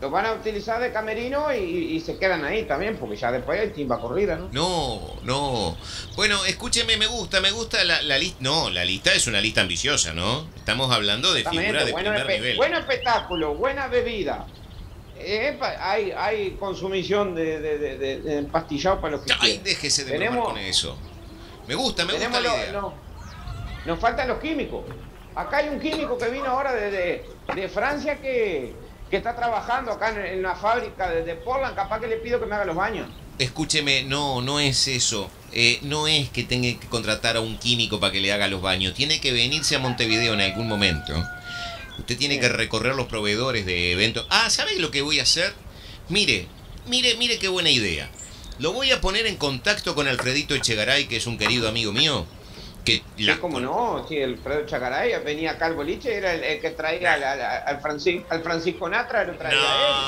Lo 0.00 0.10
van 0.10 0.26
a 0.26 0.32
utilizar 0.32 0.80
de 0.80 0.92
camerino 0.92 1.52
y, 1.52 1.58
y 1.96 2.00
se 2.00 2.16
quedan 2.16 2.44
ahí 2.44 2.64
también, 2.64 2.96
porque 2.96 3.16
ya 3.16 3.32
después 3.32 3.58
hay 3.60 3.70
timba 3.70 4.00
corrida, 4.00 4.36
¿no? 4.36 4.48
No, 4.52 5.16
no. 5.24 5.76
Bueno, 6.14 6.44
escúcheme, 6.44 6.96
me 6.96 7.06
gusta, 7.06 7.40
me 7.40 7.50
gusta 7.50 7.82
la, 7.84 8.00
la 8.02 8.16
lista. 8.16 8.36
No, 8.40 8.70
la 8.70 8.84
lista 8.84 9.12
es 9.12 9.26
una 9.26 9.40
lista 9.40 9.60
ambiciosa, 9.60 10.12
¿no? 10.12 10.46
Estamos 10.56 10.92
hablando 10.92 11.32
de 11.32 11.44
figuras 11.44 11.84
de 11.86 11.92
bueno, 11.92 12.10
primer 12.14 12.28
nivel. 12.28 12.56
Buen 12.56 12.74
espectáculo, 12.74 13.54
buena 13.54 13.88
bebida. 13.88 14.46
Eh, 15.18 15.58
hay, 15.80 16.12
hay 16.12 16.50
consumición 16.60 17.34
de, 17.34 17.60
de, 17.60 17.78
de- 17.78 17.98
de- 17.98 18.20
de 18.20 18.38
empastillado 18.38 19.00
para 19.00 19.16
los 19.16 19.26
que 19.26 19.32
Ay, 19.32 19.38
quieran. 19.40 19.64
déjese 19.64 20.04
de 20.04 20.12
Tenemos- 20.12 20.48
con 20.48 20.58
eso. 20.58 20.96
Me 21.66 21.74
gusta, 21.74 22.04
me 22.04 22.12
gusta 22.14 22.28
la 22.28 22.40
lo- 22.40 22.56
idea. 22.56 22.82
No, 23.86 23.92
nos 23.92 24.00
faltan 24.00 24.28
los 24.28 24.38
químicos. 24.40 24.84
Acá 25.34 25.58
hay 25.58 25.68
un 25.68 25.80
químico 25.80 26.18
que 26.18 26.28
vino 26.28 26.46
ahora 26.46 26.72
de, 26.74 26.90
de- 26.90 27.24
de 27.54 27.68
Francia 27.68 28.20
que, 28.20 28.74
que 29.10 29.16
está 29.16 29.34
trabajando 29.34 29.92
acá 29.92 30.10
en, 30.10 30.18
en 30.26 30.42
la 30.42 30.54
fábrica 30.54 31.08
de, 31.10 31.22
de 31.24 31.34
Portland. 31.36 31.74
Capaz 31.74 32.00
que 32.00 32.06
le 32.06 32.16
pido 32.16 32.38
que 32.38 32.46
me 32.46 32.54
haga 32.54 32.64
los 32.66 32.76
baños. 32.76 33.08
Escúcheme, 33.38 34.04
no, 34.04 34.42
no 34.42 34.60
es 34.60 34.88
eso. 34.88 35.30
Eh, 35.54 35.78
no 35.82 36.06
es 36.06 36.28
que 36.30 36.44
tenga 36.44 36.78
que 36.78 36.86
contratar 36.88 37.36
a 37.36 37.40
un 37.40 37.58
químico 37.58 37.98
para 38.00 38.12
que 38.12 38.20
le 38.20 38.32
haga 38.32 38.46
los 38.48 38.60
baños. 38.62 38.94
Tiene 38.94 39.20
que 39.20 39.32
venirse 39.32 39.74
a 39.76 39.78
Montevideo 39.78 40.34
en 40.34 40.40
algún 40.42 40.68
momento. 40.68 41.12
Usted 41.98 42.16
tiene 42.16 42.38
que 42.40 42.48
recorrer 42.48 42.94
los 42.94 43.06
proveedores 43.06 43.64
de 43.66 43.92
eventos. 43.92 44.26
Ah, 44.30 44.48
¿sabe 44.50 44.78
lo 44.78 44.90
que 44.90 45.02
voy 45.02 45.18
a 45.18 45.22
hacer? 45.24 45.52
Mire, 46.08 46.46
mire, 46.86 47.14
mire 47.16 47.38
qué 47.38 47.48
buena 47.48 47.70
idea. 47.70 48.08
Lo 48.58 48.72
voy 48.72 48.92
a 48.92 49.00
poner 49.00 49.26
en 49.26 49.36
contacto 49.36 49.94
con 49.94 50.08
Alfredito 50.08 50.54
Echegaray, 50.54 51.06
que 51.06 51.16
es 51.16 51.26
un 51.26 51.38
querido 51.38 51.68
amigo 51.68 51.92
mío. 51.92 52.26
Que 52.84 53.00
Sí, 53.16 53.22
la- 53.24 53.38
cómo 53.38 53.60
no, 53.60 54.04
sí, 54.08 54.16
el 54.16 54.38
Fredo 54.38 54.66
Chacaray 54.66 55.12
venía 55.24 55.52
acá 55.52 55.66
al 55.66 55.74
boliche, 55.74 56.16
era 56.16 56.34
el, 56.34 56.42
el 56.42 56.60
que 56.60 56.70
traía 56.70 57.12
al, 57.14 57.22
al- 57.22 57.40
al 57.40 57.80
Francis- 57.80 58.22
al 58.28 58.42
Francisco 58.42 58.88
Natra, 58.88 59.22
lo 59.24 59.34
traía 59.36 59.56
él. 59.56 59.64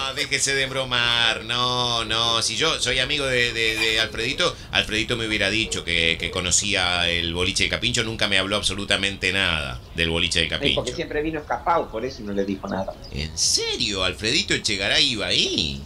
No, 0.08 0.14
déjese 0.14 0.56
de 0.56 0.66
bromar. 0.66 1.44
No, 1.44 2.04
no. 2.04 2.42
Si 2.42 2.56
yo 2.56 2.80
soy 2.80 2.98
amigo 2.98 3.26
de, 3.26 3.52
de- 3.52 3.76
de 3.76 4.00
Alfredito, 4.00 4.56
Alfredito 4.72 5.16
me 5.16 5.28
hubiera 5.28 5.50
dicho 5.50 5.84
que, 5.84 6.16
que 6.18 6.32
conocía 6.32 7.08
el 7.08 7.32
boliche 7.32 7.62
de 7.64 7.70
Capincho. 7.70 8.02
Nunca 8.02 8.26
me 8.26 8.38
habló 8.38 8.56
absolutamente 8.56 9.32
nada 9.32 9.80
del 9.94 10.10
boliche 10.10 10.40
de 10.40 10.48
Capincho. 10.48 10.74
porque 10.76 10.94
siempre 10.94 11.22
vino 11.22 11.38
escapado, 11.38 11.88
por 11.88 12.04
eso 12.04 12.22
no 12.24 12.32
le 12.32 12.44
dijo 12.44 12.66
nada. 12.66 12.92
¿En 13.12 13.38
serio? 13.38 14.02
¿Alfredito 14.02 14.52
Echegaray 14.52 15.12
iba 15.12 15.26
ahí? 15.26 15.80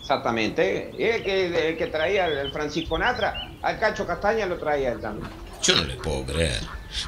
Exactamente. 0.00 0.90
El 0.98 1.22
que, 1.22 1.68
el 1.70 1.76
que 1.76 1.86
traía 1.86 2.26
al 2.26 2.52
Francisco 2.52 2.98
Natra, 2.98 3.50
al 3.62 3.78
Cacho 3.78 4.06
Castaña 4.06 4.46
lo 4.46 4.56
traía 4.58 4.92
él 4.92 5.00
también. 5.00 5.28
Yo 5.62 5.76
no 5.76 5.84
le 5.84 5.94
puedo 5.96 6.24
creer. 6.26 6.60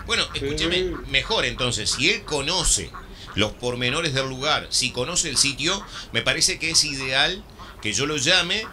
Bueno, 0.07 0.25
escúcheme, 0.35 0.77
Sí. 0.77 0.91
mejor 1.09 1.45
entonces, 1.45 1.91
si 1.91 2.11
él 2.11 2.25
conoce 2.25 2.91
los 3.35 3.53
pormenores 3.53 4.15
del 4.15 4.29
lugar, 4.29 4.67
si 4.71 4.93
conoce 4.93 5.29
el 5.29 5.37
sitio, 5.37 5.85
me 6.13 6.23
parece 6.23 6.59
que 6.59 6.71
es 6.71 6.85
ideal 6.85 7.43
que 7.83 7.93
yo 7.93 8.07
lo 8.07 8.17
llame 8.17 8.67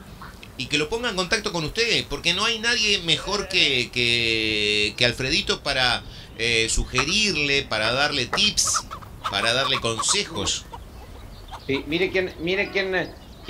y 0.57 0.67
que 0.67 0.77
lo 0.77 0.87
ponga 0.89 1.09
en 1.09 1.15
contacto 1.15 1.51
con 1.51 1.65
usted, 1.65 2.05
porque 2.09 2.33
no 2.33 2.45
hay 2.45 2.59
nadie 2.59 2.99
mejor 2.99 3.47
que, 3.47 3.89
que, 3.91 4.93
que 4.97 5.05
Alfredito 5.05 5.63
para 5.63 6.03
eh, 6.37 6.67
sugerirle, 6.69 7.63
para 7.63 7.91
darle 7.91 8.27
tips, 8.27 8.85
para 9.29 9.53
darle 9.53 9.79
consejos. 9.81 10.65
Sí, 11.67 11.83
mire 11.87 12.11
quién, 12.11 12.33
mire 12.39 12.69
quién, 12.71 12.93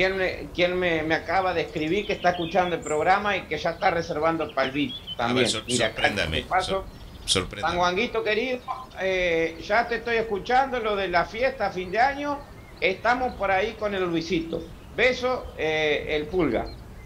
quién, 0.02 0.18
me- 0.18 0.48
quién 0.56 0.78
me, 0.80 1.04
me 1.04 1.14
acaba 1.16 1.54
de 1.54 1.62
escribir 1.62 2.08
que 2.08 2.14
está 2.14 2.32
escuchando 2.32 2.76
el 2.76 2.82
programa 2.82 3.38
y 3.38 3.42
que 3.44 3.58
ya 3.58 3.72
está 3.72 3.92
reservando 3.92 4.44
el 4.44 4.54
palvito 4.54 4.98
también. 5.16 5.48
Mira, 5.68 5.86
acá, 5.88 5.96
sorpréndame, 5.96 6.38
de 6.38 6.44
paso, 6.44 6.72
sor- 6.72 6.86
San 7.20 7.28
Sorprendente. 7.44 7.78
Juanguito 7.78 8.24
querido, 8.24 8.60
eh, 9.00 9.62
ya 9.64 9.88
te 9.88 9.96
estoy 9.98 10.18
escuchando 10.18 10.80
lo 10.80 10.96
de 10.96 11.08
la 11.08 11.26
fiesta 11.26 11.68
a 11.68 11.72
fin 11.72 11.92
de 11.92 12.00
año. 12.00 12.40
Estamos 12.80 13.36
por 13.36 13.52
ahí 13.52 13.74
con 13.80 13.94
el 13.94 14.04
Luisito. 14.04 14.64
Beso, 14.96 15.46
eh, 15.58 16.08
el 16.10 16.26
Pulga. 16.26 16.66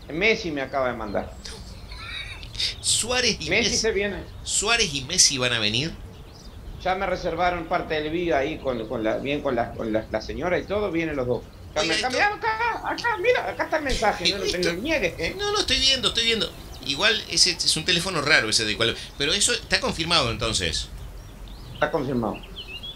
Messi 0.09 0.51
me 0.51 0.61
acaba 0.61 0.87
de 0.89 0.95
mandar. 0.95 1.33
Suárez 2.79 3.33
y 3.41 3.49
Messi 3.49 3.71
Messi, 3.71 3.77
se 3.77 3.91
viene. 3.91 4.23
Suárez 4.43 4.93
y 4.93 5.01
Messi 5.03 5.37
van 5.37 5.51
a 5.53 5.59
venir. 5.59 5.91
Ya 6.81 6.95
me 6.95 7.05
reservaron 7.05 7.65
parte 7.65 7.95
del 7.95 8.09
video 8.11 8.37
ahí 8.37 8.57
con, 8.59 8.87
con 8.87 9.03
la, 9.03 9.17
bien 9.17 9.41
con 9.41 9.55
la, 9.55 9.71
con 9.71 9.91
la, 9.91 10.05
la 10.09 10.21
señora 10.21 10.57
y 10.57 10.63
todo, 10.63 10.91
vienen 10.91 11.15
los 11.17 11.27
dos. 11.27 11.43
Oiga, 11.75 11.95
acá, 11.95 12.09
mirá, 12.09 12.27
acá, 12.33 12.81
acá, 12.89 13.17
mira, 13.19 13.49
acá 13.49 13.63
está 13.65 13.77
el 13.77 13.83
mensaje, 13.83 14.29
no, 14.31 14.37
lo 14.37 14.73
niegues, 14.73 15.13
¿eh? 15.19 15.35
No, 15.37 15.51
no, 15.51 15.59
estoy 15.59 15.79
viendo, 15.79 16.07
estoy 16.09 16.25
viendo. 16.25 16.51
Igual 16.85 17.21
ese 17.29 17.51
es 17.51 17.75
un 17.77 17.83
teléfono 17.83 18.21
raro 18.21 18.49
ese 18.49 18.63
de 18.63 18.77
cual. 18.77 18.95
Pero 19.17 19.33
eso 19.33 19.51
está 19.53 19.79
confirmado 19.79 20.31
entonces. 20.31 20.87
Está 21.73 21.91
confirmado, 21.91 22.37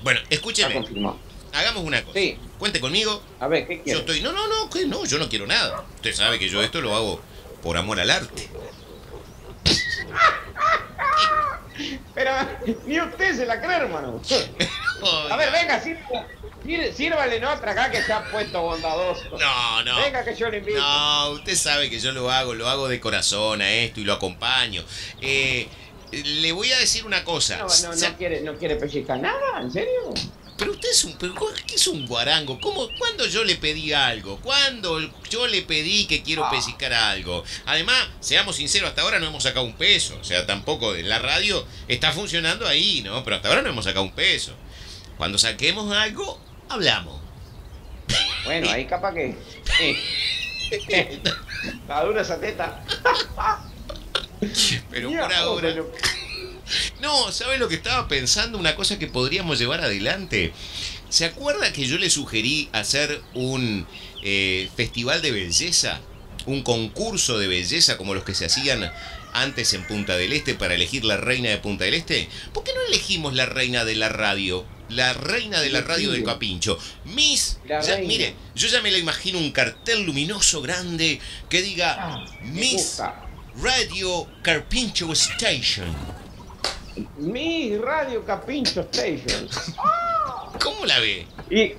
Bueno, 0.03 0.19
está 0.21 0.35
escúcheme. 0.35 0.73
confirmado. 0.75 1.19
hagamos 1.53 1.83
una 1.83 2.01
cosa. 2.03 2.19
Sí. 2.19 2.37
Cuente 2.57 2.79
conmigo. 2.79 3.21
A 3.39 3.47
ver, 3.47 3.67
¿qué 3.67 3.77
Yo 3.77 3.83
quieres? 3.83 3.99
estoy. 4.01 4.21
No, 4.21 4.31
no, 4.31 4.47
no, 4.47 4.69
que 4.69 4.85
no, 4.85 5.05
yo 5.05 5.17
no 5.17 5.27
quiero 5.27 5.47
nada. 5.47 5.83
Usted 5.95 6.13
sabe 6.13 6.39
que 6.39 6.47
yo 6.49 6.61
esto 6.61 6.79
lo 6.81 6.95
hago 6.95 7.21
por 7.63 7.75
amor 7.77 7.99
al 7.99 8.09
arte. 8.11 8.47
Pero 12.13 12.31
ni 12.85 12.99
usted 12.99 13.35
se 13.35 13.45
la 13.45 13.59
cree, 13.61 13.77
hermano. 13.77 14.21
A 15.31 15.35
ver, 15.37 15.51
venga, 15.51 15.81
sírvale, 16.69 16.91
sír- 16.91 16.95
sírvale 16.95 17.45
otra 17.45 17.71
acá 17.71 17.91
que 17.91 18.01
se 18.03 18.13
ha 18.13 18.23
puesto 18.31 18.61
bondadoso. 18.61 19.23
No, 19.37 19.83
no. 19.83 19.97
Venga 19.97 20.23
que 20.23 20.35
yo 20.35 20.49
le 20.49 20.57
invito. 20.59 20.79
No, 20.79 21.29
usted 21.31 21.55
sabe 21.55 21.89
que 21.89 21.99
yo 21.99 22.11
lo 22.11 22.29
hago, 22.31 22.53
lo 22.53 22.67
hago 22.69 22.87
de 22.87 22.99
corazón 22.99 23.61
a 23.61 23.71
esto 23.71 23.99
y 23.99 24.03
lo 24.03 24.13
acompaño. 24.13 24.83
Eh, 25.21 25.67
le 26.11 26.51
voy 26.51 26.71
a 26.71 26.79
decir 26.79 27.05
una 27.05 27.23
cosa. 27.23 27.57
No, 27.57 27.67
no, 27.67 27.95
no 27.95 28.17
quiere, 28.17 28.41
no 28.41 28.55
quiere 28.55 28.75
pellizcar 28.75 29.19
nada, 29.19 29.61
¿en 29.61 29.71
serio? 29.71 30.13
Pero 30.57 30.71
usted 30.73 30.89
es 30.89 31.05
un, 31.05 31.17
pero 31.17 31.33
¿qué 31.65 31.75
es 31.75 31.87
un 31.87 32.05
guarango? 32.05 32.59
¿Cómo, 32.59 32.89
¿Cuándo 32.97 33.25
yo 33.27 33.45
le 33.45 33.55
pedí 33.55 33.93
algo? 33.93 34.37
¿Cuándo 34.41 34.99
yo 35.29 35.47
le 35.47 35.61
pedí 35.61 36.05
que 36.05 36.21
quiero 36.21 36.43
Ah. 36.43 37.11
algo? 37.11 37.45
Además, 37.65 37.95
seamos 38.19 38.57
sinceros, 38.57 38.89
hasta 38.89 39.03
ahora 39.03 39.19
no 39.19 39.27
hemos 39.27 39.43
sacado 39.43 39.65
un 39.65 39.77
peso. 39.77 40.17
O 40.19 40.23
sea, 40.25 40.45
tampoco 40.45 40.95
en 40.95 41.07
la 41.07 41.19
radio 41.19 41.65
está 41.87 42.11
funcionando 42.11 42.67
ahí, 42.67 43.01
¿no? 43.03 43.23
Pero 43.23 43.37
hasta 43.37 43.47
ahora 43.47 43.61
no 43.61 43.69
hemos 43.69 43.85
sacado 43.85 44.03
un 44.03 44.11
peso. 44.11 44.53
Cuando 45.17 45.37
saquemos 45.37 45.95
algo, 45.95 46.41
hablamos. 46.69 47.19
Bueno, 48.45 48.69
ahí 48.69 48.85
capaz 48.85 49.13
que. 49.13 49.35
Está 50.71 52.03
dura 52.05 52.21
esa 52.21 52.39
teta. 52.39 52.83
Pero 54.89 55.09
por 55.09 55.33
ahora. 55.33 55.75
No, 57.01 57.31
¿sabe 57.31 57.57
lo 57.57 57.67
que 57.67 57.75
estaba 57.75 58.07
pensando? 58.07 58.57
Una 58.57 58.75
cosa 58.75 58.99
que 58.99 59.07
podríamos 59.07 59.59
llevar 59.59 59.81
adelante. 59.81 60.53
¿Se 61.09 61.25
acuerda 61.25 61.73
que 61.73 61.85
yo 61.85 61.97
le 61.97 62.09
sugerí 62.09 62.69
hacer 62.71 63.21
un 63.33 63.87
eh, 64.23 64.69
festival 64.75 65.21
de 65.21 65.31
belleza? 65.31 65.99
Un 66.45 66.61
concurso 66.61 67.39
de 67.39 67.47
belleza 67.47 67.97
como 67.97 68.13
los 68.13 68.23
que 68.23 68.35
se 68.35 68.45
hacían 68.45 68.91
antes 69.33 69.73
en 69.73 69.85
Punta 69.85 70.17
del 70.17 70.33
Este 70.33 70.55
para 70.55 70.75
elegir 70.75 71.03
la 71.05 71.17
reina 71.17 71.49
de 71.49 71.57
Punta 71.57 71.85
del 71.85 71.95
Este. 71.95 72.29
¿Por 72.53 72.63
qué 72.63 72.73
no 72.73 72.81
elegimos 72.87 73.33
la 73.33 73.45
reina 73.45 73.85
de 73.85 73.95
la 73.95 74.09
radio? 74.09 74.65
La 74.89 75.13
reina 75.13 75.61
de 75.61 75.69
la 75.69 75.81
radio 75.81 76.11
del 76.11 76.23
Capincho. 76.23 76.77
Miss. 77.05 77.59
Ya- 77.67 77.97
mire, 77.99 78.33
yo 78.55 78.67
ya 78.67 78.81
me 78.81 78.89
la 78.91 78.97
imagino 78.97 79.37
un 79.37 79.51
cartel 79.51 80.03
luminoso 80.03 80.61
grande 80.61 81.19
que 81.49 81.61
diga 81.61 81.95
Ah, 81.99 82.25
Miss. 82.43 83.01
Radio 83.61 84.27
Carpincho 84.41 85.11
Station. 85.13 85.95
Mi 87.17 87.77
Radio 87.77 88.25
Capincho 88.25 88.81
Station. 88.91 89.47
¿Cómo 90.61 90.85
la 90.85 90.99
ve? 90.99 91.27
Y. 91.49 91.73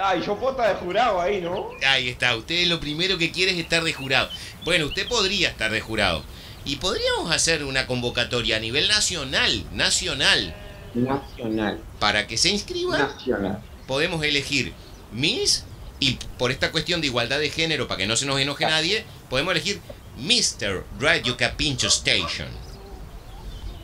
Ay, 0.00 0.22
yo 0.24 0.38
pota 0.38 0.68
de 0.68 0.74
jurado 0.74 1.20
ahí, 1.20 1.40
¿no? 1.40 1.68
Ahí 1.86 2.08
está, 2.08 2.34
usted 2.36 2.66
lo 2.66 2.80
primero 2.80 3.18
que 3.18 3.30
quiere 3.30 3.52
es 3.52 3.58
estar 3.58 3.82
de 3.84 3.92
jurado. 3.92 4.28
Bueno, 4.64 4.86
usted 4.86 5.06
podría 5.06 5.48
estar 5.48 5.70
de 5.70 5.80
jurado. 5.80 6.24
Y 6.64 6.76
podríamos 6.76 7.30
hacer 7.30 7.64
una 7.64 7.86
convocatoria 7.86 8.56
a 8.56 8.60
nivel 8.60 8.88
nacional, 8.88 9.64
nacional, 9.72 10.54
Nacional. 10.94 11.80
para 11.98 12.26
que 12.26 12.36
se 12.36 12.50
inscriban. 12.50 13.00
Nacional. 13.00 13.62
Podemos 13.86 14.22
elegir 14.24 14.72
Miss 15.12 15.64
y 16.00 16.18
por 16.38 16.50
esta 16.50 16.72
cuestión 16.72 17.00
de 17.00 17.06
igualdad 17.06 17.38
de 17.38 17.50
género, 17.50 17.88
para 17.88 17.98
que 17.98 18.06
no 18.06 18.16
se 18.16 18.26
nos 18.26 18.38
enoje 18.40 18.66
nadie, 18.66 19.04
podemos 19.30 19.52
elegir 19.52 19.80
Mr. 20.18 20.84
Radio 21.00 21.36
Capincho 21.36 21.88
Station. 21.88 22.48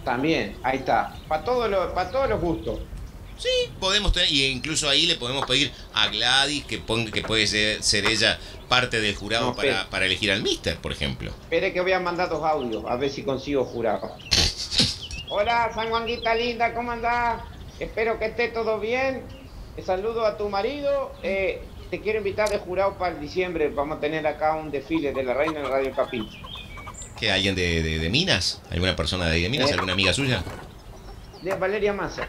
También, 0.05 0.57
ahí 0.63 0.79
está. 0.79 1.15
Para 1.29 1.45
todos 1.45 1.71
los, 1.71 1.93
para 1.93 2.11
todos 2.11 2.29
los 2.29 2.41
gustos. 2.41 2.81
Sí, 3.39 3.49
podemos 3.79 4.13
tener, 4.13 4.31
y 4.31 4.45
incluso 4.47 4.89
ahí 4.89 5.07
le 5.07 5.17
podemos 5.17 5.47
pedir 5.47 5.73
a 5.95 6.09
Gladys 6.09 6.65
que 6.65 6.79
ponga 6.79 7.11
que 7.11 7.23
puede 7.23 7.47
ser, 7.47 7.83
ser 7.83 8.05
ella 8.05 8.39
parte 8.69 9.01
del 9.01 9.15
jurado 9.15 9.47
No, 9.47 9.57
para, 9.57 9.89
para 9.89 10.05
elegir 10.05 10.31
al 10.31 10.43
Mister, 10.43 10.77
por 10.77 10.93
ejemplo. 10.93 11.31
Espere 11.45 11.73
que 11.73 11.81
voy 11.81 11.93
a 11.93 12.01
mandar 12.01 12.29
dos 12.29 12.45
audios, 12.45 12.85
a 12.87 12.97
ver 12.97 13.11
si 13.11 13.23
consigo 13.23 13.65
jurado. 13.65 14.15
Hola, 15.31 15.71
Sanguanguita 15.75 16.35
linda, 16.35 16.75
¿cómo 16.75 16.91
andás? 16.91 17.43
Espero 17.79 18.19
que 18.19 18.27
esté 18.27 18.49
todo 18.49 18.81
bien. 18.81 19.23
Eh, 19.77 19.83
Saludo 19.83 20.27
a 20.27 20.37
tu 20.37 20.49
marido. 20.49 21.13
Eh, 21.23 21.63
te 21.91 22.01
quiero 22.01 22.19
invitar 22.19 22.49
de 22.51 22.59
jurado 22.59 22.95
para 22.99 23.15
el 23.15 23.21
diciembre. 23.21 23.69
Vamos 23.69 23.99
a 23.99 24.01
tener 24.01 24.27
acá 24.27 24.55
un 24.57 24.71
desfile 24.71 25.13
de 25.13 25.23
la 25.23 25.35
reina 25.35 25.61
del 25.61 25.69
Radio 25.71 25.93
Capincho. 25.95 26.39
¿Qué, 27.19 27.31
alguien 27.31 27.55
de, 27.55 27.83
de- 27.83 27.99
de 27.99 28.11
Minas? 28.11 28.61
¿Alguna 28.71 28.97
persona 28.97 29.27
de 29.27 29.49
Minas? 29.49 29.71
¿Eh? 29.71 29.75
¿Alguna 29.75 29.93
amiga 29.93 30.13
suya? 30.13 30.43
De 31.43 31.55
Valeria 31.55 31.93
Massa. 31.93 32.29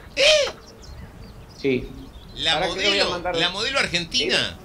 Sí, 1.58 1.88
La 2.36 2.54
¿Para 2.56 2.68
qué 2.74 2.76
le 2.80 2.90
voy 2.90 3.00
a 3.00 3.06
modelo, 3.06 3.40
la 3.40 3.50
modelo 3.50 3.80
argentina. 3.80 4.58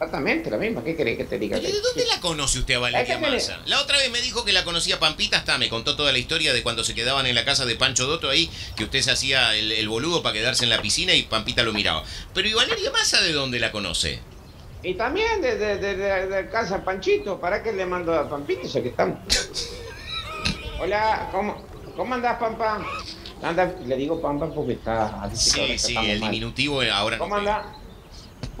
Exactamente 0.00 0.50
la 0.50 0.56
misma. 0.56 0.82
¿Qué 0.82 0.96
querés 0.96 1.18
que 1.18 1.24
te 1.24 1.38
diga? 1.38 1.58
¿Pero 1.60 1.74
de 1.74 1.80
dónde 1.80 2.06
la 2.06 2.20
conoce 2.20 2.58
usted 2.58 2.74
a 2.74 2.78
Valeria 2.78 3.18
Massa? 3.18 3.60
La 3.66 3.80
otra 3.82 3.98
vez 3.98 4.10
me 4.10 4.20
dijo 4.22 4.44
que 4.44 4.52
la 4.52 4.64
conocía 4.64 4.98
Pampita, 4.98 5.36
hasta 5.36 5.58
me 5.58 5.68
contó 5.68 5.94
toda 5.96 6.10
la 6.12 6.18
historia 6.18 6.54
de 6.54 6.62
cuando 6.62 6.84
se 6.84 6.94
quedaban 6.94 7.26
en 7.26 7.34
la 7.34 7.44
casa 7.44 7.66
de 7.66 7.76
Pancho 7.76 8.06
Dotto 8.06 8.30
ahí, 8.30 8.50
que 8.76 8.84
usted 8.84 9.02
se 9.02 9.10
hacía 9.10 9.54
el, 9.54 9.72
el 9.72 9.88
boludo 9.88 10.22
para 10.22 10.32
quedarse 10.32 10.64
en 10.64 10.70
la 10.70 10.80
piscina 10.80 11.12
y 11.14 11.24
Pampita 11.24 11.62
lo 11.62 11.72
miraba. 11.72 12.02
Pero 12.32 12.48
¿y 12.48 12.54
Valeria 12.54 12.90
Massa 12.90 13.20
de 13.20 13.32
dónde 13.32 13.60
la 13.60 13.72
conoce? 13.72 14.20
Y 14.82 14.94
también 14.94 15.42
de, 15.42 15.56
de, 15.58 15.76
de, 15.76 15.94
de- 16.26 16.48
casa 16.48 16.82
Panchito. 16.82 17.38
¿Para 17.38 17.62
qué 17.62 17.72
le 17.72 17.84
mando 17.84 18.14
a 18.14 18.28
Pampito? 18.28 18.66
Ya 18.66 18.80
que 18.82 18.88
estamos. 18.88 19.18
Hola, 20.80 21.28
¿cómo, 21.30 21.62
cómo 21.94 22.14
andás, 22.14 22.38
Pampa? 22.38 22.82
Anda, 23.42 23.74
le 23.84 23.96
digo 23.96 24.20
Pampa 24.22 24.48
porque 24.54 24.72
está... 24.72 25.30
Sí, 25.34 25.78
sí, 25.78 25.94
el 25.96 26.20
mal. 26.20 26.30
diminutivo 26.30 26.80
ahora 26.90 27.16
no 27.16 27.24
¿Cómo 27.24 27.36
anda? 27.36 27.74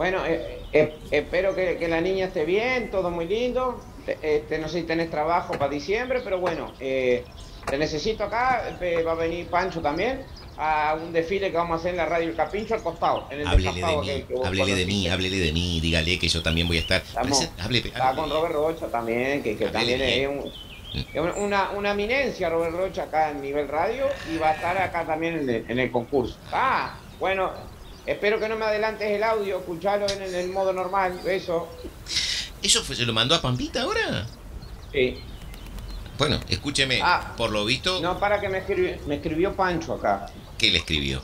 Bueno, 0.00 0.24
eh, 0.24 0.62
eh, 0.72 0.94
espero 1.10 1.54
que, 1.54 1.76
que 1.76 1.86
la 1.86 2.00
niña 2.00 2.24
esté 2.24 2.46
bien, 2.46 2.90
todo 2.90 3.10
muy 3.10 3.26
lindo. 3.28 3.84
Te- 4.06 4.16
Este, 4.22 4.56
no 4.58 4.66
sé 4.66 4.80
si 4.80 4.86
tenés 4.86 5.10
trabajo 5.10 5.52
para 5.58 5.70
diciembre, 5.70 6.22
pero 6.24 6.40
bueno, 6.40 6.72
eh, 6.80 7.22
te 7.66 7.76
necesito 7.76 8.24
acá. 8.24 8.78
eh, 8.80 9.02
va 9.02 9.12
a 9.12 9.16
venir 9.16 9.48
Pancho 9.48 9.82
también 9.82 10.22
a 10.56 10.96
un 10.98 11.12
desfile 11.12 11.50
que 11.50 11.58
vamos 11.58 11.74
a 11.74 11.80
hacer 11.80 11.90
en 11.90 11.98
la 11.98 12.06
radio 12.06 12.30
El 12.30 12.34
Capincho 12.34 12.72
al 12.76 12.82
costado. 12.82 13.28
En 13.30 13.40
el 13.40 13.46
Háblele 13.46 13.72
de 13.82 13.96
mí, 13.98 14.06
que- 14.06 14.26
háblele 14.42 14.74
de 14.74 14.86
mí, 14.86 15.06
háblele 15.08 15.36
de 15.38 15.52
mí, 15.52 15.80
dígale 15.82 16.18
que 16.18 16.28
yo 16.28 16.42
también 16.42 16.66
voy 16.66 16.78
a 16.78 16.80
estar. 16.80 17.02
Estamos- 17.02 17.38
Está 17.90 18.14
con 18.14 18.30
Robert 18.30 18.54
Rocha 18.54 18.86
también, 18.86 19.42
que, 19.42 19.54
también 19.70 20.00
es, 20.00 20.28
un- 20.28 20.52
es 21.12 21.36
una, 21.36 21.72
una 21.72 21.90
eminencia 21.90 22.48
Robert 22.48 22.74
Rocha 22.74 23.02
acá 23.02 23.32
en 23.32 23.42
nivel 23.42 23.68
radio 23.68 24.06
y 24.32 24.38
va 24.38 24.48
a 24.48 24.54
estar 24.54 24.78
acá 24.78 25.04
también 25.06 25.40
en 25.40 25.50
el, 25.50 25.64
en 25.70 25.78
el 25.78 25.92
concurso. 25.92 26.38
Ah, 26.52 26.98
bueno, 27.18 27.52
espero 28.10 28.38
que 28.40 28.48
no 28.48 28.56
me 28.56 28.64
adelantes 28.66 29.08
el 29.10 29.22
audio, 29.22 29.58
escuchalo 29.58 30.06
en, 30.08 30.22
en 30.22 30.34
el 30.34 30.48
modo 30.50 30.72
normal, 30.72 31.18
eso. 31.26 31.68
¿Eso 32.62 32.82
fue, 32.84 32.94
se 32.96 33.06
lo 33.06 33.12
mandó 33.12 33.34
a 33.34 33.40
Pampita 33.40 33.82
ahora? 33.82 34.26
Sí. 34.92 35.18
Bueno, 36.18 36.38
escúcheme, 36.48 37.00
Ah. 37.02 37.32
por 37.36 37.50
lo 37.50 37.64
visto, 37.64 38.00
No, 38.00 38.18
para 38.20 38.40
que 38.40 38.48
me 38.48 38.58
escribió, 38.58 38.96
me 39.06 39.14
escribió 39.16 39.54
Pancho 39.56 39.94
acá. 39.94 40.26
¿qué 40.58 40.70
le 40.70 40.78
escribió? 40.78 41.22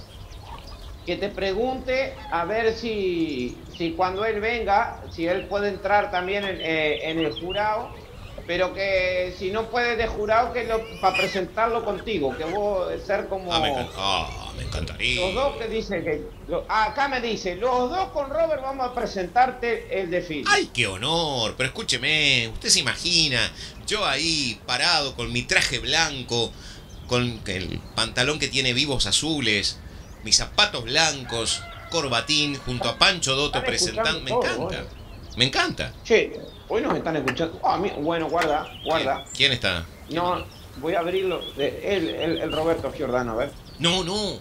Que 1.05 1.16
te 1.16 1.28
pregunte 1.28 2.14
a 2.32 2.45
ver 2.47 2.74
si, 2.74 3.57
si 3.76 3.93
cuando 3.93 4.24
él 4.24 4.41
venga, 4.41 5.03
si 5.12 5.26
él 5.26 5.45
puede 5.47 5.68
entrar 5.68 6.11
también 6.11 6.43
en, 6.45 6.59
eh, 6.61 7.11
en 7.11 7.18
el 7.20 7.32
jurado, 7.39 7.91
pero 8.47 8.72
que 8.72 9.34
si 9.38 9.51
no 9.51 9.68
puede 9.70 9.97
de 9.97 10.07
jurado, 10.07 10.53
que 10.53 10.62
para 11.01 11.16
presentarlo 11.16 11.84
contigo, 11.84 12.36
que 12.36 12.44
vos 12.44 12.88
ser 13.05 13.26
como... 13.28 13.53
Ah, 13.53 13.61
me, 13.61 13.72
ah, 13.97 14.53
me 14.57 14.62
encantaría. 14.62 15.20
Los 15.20 15.34
dos 15.34 15.57
que 15.57 15.68
dicen 15.68 16.05
que. 16.05 16.22
lo- 16.49 16.64
acá 16.68 17.09
me 17.09 17.20
dice, 17.20 17.57
los 17.57 17.90
dos 17.90 18.09
con 18.11 18.30
Robert 18.30 18.62
vamos 18.62 18.86
a 18.88 18.94
presentarte 18.94 20.01
el 20.01 20.11
desfile. 20.11 20.44
¡Ay, 20.49 20.70
qué 20.72 20.86
honor! 20.86 21.55
Pero 21.57 21.68
escúcheme, 21.68 22.49
usted 22.55 22.68
se 22.68 22.80
imagina, 22.80 23.40
yo 23.86 24.05
ahí 24.07 24.61
parado 24.66 25.14
con 25.16 25.32
mi 25.32 25.42
traje 25.42 25.78
blanco, 25.78 26.53
con 27.09 27.40
el 27.47 27.80
pantalón 27.94 28.38
que 28.38 28.49
tiene 28.49 28.72
vivos 28.72 29.07
azules, 29.07 29.78
mis 30.24 30.36
zapatos 30.36 30.84
blancos, 30.84 31.62
corbatín, 31.90 32.57
junto 32.57 32.88
a 32.88 32.99
Pancho 32.99 33.34
Dotto 33.36 33.59
Están 33.59 33.64
presentando. 33.66 34.20
Me 34.20 34.30
encanta, 34.30 34.84
me 35.37 35.45
encanta. 35.45 35.93
Che, 36.05 36.32
hoy 36.68 36.82
nos 36.82 36.97
están 36.97 37.16
escuchando. 37.16 37.61
Mi- 37.80 37.91
bueno, 38.03 38.28
guarda, 38.28 38.68
guarda. 38.84 39.24
¿Quién, 39.24 39.34
quién 39.37 39.53
está? 39.53 39.87
No, 40.11 40.45
voy 40.78 40.95
a 40.95 41.01
abrirlo. 41.01 41.41
El, 41.57 42.09
el, 42.09 42.39
el 42.39 42.53
Roberto 42.53 42.93
Giordano, 42.93 43.32
a 43.32 43.37
ver. 43.37 43.53
No, 43.78 44.03
no. 44.05 44.39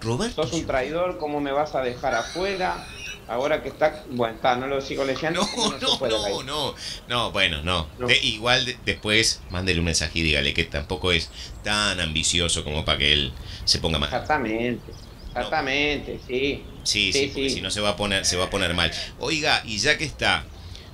Roberto. 0.00 0.42
Sos 0.44 0.52
un 0.52 0.66
traidor, 0.66 1.18
¿cómo 1.18 1.40
me 1.40 1.52
vas 1.52 1.74
a 1.74 1.80
dejar 1.80 2.14
afuera? 2.14 2.86
Ahora 3.28 3.60
que 3.62 3.70
está. 3.70 4.04
Bueno, 4.10 4.36
está, 4.36 4.54
no 4.56 4.66
lo 4.68 4.80
sigo 4.80 5.04
leyendo. 5.04 5.40
No, 5.56 5.78
no, 6.00 6.08
no, 6.08 6.42
no, 6.42 6.74
no, 7.08 7.32
bueno, 7.32 7.62
no. 7.62 7.88
No. 7.98 8.06
De- 8.06 8.18
igual 8.22 8.64
de- 8.66 8.78
después 8.84 9.40
mándele 9.50 9.80
un 9.80 9.86
mensaje 9.86 10.18
y 10.18 10.22
dígale 10.22 10.54
que 10.54 10.64
tampoco 10.64 11.10
es 11.12 11.30
tan 11.64 11.98
ambicioso 11.98 12.62
como 12.62 12.84
para 12.84 12.98
que 12.98 13.12
él 13.12 13.32
se 13.64 13.78
ponga 13.80 13.98
mal. 13.98 14.08
Exactamente, 14.10 14.92
exactamente, 15.40 16.20
sí. 16.26 16.64
Sí, 16.84 17.12
sí, 17.12 17.18
Sí, 17.18 17.26
porque 17.34 17.48
sí. 17.50 17.56
si 17.56 17.60
no 17.62 17.70
se 17.70 17.80
va 17.80 17.90
a 17.90 17.96
poner, 17.96 18.24
se 18.24 18.36
va 18.36 18.44
a 18.44 18.50
poner 18.50 18.72
mal. 18.74 18.92
Oiga, 19.18 19.62
y 19.64 19.78
ya 19.78 19.98
que 19.98 20.04
está, 20.04 20.44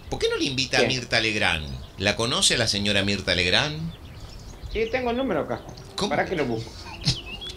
¿por 0.09 0.19
qué 0.19 0.29
no 0.29 0.37
le 0.37 0.45
invita 0.45 0.79
a. 0.79 0.83
Mirta 0.85 1.21
Legrand? 1.21 1.67
¿La 1.99 2.17
conoce 2.17 2.55
a 2.55 2.59
la 2.59 2.67
señora 2.67 3.03
Mirta 3.05 3.35
Legrand? 3.35 3.93
Sí, 4.73 4.87
tengo 4.91 5.11
el 5.11 5.17
número 5.19 5.41
acá. 5.41 5.61
¿Cómo? 5.97 6.11
¿Para 6.11 6.25
que 6.25 6.35
lo 6.35 6.47
busco? 6.47 6.71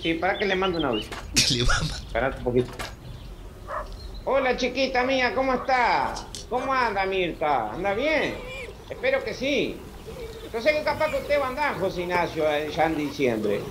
Sí, 0.02 0.16
para 0.16 0.38
que 0.38 0.46
le 0.46 0.56
mando 0.56 0.78
un 0.80 0.86
audio. 0.86 1.06
Le 1.50 1.64
va 1.64 1.76
a 1.78 1.84
ma- 1.84 1.96
Espérate 1.96 2.38
un 2.40 2.44
poquito. 2.44 2.72
Hola 4.26 4.58
chiquita 4.58 5.04
mía, 5.04 5.34
¿cómo 5.36 5.54
está? 5.54 6.14
¿Cómo 6.50 6.74
anda 6.74 7.06
Mirta? 7.06 7.72
¿Anda 7.72 7.94
bien? 7.94 8.36
Espero 8.90 9.24
que 9.24 9.34
sí. 9.34 9.78
Yo 10.54 10.62
sé 10.62 10.74
que 10.74 10.84
capaz 10.84 11.10
que 11.12 11.18
usted 11.18 11.40
va 11.40 11.46
a 11.46 11.50
andar, 11.50 11.80
José 11.80 12.02
Ignacio, 12.02 12.50
eh, 12.52 12.70
ya 12.76 12.86
en 12.86 12.98
diciembre. 12.98 13.62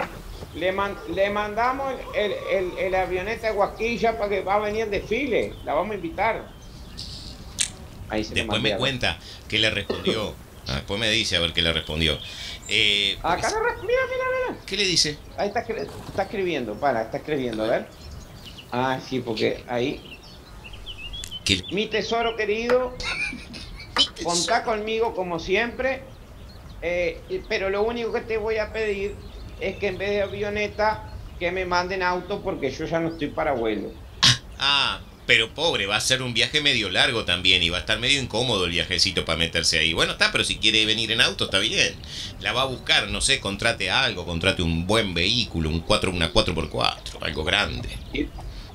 Le, 0.55 0.73
le 1.15 1.31
mandamos 1.31 1.95
el, 2.15 2.33
el, 2.51 2.79
el, 2.79 2.95
avioneta 2.95 3.49
de 3.49 3.53
Guasquilla 3.55 4.17
para 4.17 4.29
que 4.29 4.43
va 4.43 4.55
a 4.55 4.59
venir 4.61 4.85
el 4.85 4.91
desfile. 4.91 5.53
La 5.65 5.75
vamos 5.75 5.93
a 5.93 5.95
invitar. 5.97 6.49
Ahí 8.09 8.23
se 8.23 8.35
Después 8.35 8.63
me 8.63 8.77
cuenta 8.77 9.19
qué 9.49 9.59
le 9.59 9.71
respondió. 9.71 10.35
Ah, 10.67 10.77
después 10.77 10.99
me 10.99 11.11
dice 11.11 11.37
a 11.37 11.41
ver 11.41 11.53
qué 11.53 11.61
le 11.61 11.75
respondió. 11.75 12.19
Eh, 12.69 13.19
Acá 13.23 13.51
le 13.51 13.63
respondió, 13.63 13.97
mira, 14.11 14.25
mira. 14.49 14.61
¿Qué 14.65 14.79
le 14.79 14.85
dice? 14.85 15.19
Ahí 15.37 15.49
está, 15.49 15.61
está 15.61 16.23
escribiendo, 16.23 16.81
para, 16.81 17.03
está 17.03 17.19
escribiendo, 17.19 17.65
a 17.65 17.69
ver. 17.69 17.87
Ah, 18.73 18.99
sí, 19.07 19.21
porque 19.21 19.63
ahí. 19.69 20.19
Mi 21.71 21.87
tesoro 21.89 22.35
querido, 22.35 22.95
contá 24.25 24.65
conmigo 24.65 25.15
como 25.15 25.39
siempre. 25.39 26.03
Eh, 26.81 27.21
pero 27.49 27.69
lo 27.69 27.83
único 27.83 28.11
que 28.13 28.23
te 28.23 28.39
voy 28.39 28.57
a 28.57 28.73
pedir 28.73 29.15
es 29.61 29.77
que 29.77 29.89
en 29.89 29.99
vez 29.99 30.11
de 30.11 30.23
avioneta, 30.23 31.11
que 31.39 31.51
me 31.51 31.65
manden 31.65 32.03
auto 32.03 32.43
porque 32.43 32.71
yo 32.71 32.87
ya 32.87 33.01
no 33.01 33.09
estoy 33.09 33.29
para 33.29 33.53
vuelo. 33.53 33.93
Ah, 34.59 35.01
pero 35.27 35.55
pobre, 35.55 35.87
va 35.87 35.97
a 35.97 36.01
ser 36.01 36.23
un 36.23 36.35
viaje 36.35 36.61
medio 36.61 36.91
largo 36.91 37.25
también 37.25 37.63
y 37.63 37.71
va 37.71 37.79
a 37.79 37.81
estar 37.81 37.99
medio 37.99 38.21
incómodo 38.21 38.67
el 38.67 38.71
viajecito 38.71 39.25
para 39.25 39.39
meterse 39.39 39.79
ahí. 39.79 39.93
Bueno, 39.93 40.13
está, 40.13 40.31
pero 40.31 40.45
si 40.45 40.57
quiere 40.57 40.85
venir 40.85 41.13
en 41.13 41.21
auto, 41.21 41.45
está 41.45 41.59
bien. 41.59 41.95
La 42.41 42.53
va 42.53 42.63
a 42.63 42.67
buscar, 42.67 43.09
no 43.09 43.21
sé, 43.21 43.41
contrate 43.41 43.91
algo, 43.91 44.27
contrate 44.27 44.63
un 44.63 44.87
buen 44.87 45.15
vehículo, 45.15 45.71
un 45.71 45.81
4, 45.81 46.11
una 46.11 46.33
4x4, 46.33 47.23
algo 47.23 47.45
grande. 47.45 47.89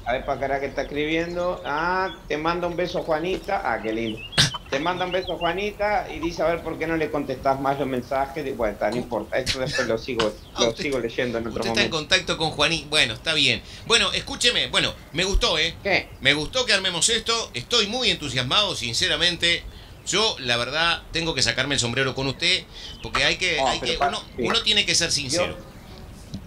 A 0.09 0.13
ver, 0.13 0.25
para 0.25 0.59
que 0.59 0.65
está 0.65 0.81
escribiendo. 0.81 1.61
Ah, 1.63 2.17
te 2.27 2.35
manda 2.35 2.65
un 2.67 2.75
beso 2.75 3.03
Juanita. 3.03 3.61
Ah, 3.63 3.79
qué 3.79 3.93
lindo. 3.93 4.19
Te 4.67 4.79
manda 4.79 5.05
un 5.05 5.11
beso 5.11 5.37
Juanita 5.37 6.07
y 6.11 6.17
dice 6.17 6.41
a 6.41 6.47
ver 6.47 6.63
por 6.63 6.79
qué 6.79 6.87
no 6.87 6.97
le 6.97 7.11
contestás 7.11 7.59
más 7.61 7.77
los 7.77 7.87
mensajes. 7.87 8.57
Bueno, 8.57 8.75
no 8.89 8.95
importa, 8.95 9.37
esto 9.37 9.59
después 9.59 9.87
lo 9.87 9.99
sigo, 9.99 10.33
ah, 10.55 10.63
lo 10.63 10.75
sigo 10.75 10.97
leyendo 10.97 11.37
en 11.37 11.45
otro 11.45 11.59
usted 11.59 11.69
está 11.69 11.83
en 11.83 11.91
contacto 11.91 12.37
con 12.39 12.49
Juanita. 12.49 12.87
Bueno, 12.89 13.13
está 13.13 13.35
bien. 13.35 13.61
Bueno, 13.85 14.11
escúcheme, 14.11 14.65
bueno, 14.69 14.95
me 15.13 15.25
gustó, 15.25 15.59
¿eh? 15.59 15.75
¿Qué? 15.83 16.09
Me 16.21 16.33
gustó 16.33 16.65
que 16.65 16.73
armemos 16.73 17.07
esto. 17.09 17.51
Estoy 17.53 17.85
muy 17.85 18.09
entusiasmado, 18.09 18.75
sinceramente. 18.75 19.61
Yo, 20.07 20.37
la 20.39 20.57
verdad, 20.57 21.03
tengo 21.11 21.35
que 21.35 21.43
sacarme 21.43 21.75
el 21.75 21.79
sombrero 21.79 22.15
con 22.15 22.25
usted, 22.25 22.63
porque 23.03 23.25
hay 23.25 23.35
que, 23.35 23.59
hay 23.59 23.79
que 23.79 23.95
uno, 23.97 24.23
uno, 24.39 24.63
tiene 24.63 24.87
que 24.87 24.95
ser 24.95 25.11
sincero. 25.11 25.55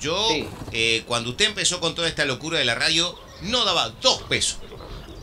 Yo, 0.01 0.29
eh, 0.73 1.05
cuando 1.07 1.31
usted 1.31 1.45
empezó 1.45 1.79
con 1.79 1.95
toda 1.95 2.09
esta 2.09 2.25
locura 2.25 2.59
de 2.59 2.65
la 2.65 2.75
radio, 2.75 3.17
no 3.43 3.65
daba 3.65 3.91
dos 4.01 4.23
pesos. 4.23 4.59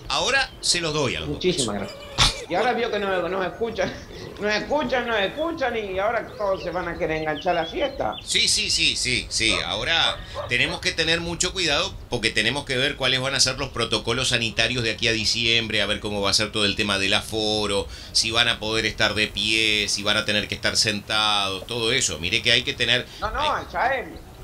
Ahora 0.08 0.50
se 0.60 0.82
los 0.82 0.94
doy 0.94 1.16
a 1.16 1.20
los 1.20 1.30
Muchísimas 1.30 1.76
gracias. 1.76 2.10
Y 2.50 2.56
ahora 2.56 2.74
vio 2.74 2.90
que 2.90 2.98
no, 2.98 3.30
no 3.30 3.44
escuchan, 3.44 3.94
no 4.42 4.50
escuchan, 4.50 5.06
no 5.08 5.16
escuchan 5.16 5.78
y 5.78 6.00
ahora 6.00 6.28
todos 6.36 6.64
se 6.64 6.72
van 6.72 6.88
a 6.88 6.98
querer 6.98 7.18
enganchar 7.18 7.56
a 7.56 7.62
la 7.62 7.70
fiesta. 7.70 8.16
Sí, 8.24 8.48
sí, 8.48 8.72
sí, 8.72 8.96
sí, 8.96 9.28
sí. 9.30 9.56
Ahora 9.64 10.18
tenemos 10.48 10.80
que 10.82 10.92
tener 10.92 11.22
mucho 11.22 11.54
cuidado 11.54 11.94
porque 12.10 12.32
tenemos 12.32 12.66
que 12.66 12.76
ver 12.76 12.96
cuáles 12.96 13.22
van 13.22 13.36
a 13.36 13.40
ser 13.40 13.60
los 13.60 13.70
protocolos 13.70 14.30
sanitarios 14.30 14.84
de 14.84 14.90
aquí 14.90 15.08
a 15.08 15.12
diciembre, 15.12 15.84
a 15.84 15.86
ver 15.86 16.00
cómo 16.00 16.22
va 16.22 16.32
a 16.32 16.34
ser 16.34 16.52
todo 16.52 16.66
el 16.66 16.76
tema 16.76 16.98
del 16.98 17.14
aforo, 17.14 17.88
si 18.14 18.32
van 18.32 18.48
a 18.48 18.60
poder 18.60 18.88
estar 18.88 19.14
de 19.14 19.28
pie, 19.28 19.88
si 19.88 20.02
van 20.02 20.18
a 20.18 20.26
tener 20.26 20.48
que 20.48 20.56
estar 20.56 20.76
sentados, 20.76 21.68
todo 21.68 21.92
eso. 21.92 22.18
Mire 22.18 22.42
que 22.42 22.52
hay 22.52 22.64
que 22.64 22.74
tener... 22.74 23.06
No, 23.22 23.30
no, 23.30 23.72
ya 23.72 23.92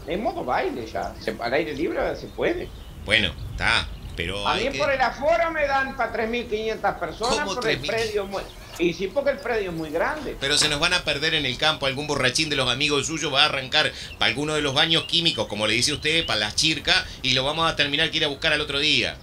es, 0.07 0.19
modo 0.19 0.45
baile 0.45 0.85
ya. 0.85 1.15
al 1.39 1.53
aire 1.53 1.73
libre 1.73 2.15
se 2.15 2.27
puede. 2.27 2.69
Bueno, 3.05 3.33
está. 3.51 3.87
Pero 4.15 4.47
a 4.47 4.55
mí 4.55 4.69
por 4.77 4.91
el 4.91 5.01
aforo 5.01 5.51
me 5.51 5.67
dan 5.67 5.95
para 5.97 6.13
3.500 6.13 6.99
personas 6.99 7.53
por 7.53 7.67
el 7.67 7.79
predio. 7.79 8.29
Y 8.77 8.93
sí, 8.93 9.07
porque 9.07 9.31
el 9.31 9.37
predio 9.37 9.71
es 9.71 9.75
muy 9.75 9.89
grande. 9.89 10.35
Pero 10.39 10.57
se 10.57 10.67
nos 10.67 10.79
van 10.79 10.93
a 10.93 11.03
perder 11.03 11.33
en 11.33 11.45
el 11.45 11.57
campo. 11.57 11.85
Algún 11.85 12.07
borrachín 12.07 12.49
de 12.49 12.55
los 12.55 12.69
amigos 12.69 13.07
suyos 13.07 13.33
va 13.33 13.43
a 13.43 13.45
arrancar 13.45 13.91
para 14.17 14.29
alguno 14.29 14.53
de 14.53 14.61
los 14.61 14.73
baños 14.73 15.03
químicos, 15.05 15.47
como 15.47 15.67
le 15.67 15.73
dice 15.73 15.93
usted, 15.93 16.25
para 16.25 16.39
las 16.39 16.55
chircas, 16.55 17.05
y 17.21 17.33
lo 17.33 17.43
vamos 17.43 17.69
a 17.69 17.75
terminar 17.75 18.09
que 18.11 18.17
ir 18.17 18.25
a 18.25 18.29
buscar 18.29 18.53
al 18.53 18.61
otro 18.61 18.79
día 18.79 19.17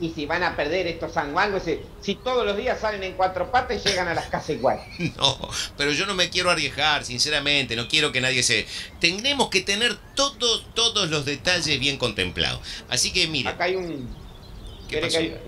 y 0.00 0.10
si 0.10 0.26
van 0.26 0.42
a 0.42 0.54
perder 0.54 0.86
estos 0.86 1.12
sanguangos, 1.12 1.62
si 2.00 2.14
todos 2.16 2.46
los 2.46 2.56
días 2.56 2.80
salen 2.80 3.02
en 3.02 3.14
cuatro 3.14 3.50
patas 3.50 3.84
y 3.84 3.88
llegan 3.88 4.08
a 4.08 4.14
las 4.14 4.26
casas 4.26 4.50
igual. 4.50 4.80
No, 5.18 5.50
pero 5.76 5.90
yo 5.92 6.06
no 6.06 6.14
me 6.14 6.30
quiero 6.30 6.50
arriesgar, 6.50 7.04
sinceramente, 7.04 7.74
no 7.74 7.88
quiero 7.88 8.12
que 8.12 8.20
nadie 8.20 8.42
se... 8.42 8.66
Tenemos 9.00 9.48
que 9.48 9.62
tener 9.62 9.96
todos, 10.14 10.66
todos 10.74 11.10
los 11.10 11.24
detalles 11.24 11.80
bien 11.80 11.96
contemplados. 11.96 12.60
Así 12.88 13.12
que 13.12 13.26
mire... 13.26 13.48
Acá 13.48 13.64
hay 13.64 13.76
un... 13.76 14.08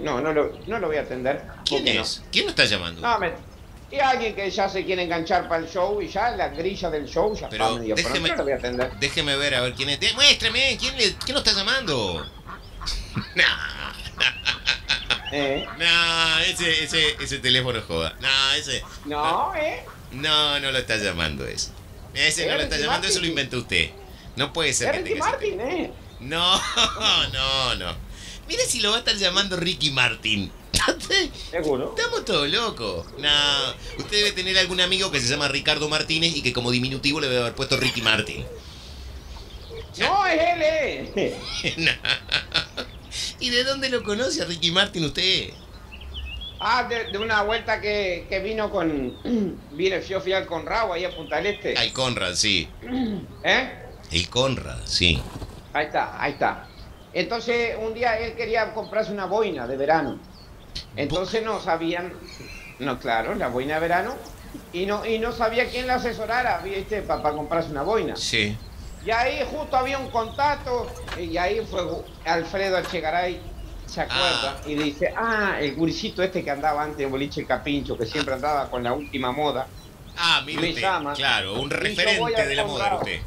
No, 0.00 0.20
no 0.20 0.32
lo, 0.32 0.58
no 0.66 0.78
lo 0.78 0.88
voy 0.88 0.96
a 0.96 1.02
atender. 1.02 1.42
¿Quién 1.64 1.86
es? 1.86 2.22
¿Quién 2.32 2.44
lo 2.46 2.50
está 2.50 2.64
llamando? 2.64 3.00
No, 3.00 3.18
me... 3.18 3.32
Y 3.92 3.98
alguien 3.98 4.34
que 4.34 4.48
ya 4.50 4.68
se 4.68 4.84
quiere 4.84 5.02
enganchar 5.02 5.48
para 5.48 5.64
el 5.64 5.68
show 5.68 6.00
y 6.00 6.08
ya 6.08 6.30
la 6.30 6.48
grilla 6.48 6.90
del 6.90 7.06
show 7.06 7.34
ya 7.34 7.48
pero 7.48 7.66
está 7.66 7.80
medio 7.80 7.94
déjeme, 7.96 8.28
lo 8.28 8.42
voy 8.44 8.52
a 8.52 8.56
atender. 8.56 8.92
Déjeme 9.00 9.36
ver 9.36 9.54
a 9.56 9.60
ver 9.62 9.74
quién 9.74 9.88
es. 9.88 10.14
Muéstrame, 10.14 10.76
¿quién, 10.78 10.96
le, 10.96 11.14
quién 11.14 11.34
lo 11.34 11.38
está 11.38 11.52
llamando? 11.52 12.24
nah. 13.34 13.90
¿Eh? 15.32 15.66
No, 15.78 16.38
ese, 16.40 16.84
ese, 16.84 17.16
ese 17.22 17.38
teléfono 17.38 17.80
joda. 17.86 18.16
No, 18.20 18.52
ese. 18.54 18.82
No, 19.04 19.54
¿eh? 19.54 19.84
No, 20.12 20.58
no 20.58 20.72
lo 20.72 20.78
está 20.78 20.96
llamando 20.96 21.46
ese. 21.46 21.70
Ese 22.14 22.46
no 22.46 22.56
lo 22.56 22.62
está 22.62 22.76
llamando, 22.78 23.06
eso 23.06 23.20
lo 23.20 23.26
inventó 23.26 23.58
usted. 23.58 23.90
No 24.36 24.52
puede 24.52 24.72
ser 24.72 24.92
que 24.92 25.10
tenga 25.10 25.30
Martin, 25.30 25.60
¿eh? 25.60 25.92
No, 26.20 26.60
no, 27.32 27.74
no. 27.76 27.96
Mire 28.48 28.64
si 28.66 28.80
lo 28.80 28.90
va 28.90 28.96
a 28.96 28.98
estar 29.00 29.16
llamando 29.16 29.56
Ricky 29.56 29.90
Martin. 29.90 30.50
¿Seguro? 31.50 31.94
Estamos 31.96 32.24
todos 32.24 32.48
locos. 32.48 33.06
No, 33.18 33.74
usted 33.98 34.16
debe 34.18 34.32
tener 34.32 34.58
algún 34.58 34.80
amigo 34.80 35.10
que 35.10 35.20
se 35.20 35.28
llama 35.28 35.48
Ricardo 35.48 35.88
Martínez 35.88 36.34
y 36.34 36.42
que 36.42 36.52
como 36.52 36.70
diminutivo 36.70 37.20
le 37.20 37.28
debe 37.28 37.42
haber 37.42 37.54
puesto 37.54 37.76
Ricky 37.76 38.02
Martin. 38.02 38.44
No, 39.98 40.26
es 40.26 40.40
él, 40.40 40.62
eh. 40.62 41.36
no. 41.76 41.92
¿Y 43.38 43.50
de 43.50 43.64
dónde 43.64 43.88
lo 43.88 44.02
conoce 44.02 44.42
a 44.42 44.44
Ricky 44.44 44.70
Martin 44.70 45.04
usted? 45.04 45.50
Ah, 46.62 46.86
de, 46.88 47.16
una 47.16 47.42
vuelta 47.42 47.80
que, 47.80 48.40
vino 48.44 48.70
con. 48.70 49.16
Vine, 49.72 50.02
yo 50.02 50.20
fui 50.20 50.32
al 50.32 50.46
Conrad 50.46 50.92
ahí 50.92 51.04
a 51.04 51.16
Punta 51.16 51.36
del 51.36 51.46
Este. 51.46 51.76
Al 51.76 51.92
Conrad, 51.92 52.34
sí. 52.34 52.68
¿Eh? 53.44 53.70
El 54.12 54.28
Conrad, 54.28 54.78
sí. 54.84 55.20
Ahí 55.72 55.86
está, 55.86 56.22
ahí 56.22 56.32
está. 56.32 56.66
Entonces, 57.14 57.76
un 57.80 57.94
día 57.94 58.18
él 58.18 58.34
quería 58.34 58.74
comprarse 58.74 59.10
una 59.10 59.24
boina 59.24 59.66
de 59.66 59.76
verano. 59.76 60.18
Entonces 60.96 61.42
no 61.42 61.60
sabían. 61.60 62.12
No, 62.78 62.98
claro, 62.98 63.34
la 63.34 63.48
boina 63.48 63.74
de 63.74 63.80
verano. 63.80 64.14
Y 64.72 64.84
no, 64.84 65.06
y 65.06 65.18
no 65.18 65.32
sabía 65.32 65.68
quién 65.68 65.86
la 65.86 65.94
asesorara, 65.94 66.58
¿viste? 66.58 67.02
Para 67.02 67.22
comprarse 67.32 67.70
una 67.70 67.82
boina. 67.82 68.16
Sí. 68.16 68.56
Y 69.04 69.10
ahí 69.10 69.42
justo 69.50 69.76
había 69.76 69.98
un 69.98 70.10
contacto 70.10 70.86
y 71.18 71.36
ahí 71.38 71.64
fue 71.70 71.80
Alfredo 72.26 72.78
Echegaray, 72.78 73.40
se 73.86 74.02
acuerda, 74.02 74.58
ah. 74.58 74.68
y 74.68 74.74
dice, 74.74 75.12
ah, 75.16 75.56
el 75.58 75.74
gurisito 75.74 76.22
este 76.22 76.44
que 76.44 76.50
andaba 76.50 76.82
antes 76.82 77.00
en 77.00 77.10
Boliche 77.10 77.46
Capincho, 77.46 77.96
que 77.96 78.04
siempre 78.04 78.34
andaba 78.34 78.70
con 78.70 78.82
la 78.84 78.92
última 78.92 79.32
moda. 79.32 79.66
Ah, 80.16 80.42
mire 80.44 80.60
me 80.60 80.74
llama, 80.74 81.14
claro, 81.14 81.60
un 81.60 81.70
referente 81.70 82.46
de 82.46 82.54
la 82.54 82.66
moda 82.66 82.96
usted. 82.96 83.20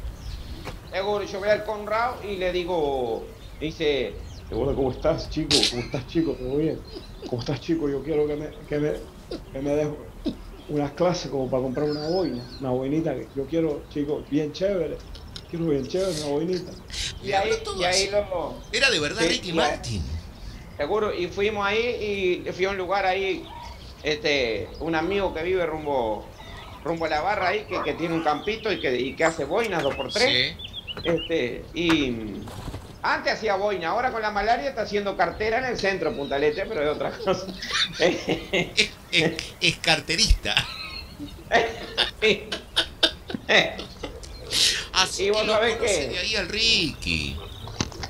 Seguro, 0.92 1.24
yo 1.24 1.40
voy 1.40 1.48
al 1.48 1.64
Conrado 1.64 2.18
y 2.22 2.36
le 2.36 2.52
digo, 2.52 3.26
dice, 3.60 4.14
¿cómo 4.48 4.92
estás, 4.92 5.28
chico? 5.28 5.56
¿Cómo 5.70 5.82
estás, 5.82 6.06
chico? 6.06 6.32
¿Todo 6.34 6.56
bien? 6.56 6.80
¿Cómo 7.28 7.40
estás, 7.40 7.60
chico? 7.60 7.88
Yo 7.88 8.00
quiero 8.04 8.28
que 8.28 8.36
me, 8.36 8.50
que 8.68 8.78
me, 8.78 8.92
que 9.52 9.58
me 9.58 9.70
des 9.70 9.88
unas 10.68 10.92
clases 10.92 11.32
como 11.32 11.50
para 11.50 11.64
comprar 11.64 11.90
una 11.90 12.08
boina, 12.08 12.44
una 12.60 12.70
boinita 12.70 13.12
que 13.12 13.26
yo 13.34 13.44
quiero, 13.46 13.82
chico, 13.92 14.22
bien 14.30 14.52
chévere 14.52 14.96
y 17.22 17.32
ahí, 17.32 17.50
y 17.78 17.84
ahí 17.84 18.10
lo... 18.10 18.54
Era 18.72 18.90
de 18.90 19.00
verdad 19.00 19.22
Ricky 19.26 19.52
Martin. 19.52 20.02
Seguro, 20.76 21.14
y 21.14 21.28
fuimos 21.28 21.64
ahí 21.66 22.44
y 22.46 22.52
fui 22.52 22.64
a 22.64 22.70
un 22.70 22.76
lugar 22.76 23.06
ahí, 23.06 23.46
este, 24.02 24.68
un 24.80 24.94
amigo 24.94 25.32
que 25.32 25.42
vive 25.42 25.64
rumbo 25.66 26.26
rumbo 26.82 27.06
a 27.06 27.08
la 27.08 27.20
barra 27.20 27.48
ahí, 27.48 27.66
que, 27.84 27.94
tiene 27.94 28.14
un 28.14 28.22
campito 28.22 28.70
y 28.70 28.80
que, 28.80 29.16
que 29.16 29.24
hace 29.24 29.44
boinas 29.44 29.82
dos 29.82 29.94
por 29.94 30.12
tres. 30.12 30.56
Este, 31.02 31.64
y 31.74 32.42
antes 33.02 33.34
hacía 33.34 33.56
boina, 33.56 33.88
ahora 33.88 34.10
con 34.12 34.22
la 34.22 34.30
malaria 34.30 34.70
está 34.70 34.82
haciendo 34.82 35.14
cartera 35.16 35.58
en 35.58 35.64
el 35.64 35.78
centro 35.78 36.16
Puntalete, 36.16 36.64
pero 36.66 36.80
de 36.80 36.88
otra 36.88 37.10
cosa. 37.10 37.46
es, 39.10 39.76
carterista. 39.82 40.54
Así 45.04 45.24
y 45.24 45.30
vos 45.30 45.46
sabés 45.46 45.76
que 45.76 46.18
ahí 46.18 46.36
al 46.36 46.48
Ricky. 46.48 47.36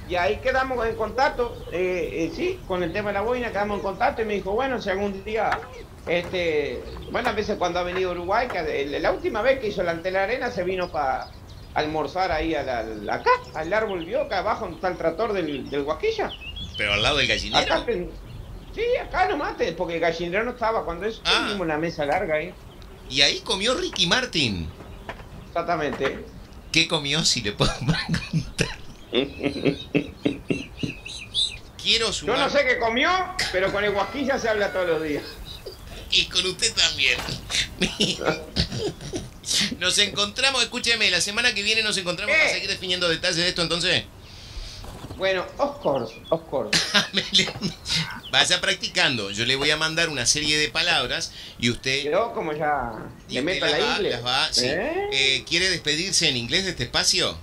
Y 0.08 0.16
ahí 0.16 0.36
quedamos 0.36 0.86
en 0.86 0.96
contacto, 0.96 1.64
eh, 1.72 2.10
eh, 2.12 2.32
sí, 2.36 2.60
con 2.68 2.82
el 2.82 2.92
tema 2.92 3.08
de 3.08 3.14
la 3.14 3.20
boina 3.22 3.48
quedamos 3.50 3.78
en 3.78 3.82
contacto 3.82 4.20
y 4.20 4.26
me 4.26 4.34
dijo, 4.34 4.52
bueno, 4.52 4.80
si 4.80 4.90
algún 4.90 5.24
día, 5.24 5.58
este, 6.06 6.82
bueno, 7.10 7.30
a 7.30 7.32
veces 7.32 7.56
cuando 7.56 7.78
ha 7.78 7.84
venido 7.84 8.10
a 8.10 8.12
Uruguay, 8.12 8.46
que 8.48 8.98
la 9.00 9.12
última 9.12 9.40
vez 9.40 9.60
que 9.60 9.68
hizo 9.68 9.82
la 9.82 9.92
ante 9.92 10.10
la 10.10 10.24
arena 10.24 10.50
se 10.50 10.62
vino 10.62 10.90
para 10.92 11.28
almorzar 11.72 12.30
ahí 12.32 12.54
a 12.54 12.62
la, 12.62 13.14
acá, 13.14 13.30
al 13.54 13.72
árbol 13.72 14.04
vio 14.04 14.22
acá 14.22 14.40
abajo 14.40 14.60
donde 14.66 14.76
está 14.76 14.88
el 14.88 14.98
tractor 14.98 15.32
del, 15.32 15.70
del 15.70 15.82
Guaquilla. 15.84 16.30
Pero 16.76 16.92
al 16.92 17.02
lado 17.02 17.16
del 17.16 17.26
gallinero. 17.26 17.84
Sí, 18.74 18.82
acá 19.00 19.28
nomás, 19.28 19.54
porque 19.76 19.94
el 19.94 20.00
gallinero 20.00 20.44
no 20.44 20.50
estaba. 20.50 20.84
Cuando 20.84 21.06
eso 21.06 21.22
Ah. 21.24 21.44
tuvimos 21.44 21.60
una 21.60 21.78
mesa 21.78 22.04
larga 22.04 22.34
ahí. 22.34 22.52
Y 23.08 23.22
ahí 23.22 23.38
comió 23.40 23.74
Ricky 23.74 24.06
Martin. 24.06 24.68
Exactamente. 25.46 26.24
¿Qué 26.74 26.88
comió 26.88 27.24
si 27.24 27.40
le 27.40 27.52
puedo 27.52 27.72
preguntar? 27.86 28.76
Quiero 31.80 32.06
Yo 32.08 32.12
sumar. 32.12 32.38
no 32.40 32.50
sé 32.50 32.66
qué 32.66 32.80
comió, 32.80 33.08
pero 33.52 33.70
con 33.70 33.84
el 33.84 33.92
guasquilla 33.92 34.40
se 34.40 34.48
habla 34.48 34.72
todos 34.72 34.88
los 34.88 35.02
días. 35.04 35.22
Y 36.10 36.24
con 36.24 36.44
usted 36.44 36.74
también. 36.74 37.16
Nos 39.78 39.98
encontramos, 39.98 40.64
escúcheme, 40.64 41.12
la 41.12 41.20
semana 41.20 41.54
que 41.54 41.62
viene 41.62 41.84
nos 41.84 41.96
encontramos 41.96 42.34
para 42.34 42.50
seguir 42.50 42.68
definiendo 42.68 43.08
detalles 43.08 43.36
de 43.36 43.48
esto, 43.50 43.62
entonces. 43.62 44.02
Bueno, 45.16 45.44
of 45.58 45.80
course, 45.80 46.14
of 46.30 46.42
course. 46.50 46.76
Vaya 48.32 48.60
practicando. 48.60 49.30
Yo 49.30 49.44
le 49.44 49.56
voy 49.56 49.70
a 49.70 49.76
mandar 49.76 50.08
una 50.08 50.26
serie 50.26 50.58
de 50.58 50.68
palabras 50.68 51.32
y 51.58 51.70
usted, 51.70 52.02
Quedó 52.02 52.32
como 52.34 52.52
ya. 52.52 52.92
Le 53.28 53.42
meto 53.42 53.66
la 53.66 54.20
va- 54.20 54.48
sí. 54.52 54.66
¿Eh? 54.66 55.08
Eh, 55.12 55.44
¿Quiere 55.48 55.70
despedirse 55.70 56.28
en 56.28 56.36
inglés 56.36 56.64
de 56.64 56.70
este 56.70 56.84
espacio? 56.84 57.36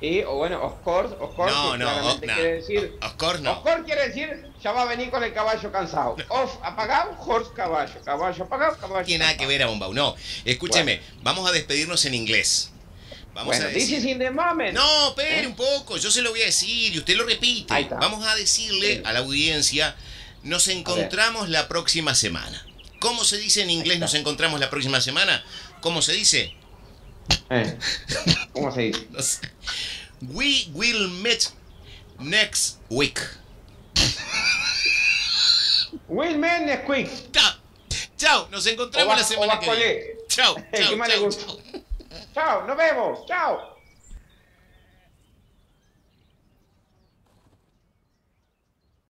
Y, 0.00 0.22
o 0.22 0.34
bueno, 0.34 0.62
of 0.62 0.74
course, 0.84 1.14
of 1.18 1.34
course. 1.34 1.52
No, 1.52 1.76
no, 1.76 2.14
no. 2.14 2.20
quiere 2.20 2.54
decir. 2.56 2.98
Of 3.02 3.14
course 3.14 3.40
no. 3.40 3.52
Of 3.52 3.62
course 3.62 3.82
quiere 3.84 4.08
decir, 4.08 4.46
ya 4.62 4.72
va 4.72 4.82
a 4.82 4.84
venir 4.84 5.10
con 5.10 5.22
el 5.24 5.32
caballo 5.32 5.72
cansado. 5.72 6.16
Off 6.28 6.56
apagado, 6.62 7.16
horse 7.26 7.50
caballo. 7.54 7.94
Caballo 8.04 8.44
apagado, 8.44 8.76
caballo. 8.76 9.04
tiene 9.06 9.24
nada 9.24 9.36
que 9.36 9.46
ver 9.46 9.62
a 9.62 9.66
Bombau. 9.66 9.92
No, 9.92 10.14
escúcheme, 10.44 11.00
vamos 11.22 11.48
a 11.48 11.52
despedirnos 11.52 12.04
en 12.04 12.14
inglés. 12.14 12.70
Vamos 13.38 13.54
Bueno, 13.56 13.66
a 13.66 13.72
this 13.72 13.88
decir. 13.88 13.98
is 13.98 14.04
in 14.04 14.18
the 14.18 14.32
moment. 14.32 14.74
No, 14.74 15.10
espere 15.10 15.44
¿Eh? 15.44 15.46
un 15.46 15.54
poco, 15.54 15.96
yo 15.96 16.10
se 16.10 16.22
lo 16.22 16.30
voy 16.30 16.42
a 16.42 16.46
decir 16.46 16.92
y 16.92 16.98
usted 16.98 17.14
lo 17.14 17.24
repite. 17.24 17.72
Ahí 17.72 17.84
está. 17.84 17.94
Vamos 17.94 18.26
a 18.26 18.34
decirle 18.34 18.96
Sí. 18.96 19.02
a 19.04 19.12
la 19.12 19.20
audiencia, 19.20 19.94
nos 20.42 20.66
encontramos 20.66 21.48
la 21.48 21.68
próxima 21.68 22.16
semana. 22.16 22.66
¿Cómo 22.98 23.22
se 23.22 23.36
dice 23.38 23.62
en 23.62 23.70
inglés 23.70 24.00
nos 24.00 24.14
encontramos 24.14 24.58
la 24.58 24.70
próxima 24.70 25.00
semana? 25.00 25.44
¿Cómo 25.80 26.02
se 26.02 26.14
dice? 26.14 26.52
Eh, 27.50 27.78
¿Cómo 28.52 28.74
se 28.74 28.80
dice? 28.80 29.06
No 29.12 29.22
sé. 29.22 29.40
We 30.20 30.66
will 30.74 31.06
meet 31.08 31.44
next 32.18 32.78
week. 32.90 33.20
Will 36.08 36.38
Man 36.38 36.68
is 36.68 36.80
quick. 36.84 37.08
Chao, 37.32 37.54
chao, 38.16 38.48
nos 38.50 38.66
encontramos 38.66 39.16
la 39.16 39.22
semana 39.22 39.60
que 39.60 39.70
viene. 39.70 40.04
Chao, 40.28 40.56
chao, 40.74 41.30
chao. 41.30 41.78
Chao, 42.38 42.64
nos 42.68 42.76
vemos. 42.76 43.26
Chao. 43.26 43.77